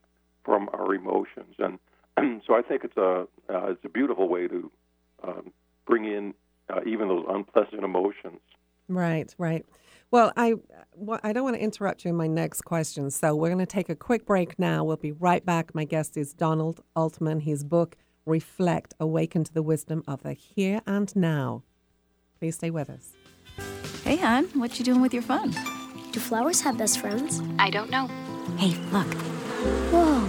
from 0.44 0.68
our 0.72 0.94
emotions, 0.94 1.54
and 1.58 1.78
so 2.46 2.54
I 2.54 2.62
think 2.62 2.84
it's 2.84 2.96
a 2.96 3.26
uh, 3.48 3.66
it's 3.70 3.84
a 3.84 3.88
beautiful 3.88 4.28
way 4.28 4.48
to 4.48 4.70
um, 5.22 5.52
bring 5.86 6.04
in 6.04 6.34
uh, 6.68 6.80
even 6.86 7.08
those 7.08 7.24
unpleasant 7.28 7.84
emotions. 7.84 8.40
Right, 8.88 9.34
right. 9.38 9.66
Well, 10.10 10.32
I 10.36 10.54
I 11.22 11.32
don't 11.32 11.44
want 11.44 11.56
to 11.56 11.62
interrupt 11.62 12.04
you 12.04 12.10
in 12.10 12.16
my 12.16 12.26
next 12.26 12.62
question, 12.62 13.10
so 13.10 13.36
we're 13.36 13.48
going 13.48 13.58
to 13.58 13.66
take 13.66 13.90
a 13.90 13.94
quick 13.94 14.24
break 14.24 14.58
now. 14.58 14.82
We'll 14.82 14.96
be 14.96 15.12
right 15.12 15.44
back. 15.44 15.74
My 15.74 15.84
guest 15.84 16.16
is 16.16 16.32
Donald 16.32 16.80
Altman. 16.96 17.40
His 17.40 17.62
book 17.64 17.96
Reflect: 18.24 18.94
Awaken 18.98 19.44
to 19.44 19.52
the 19.52 19.62
Wisdom 19.62 20.02
of 20.08 20.22
the 20.22 20.32
Here 20.32 20.80
and 20.86 21.14
Now. 21.14 21.62
Please 22.38 22.54
stay 22.54 22.70
with 22.70 22.88
us. 22.88 23.12
Hey, 24.04 24.16
hon, 24.16 24.44
what 24.54 24.78
you 24.78 24.84
doing 24.84 25.02
with 25.02 25.12
your 25.12 25.22
phone? 25.22 25.50
Do 26.12 26.20
flowers 26.20 26.60
have 26.62 26.78
best 26.78 27.00
friends? 27.00 27.42
I 27.58 27.68
don't 27.68 27.90
know. 27.90 28.06
Hey, 28.56 28.74
look. 28.92 29.12
Whoa. 29.92 30.28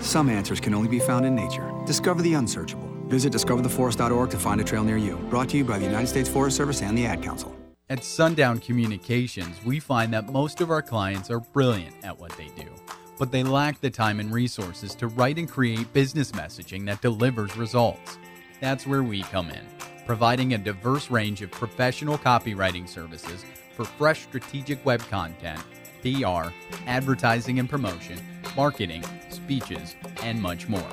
Some 0.00 0.28
answers 0.28 0.58
can 0.60 0.74
only 0.74 0.88
be 0.88 0.98
found 0.98 1.24
in 1.24 1.34
nature. 1.34 1.70
Discover 1.86 2.22
the 2.22 2.34
unsearchable. 2.34 2.88
Visit 3.06 3.32
discovertheforest.org 3.32 4.30
to 4.30 4.38
find 4.38 4.60
a 4.60 4.64
trail 4.64 4.82
near 4.82 4.96
you. 4.96 5.16
Brought 5.30 5.50
to 5.50 5.56
you 5.56 5.64
by 5.64 5.78
the 5.78 5.84
United 5.84 6.08
States 6.08 6.28
Forest 6.28 6.56
Service 6.56 6.82
and 6.82 6.96
the 6.98 7.06
Ad 7.06 7.22
Council. 7.22 7.54
At 7.90 8.02
Sundown 8.02 8.60
Communications, 8.60 9.62
we 9.62 9.78
find 9.78 10.10
that 10.14 10.32
most 10.32 10.62
of 10.62 10.70
our 10.70 10.80
clients 10.80 11.30
are 11.30 11.40
brilliant 11.40 11.94
at 12.02 12.18
what 12.18 12.34
they 12.38 12.48
do, 12.56 12.70
but 13.18 13.30
they 13.30 13.42
lack 13.42 13.78
the 13.78 13.90
time 13.90 14.20
and 14.20 14.32
resources 14.32 14.94
to 14.94 15.08
write 15.08 15.36
and 15.36 15.46
create 15.46 15.92
business 15.92 16.32
messaging 16.32 16.86
that 16.86 17.02
delivers 17.02 17.58
results. 17.58 18.16
That's 18.58 18.86
where 18.86 19.02
we 19.02 19.20
come 19.24 19.50
in, 19.50 19.66
providing 20.06 20.54
a 20.54 20.58
diverse 20.58 21.10
range 21.10 21.42
of 21.42 21.50
professional 21.50 22.16
copywriting 22.16 22.88
services 22.88 23.44
for 23.76 23.84
fresh 23.84 24.22
strategic 24.22 24.82
web 24.86 25.00
content, 25.10 25.60
PR, 26.00 26.54
advertising 26.86 27.58
and 27.58 27.68
promotion, 27.68 28.18
marketing, 28.56 29.04
speeches, 29.28 29.94
and 30.22 30.40
much 30.40 30.70
more. 30.70 30.88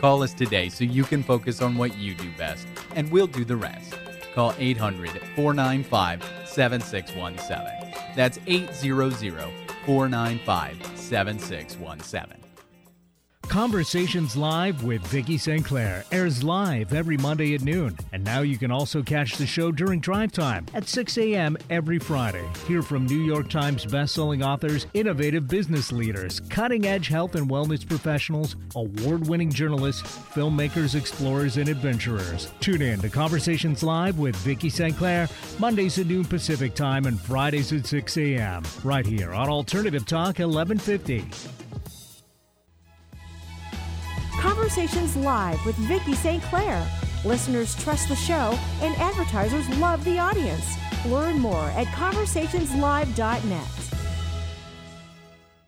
Call 0.00 0.22
us 0.22 0.34
today 0.34 0.68
so 0.68 0.84
you 0.84 1.02
can 1.02 1.24
focus 1.24 1.60
on 1.60 1.76
what 1.76 1.98
you 1.98 2.14
do 2.14 2.30
best, 2.38 2.68
and 2.94 3.10
we'll 3.10 3.26
do 3.26 3.44
the 3.44 3.56
rest. 3.56 3.96
Call 4.34 4.54
800 4.58 5.10
495 5.36 6.22
7617. 6.46 7.92
That's 8.14 8.38
800 8.46 9.50
495 9.86 10.86
7617. 10.96 12.47
Conversations 13.48 14.36
Live 14.36 14.84
with 14.84 15.00
Vicki 15.06 15.38
St. 15.38 15.64
Clair 15.64 16.04
airs 16.12 16.44
live 16.44 16.92
every 16.92 17.16
Monday 17.16 17.54
at 17.54 17.62
noon. 17.62 17.96
And 18.12 18.22
now 18.22 18.42
you 18.42 18.58
can 18.58 18.70
also 18.70 19.02
catch 19.02 19.36
the 19.38 19.46
show 19.46 19.72
during 19.72 20.00
drive 20.00 20.32
time 20.32 20.66
at 20.74 20.86
6 20.86 21.16
a.m. 21.16 21.56
every 21.70 21.98
Friday. 21.98 22.44
Hear 22.66 22.82
from 22.82 23.06
New 23.06 23.22
York 23.22 23.48
Times 23.48 23.86
bestselling 23.86 24.44
authors, 24.44 24.86
innovative 24.92 25.48
business 25.48 25.90
leaders, 25.90 26.40
cutting 26.50 26.86
edge 26.86 27.08
health 27.08 27.36
and 27.36 27.48
wellness 27.48 27.88
professionals, 27.88 28.56
award 28.76 29.26
winning 29.26 29.50
journalists, 29.50 30.02
filmmakers, 30.02 30.94
explorers, 30.94 31.56
and 31.56 31.70
adventurers. 31.70 32.52
Tune 32.60 32.82
in 32.82 33.00
to 33.00 33.08
Conversations 33.08 33.82
Live 33.82 34.18
with 34.18 34.36
Vicki 34.36 34.68
St. 34.68 34.96
Clair, 34.96 35.26
Mondays 35.58 35.98
at 35.98 36.06
noon 36.06 36.26
Pacific 36.26 36.74
Time 36.74 37.06
and 37.06 37.18
Fridays 37.18 37.72
at 37.72 37.86
6 37.86 38.16
a.m. 38.18 38.62
right 38.84 39.06
here 39.06 39.32
on 39.32 39.48
Alternative 39.48 40.04
Talk 40.04 40.38
1150. 40.38 41.67
Conversations 44.58 45.16
Live 45.16 45.64
with 45.64 45.76
Vicki 45.76 46.14
St. 46.14 46.42
Clair. 46.42 46.84
Listeners 47.24 47.76
trust 47.76 48.08
the 48.08 48.16
show 48.16 48.58
and 48.80 48.92
advertisers 48.96 49.68
love 49.78 50.02
the 50.04 50.18
audience. 50.18 50.74
Learn 51.06 51.38
more 51.38 51.66
at 51.76 51.86
conversationslive.net. 51.86 53.68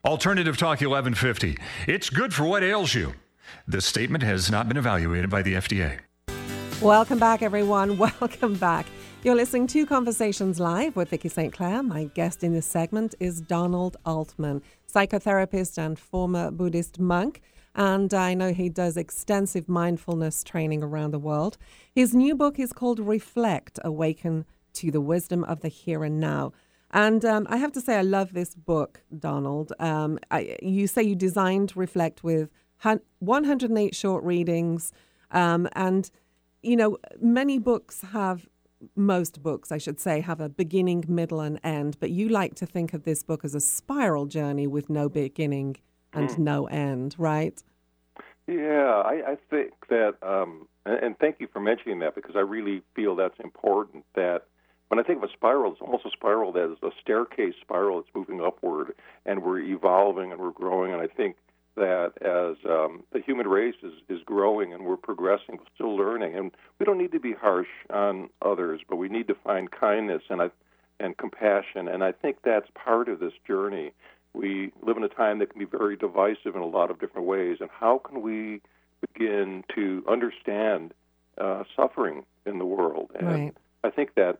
Alternative 0.04 0.56
Talk 0.56 0.80
1150. 0.80 1.56
It's 1.86 2.10
good 2.10 2.34
for 2.34 2.42
what 2.42 2.64
ails 2.64 2.92
you. 2.92 3.14
This 3.64 3.86
statement 3.86 4.24
has 4.24 4.50
not 4.50 4.66
been 4.66 4.76
evaluated 4.76 5.30
by 5.30 5.42
the 5.42 5.54
FDA. 5.54 6.00
Welcome 6.82 7.20
back, 7.20 7.42
everyone. 7.42 7.96
Welcome 8.20 8.54
back. 8.54 8.86
You're 9.22 9.36
listening 9.36 9.68
to 9.68 9.86
Conversations 9.86 10.58
Live 10.58 10.96
with 10.96 11.10
Vicki 11.10 11.28
St. 11.28 11.52
Clair. 11.52 11.84
My 11.84 12.10
guest 12.14 12.42
in 12.42 12.54
this 12.54 12.66
segment 12.66 13.14
is 13.20 13.40
Donald 13.40 13.98
Altman, 14.04 14.62
psychotherapist 14.92 15.78
and 15.78 15.96
former 15.96 16.50
Buddhist 16.50 16.98
monk. 16.98 17.40
And 17.74 18.12
I 18.12 18.34
know 18.34 18.52
he 18.52 18.68
does 18.68 18.96
extensive 18.96 19.68
mindfulness 19.68 20.42
training 20.42 20.82
around 20.82 21.12
the 21.12 21.18
world. 21.18 21.56
His 21.94 22.14
new 22.14 22.34
book 22.34 22.58
is 22.58 22.72
called 22.72 22.98
Reflect 22.98 23.78
Awaken 23.84 24.44
to 24.74 24.90
the 24.90 25.00
Wisdom 25.00 25.44
of 25.44 25.60
the 25.60 25.68
Here 25.68 26.04
and 26.04 26.18
Now. 26.18 26.52
And 26.90 27.24
um, 27.24 27.46
I 27.48 27.58
have 27.58 27.72
to 27.72 27.80
say, 27.80 27.96
I 27.96 28.02
love 28.02 28.32
this 28.32 28.54
book, 28.54 29.02
Donald. 29.16 29.72
Um, 29.78 30.18
I, 30.30 30.56
you 30.60 30.86
say 30.86 31.02
you 31.02 31.14
designed 31.14 31.76
Reflect 31.76 32.24
with 32.24 32.50
108 33.20 33.94
short 33.94 34.24
readings. 34.24 34.92
Um, 35.30 35.68
and, 35.72 36.10
you 36.62 36.76
know, 36.76 36.98
many 37.20 37.58
books 37.58 38.02
have, 38.12 38.48
most 38.96 39.42
books, 39.42 39.70
I 39.70 39.78
should 39.78 40.00
say, 40.00 40.20
have 40.20 40.40
a 40.40 40.48
beginning, 40.48 41.04
middle, 41.06 41.40
and 41.40 41.60
end. 41.62 41.96
But 42.00 42.10
you 42.10 42.28
like 42.28 42.56
to 42.56 42.66
think 42.66 42.92
of 42.92 43.04
this 43.04 43.22
book 43.22 43.44
as 43.44 43.54
a 43.54 43.60
spiral 43.60 44.26
journey 44.26 44.66
with 44.66 44.90
no 44.90 45.08
beginning 45.08 45.76
and 46.12 46.28
mm. 46.28 46.38
no 46.38 46.66
end, 46.66 47.14
right? 47.18 47.62
Yeah, 48.46 49.02
I, 49.04 49.32
I 49.32 49.36
think 49.48 49.72
that, 49.88 50.14
um, 50.22 50.66
And, 50.84 50.98
and 51.04 51.18
thank 51.18 51.36
you 51.40 51.48
for 51.52 51.60
mentioning 51.60 52.00
that 52.00 52.14
because 52.14 52.36
I 52.36 52.40
really 52.40 52.82
feel 52.94 53.14
that's 53.14 53.38
important. 53.38 54.04
That 54.14 54.44
when 54.88 54.98
I 54.98 55.02
think 55.02 55.22
of 55.22 55.30
a 55.30 55.32
spiral, 55.32 55.72
it's 55.72 55.80
almost 55.80 56.04
a 56.06 56.10
spiral 56.10 56.52
that 56.52 56.72
is 56.72 56.78
a 56.82 56.90
staircase 57.00 57.54
spiral 57.60 58.00
that's 58.00 58.14
moving 58.14 58.40
upward, 58.40 58.94
and 59.26 59.42
we're 59.42 59.60
evolving 59.60 60.32
and 60.32 60.40
we're 60.40 60.50
growing. 60.50 60.92
And 60.92 61.02
I 61.02 61.06
think 61.06 61.36
that 61.76 62.12
as 62.22 62.56
um, 62.68 63.04
the 63.12 63.20
human 63.20 63.46
race 63.46 63.76
is, 63.82 63.92
is 64.08 64.20
growing 64.24 64.74
and 64.74 64.84
we're 64.84 64.96
progressing, 64.96 65.56
we're 65.58 65.74
still 65.74 65.96
learning, 65.96 66.34
and 66.34 66.50
we 66.78 66.84
don't 66.86 66.98
need 66.98 67.12
to 67.12 67.20
be 67.20 67.32
harsh 67.32 67.68
on 67.90 68.30
others, 68.42 68.80
but 68.88 68.96
we 68.96 69.08
need 69.08 69.28
to 69.28 69.34
find 69.34 69.70
kindness 69.70 70.22
and 70.28 70.42
I, 70.42 70.50
and 70.98 71.16
compassion. 71.16 71.88
And 71.88 72.02
I 72.02 72.12
think 72.12 72.38
that's 72.42 72.68
part 72.74 73.08
of 73.08 73.20
this 73.20 73.32
journey. 73.46 73.92
We 74.32 74.72
live 74.82 74.96
in 74.96 75.04
a 75.04 75.08
time 75.08 75.38
that 75.40 75.50
can 75.50 75.58
be 75.58 75.64
very 75.64 75.96
divisive 75.96 76.54
in 76.54 76.62
a 76.62 76.66
lot 76.66 76.90
of 76.90 77.00
different 77.00 77.26
ways, 77.26 77.58
and 77.60 77.68
how 77.70 77.98
can 77.98 78.22
we 78.22 78.60
begin 79.00 79.64
to 79.74 80.04
understand 80.08 80.94
uh, 81.38 81.64
suffering 81.74 82.24
in 82.46 82.58
the 82.58 82.66
world? 82.66 83.10
And 83.18 83.28
Right. 83.28 83.56
I 83.82 83.90
think 83.90 84.14
that 84.14 84.38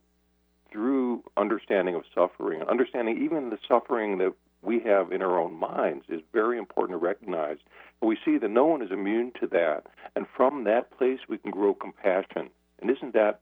through 0.70 1.24
understanding 1.36 1.94
of 1.94 2.04
suffering, 2.14 2.62
understanding 2.62 3.22
even 3.24 3.50
the 3.50 3.58
suffering 3.66 4.18
that 4.18 4.32
we 4.62 4.80
have 4.80 5.10
in 5.10 5.22
our 5.22 5.38
own 5.38 5.54
minds 5.54 6.04
is 6.08 6.20
very 6.32 6.58
important 6.58 6.98
to 6.98 7.04
recognize. 7.04 7.56
And 8.00 8.08
we 8.08 8.18
see 8.24 8.38
that 8.38 8.50
no 8.50 8.66
one 8.66 8.82
is 8.82 8.90
immune 8.90 9.32
to 9.40 9.46
that. 9.48 9.86
And 10.14 10.26
from 10.36 10.64
that 10.64 10.96
place, 10.96 11.20
we 11.28 11.38
can 11.38 11.50
grow 11.50 11.74
compassion. 11.74 12.50
And 12.80 12.90
isn't 12.90 13.14
that 13.14 13.40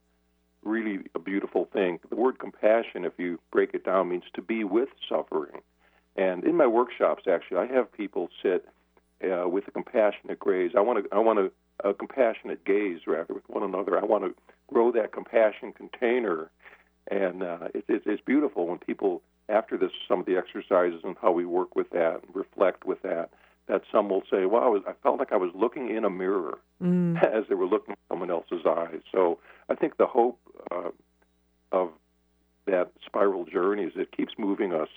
really 0.63 1.01
a 1.15 1.19
beautiful 1.19 1.69
thing? 1.73 1.99
The 2.09 2.17
word 2.17 2.39
compassion, 2.39 3.05
if 3.05 3.13
you 3.19 3.41
break 3.51 3.75
it 3.75 3.85
down, 3.85 4.09
means 4.09 4.25
to 4.35 4.43
be 4.43 4.65
with 4.65 4.89
suffering. 5.09 5.61
And 6.19 6.43
in 6.45 6.57
my 6.57 6.67
workshops, 6.67 7.25
actually, 7.31 7.59
I 7.59 7.67
have 7.67 7.93
people 7.93 8.29
sit 8.43 8.67
uh, 9.25 9.49
with 9.49 9.69
a 9.69 9.71
compassionate 9.71 10.41
gaze. 10.45 10.73
I 10.77 10.81
want 10.81 11.05
to, 11.05 11.15
I 11.15 11.21
want 11.21 11.39
a, 11.39 11.89
a 11.89 11.95
compassionate 11.95 12.65
gaze 12.65 13.01
rather 13.07 13.33
with 13.33 13.49
one 13.49 13.63
another. 13.63 13.97
I 13.99 14.05
want 14.05 14.25
to 14.25 14.35
grow 14.67 14.91
that 14.93 15.13
compassion 15.13 15.73
container, 15.73 16.51
and 17.09 17.45
uh, 17.45 17.69
it, 17.73 17.85
it, 17.89 18.03
it's 18.05 18.23
beautiful 18.27 18.67
when 18.67 18.79
people 18.79 19.23
after 19.49 19.79
this 19.79 19.93
some 20.09 20.21
of 20.21 20.27
the 20.27 20.37
exercises 20.37 21.01
and 21.05 21.17
how 21.23 21.31
we 21.31 21.47
work 21.47 21.77
with 21.77 21.89
that 21.91 22.21
and 22.27 22.35
reflect 22.35 22.85
with 22.85 23.01
that. 23.03 23.31
That 23.69 23.83
some 23.93 24.09
will 24.09 24.23
say, 24.29 24.45
"Wow, 24.45 24.65
I, 24.65 24.69
was, 24.69 24.83
I 24.89 24.95
felt 25.05 25.21
like 25.21 25.31
I 25.31 25.37
was 25.37 25.51
looking 25.55 25.95
in 25.95 26.05
a 26.05 26.11
mirror 26.11 26.59
Mm. 26.83 27.21
as 27.35 27.45
they 27.49 27.57
were 27.57 27.67
looking 27.67 27.93
at 27.93 27.99
someone 28.09 28.31
else's 28.31 28.67
eyes." 28.67 29.01
So 29.13 29.39
I 29.69 29.75
think 29.77 29.99
the 29.99 30.07
hope 30.07 30.39
uh, 30.73 30.91
of 31.71 31.91
that 32.67 32.91
spiral 33.07 33.45
journey 33.45 33.85
is 33.85 33.93
it 33.97 34.11
keeps 34.17 34.35
moving 34.37 34.73
us 34.73 34.89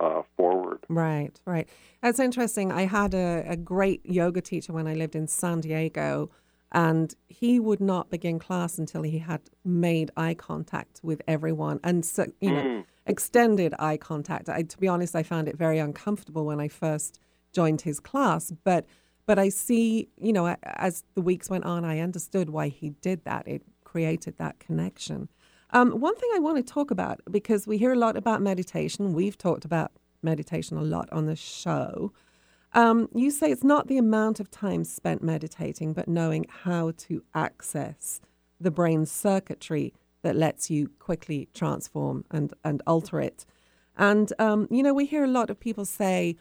uh, 0.00 0.22
forward. 0.36 0.80
Right, 0.88 1.38
right. 1.44 1.68
That's 2.02 2.18
interesting. 2.18 2.72
I 2.72 2.86
had 2.86 3.14
a, 3.14 3.44
a 3.46 3.56
great 3.56 4.04
yoga 4.04 4.40
teacher 4.40 4.72
when 4.72 4.86
I 4.86 4.94
lived 4.94 5.14
in 5.14 5.26
San 5.26 5.60
Diego, 5.60 6.30
and 6.72 7.14
he 7.28 7.60
would 7.60 7.80
not 7.80 8.10
begin 8.10 8.38
class 8.38 8.78
until 8.78 9.02
he 9.02 9.18
had 9.18 9.42
made 9.64 10.10
eye 10.16 10.34
contact 10.34 11.00
with 11.02 11.20
everyone, 11.28 11.80
and 11.84 12.04
so 12.04 12.26
you 12.40 12.50
know, 12.52 12.62
Mm. 12.62 12.84
extended 13.06 13.74
eye 13.78 13.96
contact. 13.96 14.48
I, 14.48 14.62
to 14.62 14.78
be 14.78 14.86
honest, 14.88 15.14
I 15.16 15.22
found 15.22 15.48
it 15.48 15.56
very 15.56 15.78
uncomfortable 15.78 16.44
when 16.44 16.60
I 16.60 16.68
first 16.68 17.18
joined 17.52 17.80
his 17.82 18.00
class, 18.00 18.52
but 18.64 18.86
but 19.26 19.38
I 19.38 19.48
see, 19.50 20.08
you 20.16 20.32
know, 20.32 20.56
as 20.62 21.04
the 21.14 21.20
weeks 21.22 21.48
went 21.50 21.64
on, 21.64 21.84
I 21.84 22.00
understood 22.00 22.48
why 22.50 22.68
he 22.68 22.90
did 23.00 23.24
that. 23.24 23.46
It 23.46 23.62
created 23.84 24.38
that 24.38 24.58
connection. 24.58 25.28
Um, 25.72 25.92
one 26.00 26.16
thing 26.16 26.30
I 26.34 26.40
want 26.40 26.56
to 26.56 26.62
talk 26.62 26.90
about 26.90 27.20
because 27.30 27.66
we 27.66 27.78
hear 27.78 27.92
a 27.92 27.98
lot 27.98 28.16
about 28.16 28.42
meditation. 28.42 29.12
We've 29.12 29.38
talked 29.38 29.64
about 29.64 29.92
meditation 30.22 30.76
a 30.76 30.82
lot 30.82 31.08
on 31.12 31.26
the 31.26 31.36
show. 31.36 32.12
Um, 32.72 33.08
you 33.14 33.30
say 33.30 33.50
it's 33.50 33.64
not 33.64 33.88
the 33.88 33.98
amount 33.98 34.40
of 34.40 34.50
time 34.50 34.84
spent 34.84 35.22
meditating, 35.22 35.92
but 35.92 36.08
knowing 36.08 36.46
how 36.48 36.92
to 36.98 37.22
access 37.34 38.20
the 38.60 38.70
brain's 38.70 39.10
circuitry 39.10 39.92
that 40.22 40.36
lets 40.36 40.70
you 40.70 40.90
quickly 40.98 41.48
transform 41.54 42.24
and, 42.30 42.52
and 42.64 42.82
alter 42.86 43.20
it. 43.20 43.46
And, 43.96 44.32
um, 44.38 44.68
you 44.70 44.82
know, 44.82 44.94
we 44.94 45.06
hear 45.06 45.24
a 45.24 45.28
lot 45.28 45.50
of 45.50 45.58
people 45.58 45.84
say, 45.84 46.36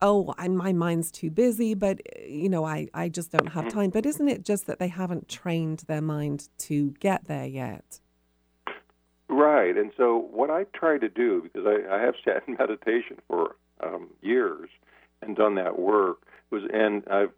oh, 0.00 0.34
I, 0.38 0.48
my 0.48 0.72
mind's 0.72 1.10
too 1.10 1.30
busy, 1.30 1.74
but, 1.74 2.00
you 2.28 2.48
know, 2.48 2.64
I, 2.64 2.88
I 2.92 3.08
just 3.08 3.30
don't 3.30 3.52
have 3.52 3.72
time. 3.72 3.90
But 3.90 4.06
isn't 4.06 4.28
it 4.28 4.44
just 4.44 4.66
that 4.66 4.78
they 4.78 4.88
haven't 4.88 5.28
trained 5.28 5.84
their 5.86 6.02
mind 6.02 6.48
to 6.58 6.90
get 7.00 7.26
there 7.26 7.46
yet? 7.46 8.00
Right. 9.42 9.76
And 9.76 9.90
so, 9.96 10.28
what 10.30 10.50
I 10.50 10.66
try 10.72 10.98
to 10.98 11.08
do, 11.08 11.42
because 11.42 11.66
I, 11.66 11.96
I 11.96 12.00
have 12.00 12.14
sat 12.24 12.44
in 12.46 12.54
meditation 12.58 13.18
for 13.26 13.56
um, 13.82 14.08
years 14.20 14.70
and 15.20 15.34
done 15.34 15.56
that 15.56 15.80
work, 15.80 16.18
was, 16.50 16.62
and 16.72 17.02
I've 17.10 17.32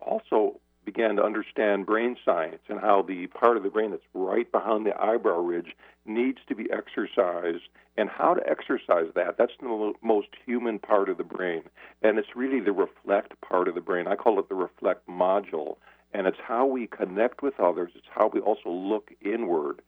also 0.00 0.60
began 0.84 1.16
to 1.16 1.24
understand 1.24 1.86
brain 1.86 2.16
science 2.24 2.62
and 2.68 2.80
how 2.80 3.02
the 3.02 3.26
part 3.28 3.56
of 3.56 3.64
the 3.64 3.70
brain 3.70 3.90
that's 3.90 4.02
right 4.14 4.50
behind 4.52 4.86
the 4.86 5.00
eyebrow 5.00 5.38
ridge 5.38 5.76
needs 6.06 6.38
to 6.48 6.54
be 6.54 6.68
exercised 6.70 7.64
and 7.96 8.08
how 8.08 8.34
to 8.34 8.48
exercise 8.48 9.06
that. 9.14 9.36
That's 9.36 9.52
the 9.60 9.94
most 10.00 10.28
human 10.46 10.78
part 10.78 11.08
of 11.08 11.18
the 11.18 11.24
brain. 11.24 11.62
And 12.02 12.18
it's 12.18 12.36
really 12.36 12.60
the 12.60 12.72
reflect 12.72 13.40
part 13.40 13.66
of 13.68 13.74
the 13.74 13.80
brain. 13.80 14.06
I 14.06 14.14
call 14.14 14.38
it 14.38 14.48
the 14.48 14.54
reflect 14.54 15.08
module. 15.08 15.76
And 16.14 16.26
it's 16.26 16.38
how 16.44 16.66
we 16.66 16.86
connect 16.86 17.42
with 17.42 17.58
others, 17.58 17.92
it's 17.96 18.06
how 18.10 18.30
we 18.32 18.40
also 18.40 18.70
look 18.70 19.10
inward. 19.24 19.82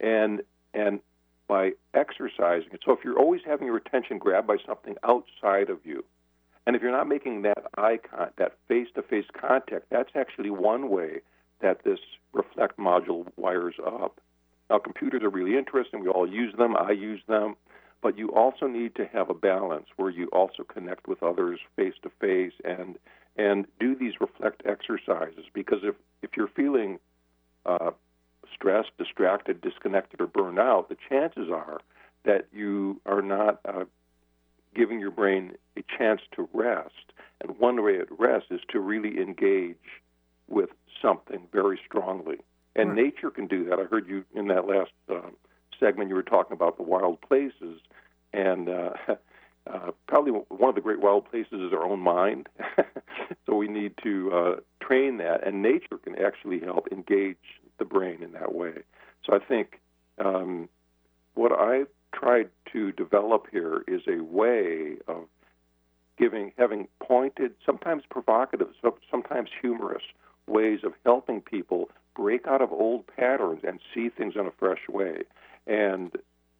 And 0.00 0.42
and 0.76 1.00
by 1.48 1.72
exercising 1.94 2.70
it. 2.72 2.80
So 2.84 2.92
if 2.92 3.00
you're 3.04 3.18
always 3.18 3.40
having 3.46 3.66
your 3.66 3.76
attention 3.76 4.18
grabbed 4.18 4.46
by 4.46 4.56
something 4.66 4.96
outside 5.04 5.70
of 5.70 5.78
you, 5.84 6.04
and 6.66 6.74
if 6.74 6.82
you're 6.82 6.90
not 6.90 7.08
making 7.08 7.42
that 7.42 7.64
eye 7.76 7.98
con- 8.10 8.30
that 8.36 8.56
face-to-face 8.68 9.26
contact, 9.40 9.86
that's 9.90 10.10
actually 10.14 10.50
one 10.50 10.88
way 10.88 11.20
that 11.60 11.84
this 11.84 12.00
reflect 12.32 12.78
module 12.78 13.26
wires 13.36 13.76
up. 13.86 14.20
Now, 14.68 14.78
computers 14.78 15.22
are 15.22 15.30
really 15.30 15.56
interesting. 15.56 16.00
We 16.00 16.08
all 16.08 16.28
use 16.28 16.54
them. 16.58 16.76
I 16.76 16.90
use 16.90 17.22
them. 17.28 17.56
But 18.02 18.18
you 18.18 18.28
also 18.32 18.66
need 18.66 18.94
to 18.96 19.06
have 19.06 19.30
a 19.30 19.34
balance 19.34 19.86
where 19.96 20.10
you 20.10 20.26
also 20.32 20.64
connect 20.64 21.08
with 21.08 21.22
others 21.22 21.60
face 21.76 21.94
to 22.02 22.10
face 22.20 22.52
and 22.64 22.98
and 23.38 23.66
do 23.78 23.94
these 23.94 24.14
reflect 24.20 24.62
exercises. 24.64 25.44
Because 25.52 25.80
if 25.82 25.94
if 26.22 26.30
you're 26.36 26.48
feeling 26.48 26.98
uh, 27.64 27.92
stressed, 28.56 28.90
distracted, 28.98 29.60
disconnected, 29.60 30.20
or 30.20 30.26
burned 30.26 30.58
out, 30.58 30.88
the 30.88 30.96
chances 31.08 31.48
are 31.50 31.80
that 32.24 32.46
you 32.52 33.00
are 33.06 33.22
not 33.22 33.60
uh, 33.64 33.84
giving 34.74 35.00
your 35.00 35.10
brain 35.10 35.52
a 35.76 35.84
chance 35.96 36.20
to 36.32 36.48
rest. 36.52 37.12
And 37.40 37.58
one 37.58 37.82
way 37.82 37.92
it 37.92 38.08
rests 38.18 38.50
is 38.50 38.60
to 38.70 38.80
really 38.80 39.20
engage 39.20 39.76
with 40.48 40.70
something 41.00 41.46
very 41.52 41.78
strongly. 41.86 42.38
And 42.74 42.94
nature 42.94 43.30
can 43.30 43.46
do 43.46 43.64
that. 43.64 43.78
I 43.78 43.84
heard 43.84 44.06
you 44.06 44.24
in 44.34 44.48
that 44.48 44.66
last 44.66 44.92
uh, 45.10 45.30
segment, 45.80 46.10
you 46.10 46.14
were 46.14 46.22
talking 46.22 46.52
about 46.52 46.76
the 46.76 46.82
wild 46.82 47.20
places. 47.22 47.80
And 48.34 48.68
uh, 48.68 48.90
uh, 49.66 49.92
probably 50.06 50.32
one 50.32 50.68
of 50.68 50.74
the 50.74 50.82
great 50.82 51.00
wild 51.00 51.30
places 51.30 51.54
is 51.54 51.72
our 51.72 51.84
own 51.84 52.00
mind. 52.00 52.48
so 53.46 53.54
we 53.54 53.68
need 53.68 53.94
to 54.02 54.32
uh, 54.32 54.84
train 54.84 55.16
that. 55.18 55.46
And 55.46 55.62
nature 55.62 55.96
can 56.02 56.16
actually 56.18 56.60
help 56.60 56.88
engage 56.92 57.38
the 57.78 57.84
brain 57.84 58.22
in 58.22 58.32
that 58.32 58.54
way. 58.54 58.82
So 59.24 59.34
I 59.34 59.38
think 59.38 59.80
um, 60.18 60.68
what 61.34 61.52
I've 61.52 61.88
tried 62.12 62.48
to 62.72 62.92
develop 62.92 63.46
here 63.50 63.84
is 63.86 64.02
a 64.08 64.22
way 64.22 64.96
of 65.06 65.24
giving, 66.18 66.52
having 66.56 66.88
pointed, 67.00 67.52
sometimes 67.64 68.04
provocative, 68.08 68.68
sometimes 69.10 69.50
humorous 69.60 70.02
ways 70.46 70.80
of 70.84 70.92
helping 71.04 71.40
people 71.40 71.90
break 72.14 72.46
out 72.46 72.62
of 72.62 72.72
old 72.72 73.06
patterns 73.06 73.60
and 73.66 73.80
see 73.92 74.08
things 74.08 74.34
in 74.36 74.46
a 74.46 74.50
fresh 74.50 74.88
way. 74.88 75.22
And 75.66 76.12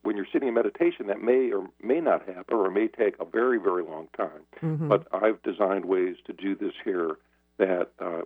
when 0.02 0.16
you're 0.16 0.26
sitting 0.30 0.48
in 0.48 0.54
meditation, 0.54 1.06
that 1.06 1.22
may 1.22 1.50
or 1.50 1.68
may 1.82 2.00
not 2.00 2.26
happen, 2.26 2.56
or 2.56 2.70
may 2.70 2.88
take 2.88 3.14
a 3.18 3.24
very, 3.24 3.58
very 3.58 3.82
long 3.82 4.08
time. 4.16 4.42
Mhm. 4.62 4.88
But 4.88 5.06
I've 5.12 5.42
designed 5.42 5.86
ways 5.86 6.16
to 6.26 6.32
do 6.32 6.54
this 6.54 6.74
here 6.84 7.16
that 7.56 7.90
uh, 7.98 8.22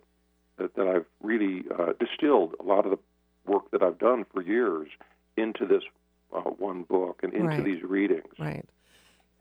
that, 0.60 0.74
that 0.76 0.86
I've 0.86 1.06
really 1.22 1.64
uh, 1.76 1.92
distilled 1.98 2.54
a 2.60 2.62
lot 2.62 2.84
of 2.84 2.92
the 2.92 2.98
work 3.50 3.70
that 3.72 3.82
I've 3.82 3.98
done 3.98 4.24
for 4.32 4.42
years 4.42 4.88
into 5.36 5.66
this 5.66 5.82
uh, 6.34 6.40
one 6.42 6.84
book 6.84 7.20
and 7.22 7.32
into 7.32 7.46
Right. 7.48 7.64
these 7.64 7.82
readings. 7.82 8.32
Right. 8.38 8.64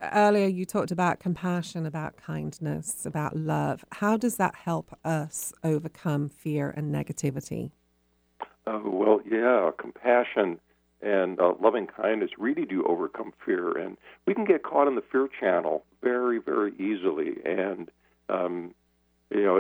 Earlier, 0.02 0.48
you 0.48 0.66
talked 0.66 0.92
about 0.92 1.20
compassion, 1.20 1.86
about 1.86 2.16
kindness, 2.16 3.06
about 3.06 3.36
love. 3.36 3.84
How 3.92 4.16
does 4.16 4.38
that 4.38 4.56
help 4.56 4.98
us 5.04 5.54
overcome 5.62 6.30
fear 6.30 6.70
and 6.70 6.94
negativity? 6.96 7.72
Uh, 8.66 8.80
well, 8.86 9.20
yeah, 9.30 9.72
compassion 9.78 10.60
and 11.02 11.40
uh, 11.40 11.54
loving 11.62 11.88
kindness 11.88 12.32
really 12.38 12.66
do 12.66 12.86
overcome 12.86 13.34
fear, 13.46 13.78
and 13.78 13.98
we 14.26 14.34
can 14.34 14.46
get 14.46 14.64
caught 14.64 14.88
in 14.88 14.96
the 14.96 15.04
fear 15.12 15.28
channel 15.40 15.84
very, 16.02 16.40
very 16.40 16.74
easily. 16.76 17.38
And 17.46 17.90
um, 18.30 18.74
you 19.30 19.44
know, 19.44 19.58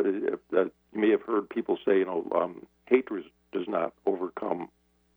uh, 0.57 0.65
you 0.65 0.72
may 0.93 1.09
have 1.11 1.22
heard 1.22 1.49
people 1.49 1.78
say, 1.86 1.99
you 1.99 2.05
know, 2.05 2.28
um, 2.36 2.65
hatred 2.88 3.26
does 3.51 3.67
not 3.67 3.93
overcome 4.05 4.70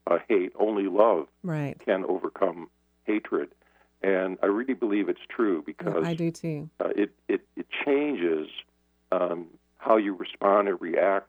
uh, 0.06 0.18
hate; 0.28 0.52
only 0.58 0.84
love 0.84 1.26
Right. 1.42 1.78
can 1.84 2.04
overcome 2.04 2.68
hatred. 3.04 3.48
And 4.02 4.36
I 4.42 4.46
really 4.46 4.74
believe 4.74 5.08
it's 5.08 5.20
true 5.28 5.62
because 5.64 6.04
I 6.04 6.14
do 6.14 6.30
too. 6.32 6.68
uh, 6.80 6.88
it, 6.96 7.10
it, 7.28 7.42
it 7.56 7.66
changes 7.84 8.48
um, 9.12 9.46
how 9.78 9.96
you 9.96 10.14
respond 10.14 10.68
and 10.68 10.80
react 10.80 11.28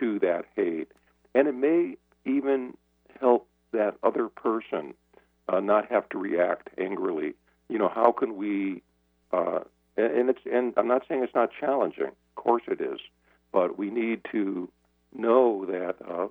to 0.00 0.18
that 0.20 0.46
hate. 0.56 0.88
and 1.34 1.46
it 1.48 1.54
may 1.54 1.96
even 2.24 2.74
help 3.20 3.46
that 3.72 3.96
other 4.02 4.28
person 4.28 4.94
uh, 5.48 5.60
not 5.60 5.90
have 5.90 6.08
to 6.08 6.18
react 6.18 6.68
angrily. 6.78 7.34
You 7.68 7.78
know, 7.78 7.88
how 7.88 8.12
can 8.12 8.36
we? 8.36 8.82
Uh, 9.32 9.60
and, 9.96 10.12
and 10.18 10.30
it's 10.30 10.40
and 10.50 10.72
I'm 10.76 10.88
not 10.88 11.02
saying 11.08 11.22
it's 11.22 11.34
not 11.34 11.50
challenging. 11.60 12.12
Of 12.36 12.42
course 12.42 12.62
it 12.68 12.80
is, 12.80 13.00
but 13.52 13.78
we 13.78 13.90
need 13.90 14.20
to 14.32 14.68
know 15.14 15.64
that 15.66 15.96
uh, 16.06 16.28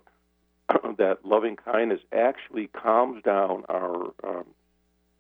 that 0.98 1.26
loving 1.26 1.56
kindness 1.56 2.02
actually 2.14 2.68
calms 2.68 3.24
down 3.24 3.64
our 3.70 4.14
um, 4.24 4.46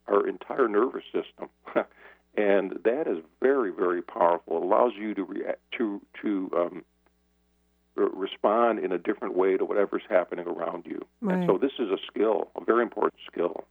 our 0.07 0.27
entire 0.27 0.67
nervous 0.67 1.03
system, 1.05 1.49
and 2.38 2.79
that 2.83 3.07
is 3.07 3.23
very 3.41 3.71
very 3.71 4.01
powerful. 4.01 4.57
It 4.57 4.63
allows 4.63 4.93
you 4.97 5.13
to 5.15 5.23
react 5.23 5.59
to 5.77 6.01
to 6.21 6.51
um, 6.55 6.86
respond 7.95 8.79
in 8.79 8.91
a 8.91 8.97
different 8.97 9.36
way 9.36 9.57
to 9.57 9.65
whatever's 9.65 10.03
happening 10.09 10.47
around 10.47 10.86
you. 10.86 11.05
Right. 11.21 11.38
And 11.38 11.47
so 11.47 11.57
this 11.57 11.71
is 11.79 11.89
a 11.89 11.97
skill, 12.07 12.49
a 12.55 12.63
very 12.63 12.83
important 12.83 13.21
skill. 13.31 13.65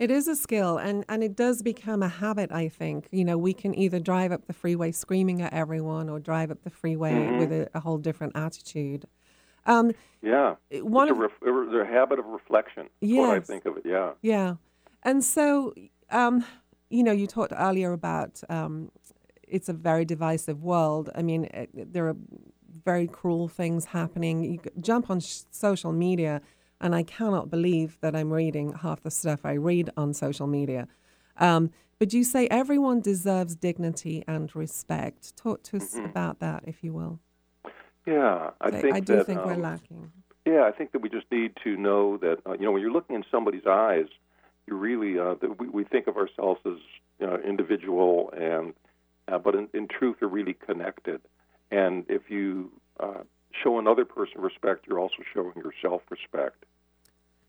It 0.00 0.10
is 0.10 0.26
a 0.28 0.34
skill, 0.34 0.78
and, 0.78 1.04
and 1.10 1.22
it 1.22 1.36
does 1.36 1.60
become 1.62 2.02
a 2.02 2.08
habit, 2.08 2.50
I 2.50 2.68
think. 2.68 3.06
You 3.12 3.22
know, 3.22 3.36
we 3.36 3.52
can 3.52 3.78
either 3.78 4.00
drive 4.00 4.32
up 4.32 4.46
the 4.46 4.54
freeway 4.54 4.92
screaming 4.92 5.42
at 5.42 5.52
everyone 5.52 6.08
or 6.08 6.18
drive 6.18 6.50
up 6.50 6.62
the 6.64 6.70
freeway 6.70 7.12
Mhm. 7.12 7.38
with 7.38 7.52
a, 7.52 7.68
a 7.74 7.80
whole 7.80 7.98
different 7.98 8.32
attitude. 8.34 9.04
Um, 9.66 9.92
Yeah, 10.22 10.54
one 10.80 11.08
it's 11.08 11.18
a 11.18 11.20
ref- 11.20 11.40
the 11.40 11.84
habit 11.86 12.18
of 12.18 12.24
reflection. 12.24 12.88
What 13.00 13.36
I 13.36 13.40
think 13.40 13.66
of 13.66 13.76
it. 13.76 13.82
Yeah. 13.84 14.12
Yeah. 14.22 14.54
And 15.02 15.22
so, 15.22 15.74
um, 16.10 16.44
you 16.88 17.02
know, 17.02 17.12
you 17.12 17.26
talked 17.26 17.52
earlier 17.54 17.92
about 17.92 18.40
um, 18.48 18.90
it's 19.46 19.68
a 19.68 19.74
very 19.74 20.06
divisive 20.06 20.62
world. 20.62 21.10
I 21.14 21.20
mean, 21.20 21.44
it, 21.52 21.92
there 21.92 22.08
are 22.08 22.16
very 22.84 23.06
cruel 23.06 23.48
things 23.48 23.84
happening. 23.86 24.44
You 24.44 24.60
jump 24.80 25.10
on 25.10 25.20
sh- 25.20 25.42
social 25.50 25.92
media, 25.92 26.40
and 26.80 26.94
I 26.94 27.02
cannot 27.02 27.50
believe 27.50 27.98
that 28.00 28.14
I'm 28.16 28.32
reading 28.32 28.72
half 28.72 29.02
the 29.02 29.10
stuff 29.10 29.40
I 29.44 29.52
read 29.52 29.90
on 29.96 30.14
social 30.14 30.46
media. 30.46 30.88
Um, 31.36 31.70
but 31.98 32.12
you 32.14 32.24
say 32.24 32.46
everyone 32.48 33.00
deserves 33.00 33.54
dignity 33.54 34.24
and 34.26 34.54
respect. 34.56 35.36
Talk 35.36 35.62
to 35.64 35.76
us 35.76 35.94
about 35.96 36.40
that, 36.40 36.64
if 36.66 36.82
you 36.82 36.92
will. 36.92 37.20
Yeah, 38.06 38.50
I 38.60 38.70
So 38.70 38.80
think 38.80 38.94
I 38.94 39.00
do 39.00 39.16
that, 39.16 39.26
think 39.26 39.44
we're 39.44 39.52
um, 39.52 39.62
lacking. 39.62 40.10
Yeah, 40.46 40.64
I 40.64 40.72
think 40.72 40.92
that 40.92 41.02
we 41.02 41.10
just 41.10 41.26
need 41.30 41.52
to 41.64 41.76
know 41.76 42.16
that 42.16 42.38
uh, 42.46 42.52
you 42.54 42.64
know 42.64 42.72
when 42.72 42.80
you're 42.80 42.92
looking 42.92 43.16
in 43.16 43.24
somebody's 43.30 43.66
eyes, 43.66 44.06
you 44.66 44.74
really 44.74 45.18
uh, 45.18 45.34
we, 45.58 45.68
we 45.68 45.84
think 45.84 46.06
of 46.06 46.16
ourselves 46.16 46.60
as 46.64 46.78
you 47.18 47.26
know, 47.26 47.36
individual 47.46 48.32
and 48.36 48.72
uh, 49.28 49.38
but 49.38 49.54
in, 49.54 49.68
in 49.74 49.86
truth 49.86 50.22
are 50.22 50.28
really 50.28 50.54
connected. 50.54 51.20
And 51.70 52.04
if 52.08 52.30
you 52.30 52.72
uh, 52.98 53.22
show 53.62 53.78
another 53.78 54.04
person 54.04 54.40
respect, 54.40 54.86
you're 54.88 54.98
also 54.98 55.22
showing 55.32 55.52
yourself 55.56 56.02
respect. 56.10 56.64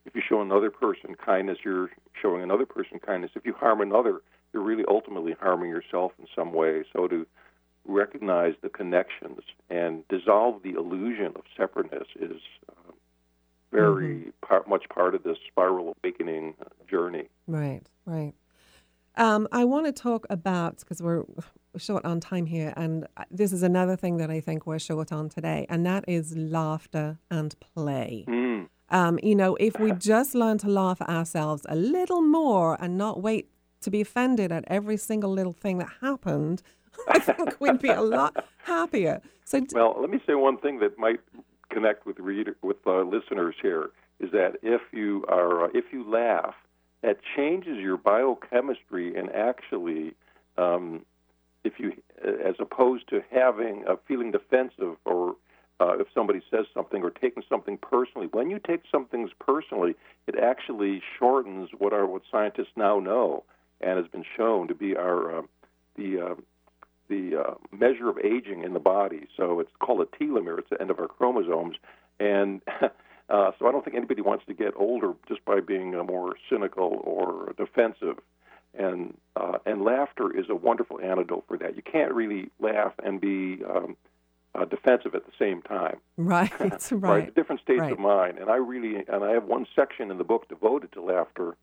If 0.05 0.15
you 0.15 0.21
show 0.27 0.41
another 0.41 0.71
person 0.71 1.15
kindness, 1.15 1.59
you're 1.63 1.89
showing 2.19 2.43
another 2.43 2.65
person 2.65 2.99
kindness. 2.99 3.31
If 3.35 3.45
you 3.45 3.53
harm 3.53 3.81
another, 3.81 4.21
you're 4.53 4.63
really 4.63 4.83
ultimately 4.87 5.35
harming 5.39 5.69
yourself 5.69 6.11
in 6.19 6.25
some 6.35 6.53
way. 6.53 6.83
So 6.93 7.07
to 7.07 7.25
recognize 7.85 8.53
the 8.61 8.69
connections 8.69 9.39
and 9.69 10.07
dissolve 10.07 10.63
the 10.63 10.71
illusion 10.71 11.33
of 11.35 11.43
separateness 11.57 12.07
is 12.19 12.41
uh, 12.69 12.91
very 13.71 14.31
par- 14.45 14.65
much 14.67 14.85
part 14.89 15.15
of 15.15 15.23
this 15.23 15.37
spiral 15.47 15.95
awakening 16.03 16.55
uh, 16.61 16.65
journey. 16.89 17.29
Right, 17.47 17.81
right. 18.05 18.33
Um, 19.17 19.47
I 19.51 19.65
want 19.65 19.87
to 19.87 19.91
talk 19.91 20.25
about 20.29 20.79
because 20.79 21.01
we're 21.01 21.23
short 21.77 22.05
on 22.05 22.19
time 22.19 22.45
here, 22.45 22.73
and 22.77 23.07
this 23.29 23.51
is 23.51 23.61
another 23.61 23.95
thing 23.95 24.17
that 24.17 24.29
I 24.29 24.39
think 24.39 24.65
we're 24.65 24.79
short 24.79 25.11
on 25.11 25.29
today, 25.29 25.65
and 25.69 25.85
that 25.85 26.05
is 26.07 26.35
laughter 26.35 27.17
and 27.29 27.55
play. 27.59 28.25
Mm. 28.27 28.67
Um, 28.91 29.19
you 29.23 29.35
know, 29.35 29.55
if 29.55 29.79
we 29.79 29.93
just 29.93 30.35
learn 30.35 30.57
to 30.59 30.67
laugh 30.67 31.01
at 31.01 31.09
ourselves 31.09 31.65
a 31.69 31.75
little 31.75 32.21
more 32.21 32.77
and 32.79 32.97
not 32.97 33.21
wait 33.21 33.49
to 33.81 33.89
be 33.89 34.01
offended 34.01 34.51
at 34.51 34.65
every 34.67 34.97
single 34.97 35.31
little 35.31 35.53
thing 35.53 35.77
that 35.79 35.89
happened, 36.01 36.61
I 37.07 37.19
think 37.19 37.59
we'd 37.59 37.79
be 37.79 37.89
a 37.89 38.01
lot 38.01 38.45
happier. 38.63 39.21
So, 39.45 39.61
Well, 39.73 39.95
let 39.99 40.09
me 40.09 40.19
say 40.27 40.35
one 40.35 40.57
thing 40.57 40.79
that 40.79 40.97
might 40.97 41.21
connect 41.69 42.05
with 42.05 42.19
reader 42.19 42.55
with 42.61 42.77
uh, 42.85 43.01
listeners 43.03 43.55
here 43.61 43.91
is 44.19 44.31
that 44.31 44.57
if 44.61 44.81
you 44.91 45.25
are 45.29 45.65
uh, 45.65 45.69
if 45.73 45.85
you 45.91 46.09
laugh, 46.09 46.55
that 47.01 47.17
changes 47.35 47.77
your 47.77 47.97
biochemistry 47.97 49.15
and 49.15 49.31
actually, 49.31 50.13
um, 50.57 51.05
if 51.63 51.79
you 51.79 51.93
as 52.23 52.55
opposed 52.59 53.07
to 53.09 53.23
having 53.31 53.83
a 53.87 53.95
feeling 54.07 54.31
defensive 54.31 54.97
or 55.05 55.35
uh, 55.81 55.97
if 55.97 56.07
somebody 56.13 56.41
says 56.51 56.65
something 56.73 57.01
or 57.01 57.09
taking 57.09 57.43
something 57.49 57.77
personally, 57.77 58.27
when 58.31 58.51
you 58.51 58.59
take 58.59 58.83
some 58.91 59.05
things 59.05 59.31
personally, 59.39 59.95
it 60.27 60.35
actually 60.37 61.01
shortens 61.17 61.69
what 61.77 61.91
our 61.91 62.05
what 62.05 62.21
scientists 62.31 62.73
now 62.75 62.99
know 62.99 63.43
and 63.81 63.97
has 63.97 64.07
been 64.07 64.25
shown 64.37 64.67
to 64.67 64.75
be 64.75 64.95
our 64.95 65.39
uh, 65.39 65.41
the 65.97 66.21
uh, 66.21 66.35
the 67.09 67.35
uh, 67.35 67.53
measure 67.75 68.09
of 68.09 68.17
aging 68.19 68.63
in 68.63 68.73
the 68.73 68.79
body. 68.79 69.27
So 69.35 69.59
it's 69.59 69.71
called 69.79 70.01
a 70.01 70.23
telomere. 70.23 70.59
It's 70.59 70.69
the 70.69 70.79
end 70.79 70.91
of 70.91 70.99
our 70.99 71.07
chromosomes, 71.07 71.77
and 72.19 72.61
uh, 73.29 73.51
so 73.57 73.67
I 73.67 73.71
don't 73.71 73.83
think 73.83 73.97
anybody 73.97 74.21
wants 74.21 74.45
to 74.47 74.53
get 74.53 74.73
older 74.75 75.13
just 75.27 75.43
by 75.45 75.61
being 75.61 75.95
uh, 75.95 76.03
more 76.03 76.35
cynical 76.49 77.01
or 77.03 77.53
defensive. 77.57 78.19
And 78.77 79.17
uh, 79.35 79.57
and 79.65 79.81
laughter 79.81 80.37
is 80.37 80.45
a 80.49 80.55
wonderful 80.55 80.99
antidote 81.01 81.45
for 81.47 81.57
that. 81.57 81.75
You 81.75 81.81
can't 81.81 82.13
really 82.13 82.51
laugh 82.59 82.93
and 83.03 83.19
be 83.19 83.63
um, 83.67 83.97
uh, 84.53 84.65
defensive 84.65 85.15
at 85.15 85.25
the 85.25 85.31
same 85.39 85.61
time. 85.61 85.97
right, 86.17 86.51
right? 86.59 86.91
right. 86.91 87.35
Different 87.35 87.61
states 87.61 87.79
right. 87.81 87.93
of 87.93 87.99
mind. 87.99 88.37
And 88.37 88.49
I 88.49 88.55
really, 88.57 89.03
and 89.07 89.23
I 89.23 89.31
have 89.31 89.45
one 89.45 89.65
section 89.75 90.11
in 90.11 90.17
the 90.17 90.23
book 90.23 90.47
devoted 90.49 90.91
to 90.93 91.01
laughter. 91.01 91.55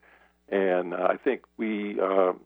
And 0.49 0.95
uh, 0.95 1.09
I 1.11 1.17
think 1.17 1.43
we, 1.59 2.01
um, 2.01 2.41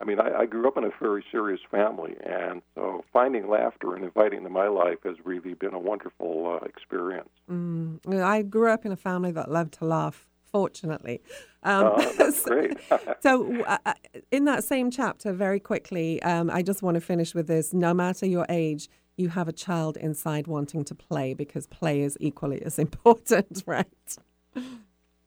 I 0.00 0.04
mean, 0.04 0.20
I, 0.20 0.40
I 0.40 0.46
grew 0.46 0.68
up 0.68 0.76
in 0.76 0.84
a 0.84 0.90
very 1.00 1.24
serious 1.30 1.60
family, 1.70 2.14
and 2.26 2.60
so 2.74 3.04
finding 3.12 3.48
laughter 3.48 3.94
and 3.94 4.04
inviting 4.04 4.34
it 4.34 4.38
into 4.38 4.50
my 4.50 4.68
life 4.68 4.98
has 5.04 5.16
really 5.24 5.54
been 5.54 5.72
a 5.72 5.78
wonderful 5.78 6.58
uh, 6.60 6.64
experience. 6.66 7.30
Mm. 7.50 8.00
I 8.22 8.42
grew 8.42 8.70
up 8.70 8.84
in 8.84 8.92
a 8.92 8.96
family 8.96 9.32
that 9.32 9.50
loved 9.50 9.74
to 9.74 9.86
laugh. 9.86 10.26
Fortunately, 10.52 11.20
um, 11.64 11.86
Uh, 11.86 12.12
that's 12.16 12.44
great. 12.44 12.76
so 13.24 13.64
uh, 13.64 13.78
uh, 13.86 13.94
in 14.30 14.44
that 14.44 14.62
same 14.62 14.88
chapter, 14.88 15.32
very 15.32 15.58
quickly, 15.58 16.22
um, 16.22 16.48
I 16.48 16.62
just 16.62 16.80
want 16.80 16.94
to 16.94 17.00
finish 17.00 17.34
with 17.34 17.48
this: 17.48 17.74
no 17.74 17.92
matter 17.92 18.24
your 18.24 18.46
age, 18.48 18.88
you 19.16 19.28
have 19.28 19.48
a 19.48 19.52
child 19.52 19.96
inside 19.96 20.46
wanting 20.46 20.84
to 20.84 20.94
play 20.94 21.34
because 21.34 21.66
play 21.66 22.00
is 22.00 22.16
equally 22.20 22.62
as 22.62 22.78
important, 22.86 23.62
right? 23.66 23.86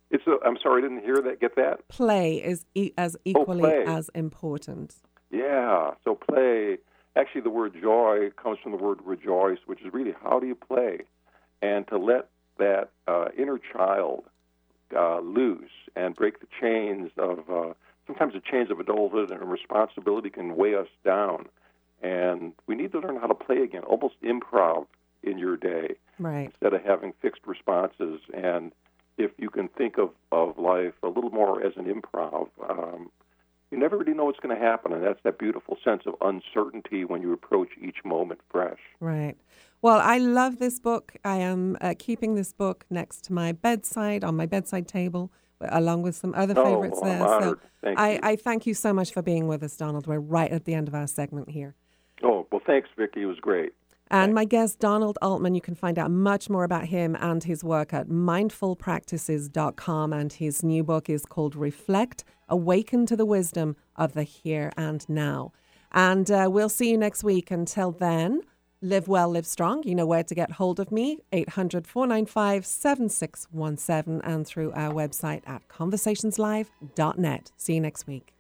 It's. 0.09 0.25
A, 0.27 0.37
I'm 0.45 0.57
sorry, 0.61 0.83
I 0.83 0.87
didn't 0.87 1.03
hear 1.03 1.17
that. 1.17 1.39
Get 1.39 1.55
that? 1.55 1.87
Play 1.87 2.37
is 2.37 2.65
e- 2.75 2.91
as 2.97 3.17
equally 3.25 3.61
play. 3.61 3.83
as 3.85 4.09
important. 4.15 4.95
Yeah. 5.31 5.91
So 6.03 6.15
play. 6.15 6.77
Actually, 7.15 7.41
the 7.41 7.49
word 7.49 7.75
joy 7.81 8.29
comes 8.41 8.59
from 8.61 8.71
the 8.71 8.77
word 8.77 8.99
rejoice, 9.03 9.57
which 9.65 9.81
is 9.81 9.91
really 9.91 10.13
how 10.23 10.39
do 10.39 10.45
you 10.47 10.55
play, 10.55 10.99
and 11.61 11.87
to 11.87 11.97
let 11.97 12.29
that 12.59 12.89
uh, 13.07 13.25
inner 13.37 13.57
child 13.57 14.23
uh, 14.95 15.19
loose 15.19 15.71
and 15.95 16.15
break 16.15 16.39
the 16.39 16.47
chains 16.61 17.11
of. 17.17 17.49
Uh, 17.49 17.73
sometimes 18.05 18.33
the 18.33 18.39
chains 18.39 18.71
of 18.71 18.79
adulthood 18.79 19.31
and 19.31 19.51
responsibility 19.51 20.29
can 20.29 20.55
weigh 20.55 20.75
us 20.75 20.87
down, 21.03 21.47
and 22.01 22.53
we 22.67 22.75
need 22.75 22.91
to 22.91 22.99
learn 22.99 23.17
how 23.17 23.27
to 23.27 23.33
play 23.35 23.57
again, 23.57 23.83
almost 23.83 24.15
improv 24.23 24.85
in 25.23 25.37
your 25.37 25.57
day 25.57 25.95
Right. 26.19 26.45
instead 26.47 26.73
of 26.73 26.83
having 26.83 27.13
fixed 27.21 27.41
responses. 27.45 28.21
And 28.33 28.71
if 29.17 29.31
you 29.37 29.49
can 29.49 29.67
think 29.67 29.97
of, 29.97 30.11
of 30.31 30.57
life 30.57 30.93
a 31.03 31.07
little 31.07 31.31
more 31.31 31.65
as 31.65 31.73
an 31.75 31.85
improv, 31.85 32.49
um, 32.69 33.09
you 33.71 33.77
never 33.77 33.97
really 33.97 34.13
know 34.13 34.25
what's 34.25 34.39
going 34.39 34.55
to 34.55 34.61
happen. 34.61 34.93
And 34.93 35.03
that's 35.03 35.19
that 35.23 35.37
beautiful 35.39 35.77
sense 35.83 36.03
of 36.05 36.15
uncertainty 36.21 37.03
when 37.03 37.21
you 37.21 37.33
approach 37.33 37.69
each 37.81 37.97
moment 38.05 38.39
fresh. 38.49 38.79
Right. 38.99 39.35
Well, 39.81 39.99
I 40.01 40.17
love 40.19 40.59
this 40.59 40.79
book. 40.79 41.15
I 41.25 41.37
am 41.37 41.77
uh, 41.81 41.93
keeping 41.97 42.35
this 42.35 42.53
book 42.53 42.85
next 42.89 43.23
to 43.25 43.33
my 43.33 43.51
bedside 43.51 44.23
on 44.23 44.35
my 44.35 44.45
bedside 44.45 44.87
table, 44.87 45.31
along 45.61 46.03
with 46.03 46.15
some 46.15 46.33
other 46.35 46.53
Oh, 46.57 46.63
favorites 46.63 46.99
I'm 47.03 47.09
there. 47.09 47.27
So 47.27 47.57
I. 47.83 48.19
I 48.23 48.35
thank 48.35 48.65
you 48.65 48.73
so 48.73 48.93
much 48.93 49.11
for 49.11 49.21
being 49.21 49.47
with 49.47 49.61
us, 49.63 49.75
Donald. 49.75 50.07
We're 50.07 50.19
right 50.19 50.51
at 50.51 50.65
the 50.65 50.73
end 50.73 50.87
of 50.87 50.95
our 50.95 51.07
segment 51.07 51.49
here. 51.49 51.75
Well, 52.51 52.61
thanks, 52.65 52.89
Vicki. 52.97 53.23
It 53.23 53.25
was 53.25 53.39
great. 53.39 53.73
And 54.09 54.33
my 54.33 54.45
guest, 54.45 54.79
Donald 54.79 55.17
Altman, 55.21 55.53
you 55.53 55.59
can 55.59 55.75
find 55.75 55.99
out 55.99 56.11
much 56.11 56.49
more 56.49 56.63
about 56.63 56.85
him 56.85 57.17
and 57.19 57.43
his 57.43 57.61
work 57.63 57.93
at 57.93 58.07
mindfulpractices.com. 58.07 60.13
And 60.13 60.31
his 60.31 60.63
new 60.63 60.83
book 60.83 61.09
is 61.09 61.25
called 61.25 61.55
Reflect 61.55 62.23
Awaken 62.47 63.05
to 63.07 63.17
the 63.17 63.25
Wisdom 63.25 63.75
of 63.97 64.13
the 64.13 64.23
Here 64.23 64.71
and 64.77 65.07
Now. 65.09 65.51
And 65.91 66.31
uh, 66.31 66.47
we'll 66.49 66.69
see 66.69 66.91
you 66.91 66.97
next 66.97 67.23
week. 67.23 67.51
Until 67.51 67.91
then, 67.91 68.43
live 68.81 69.09
well, 69.09 69.29
live 69.29 69.45
strong. 69.45 69.83
You 69.83 69.95
know 69.95 70.05
where 70.05 70.23
to 70.23 70.35
get 70.35 70.51
hold 70.51 70.79
of 70.79 70.89
me 70.91 71.19
800 71.33 71.85
495 71.85 72.65
7617 72.65 74.21
and 74.23 74.47
through 74.47 74.71
our 74.73 74.93
website 74.93 75.41
at 75.47 75.67
conversationslive.net. 75.67 77.51
See 77.57 77.73
you 77.73 77.81
next 77.81 78.07
week. 78.07 78.36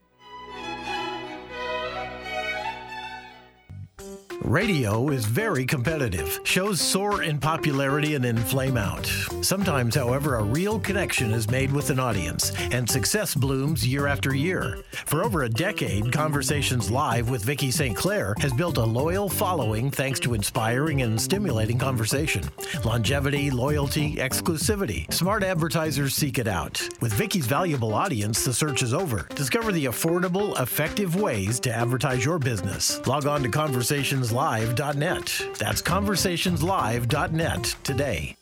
Radio 4.41 5.09
is 5.09 5.25
very 5.25 5.65
competitive. 5.65 6.39
Shows 6.43 6.79
soar 6.79 7.23
in 7.23 7.39
popularity 7.39 8.15
and 8.15 8.23
then 8.23 8.37
flame 8.37 8.77
out. 8.77 9.05
Sometimes, 9.41 9.95
however, 9.95 10.35
a 10.35 10.43
real 10.43 10.79
connection 10.79 11.31
is 11.31 11.49
made 11.49 11.71
with 11.71 11.89
an 11.89 11.99
audience, 11.99 12.51
and 12.71 12.89
success 12.89 13.33
blooms 13.33 13.85
year 13.85 14.07
after 14.07 14.35
year. 14.35 14.79
For 15.05 15.23
over 15.23 15.43
a 15.43 15.49
decade, 15.49 16.11
Conversations 16.13 16.91
Live 16.91 17.29
with 17.29 17.43
Vicki 17.43 17.71
St. 17.71 17.95
Clair 17.95 18.35
has 18.39 18.53
built 18.53 18.77
a 18.77 18.83
loyal 18.83 19.27
following 19.27 19.89
thanks 19.89 20.19
to 20.21 20.33
inspiring 20.33 21.01
and 21.01 21.19
stimulating 21.19 21.77
conversation. 21.77 22.43
Longevity, 22.85 23.49
loyalty, 23.49 24.17
exclusivity. 24.17 25.11
Smart 25.11 25.43
advertisers 25.43 26.13
seek 26.13 26.37
it 26.37 26.47
out. 26.47 26.87
With 27.01 27.13
Vicki's 27.13 27.47
valuable 27.47 27.93
audience, 27.93 28.45
the 28.45 28.53
search 28.53 28.83
is 28.83 28.93
over. 28.93 29.27
Discover 29.35 29.71
the 29.71 29.85
affordable, 29.85 30.59
effective 30.61 31.15
ways 31.15 31.59
to 31.61 31.73
advertise 31.73 32.23
your 32.23 32.39
business. 32.39 33.05
Log 33.07 33.25
on 33.25 33.41
to 33.43 33.49
conversationslive.net. 34.31 35.57
That's 35.57 35.81
conversationslive.net 35.81 37.75
today. 37.83 38.33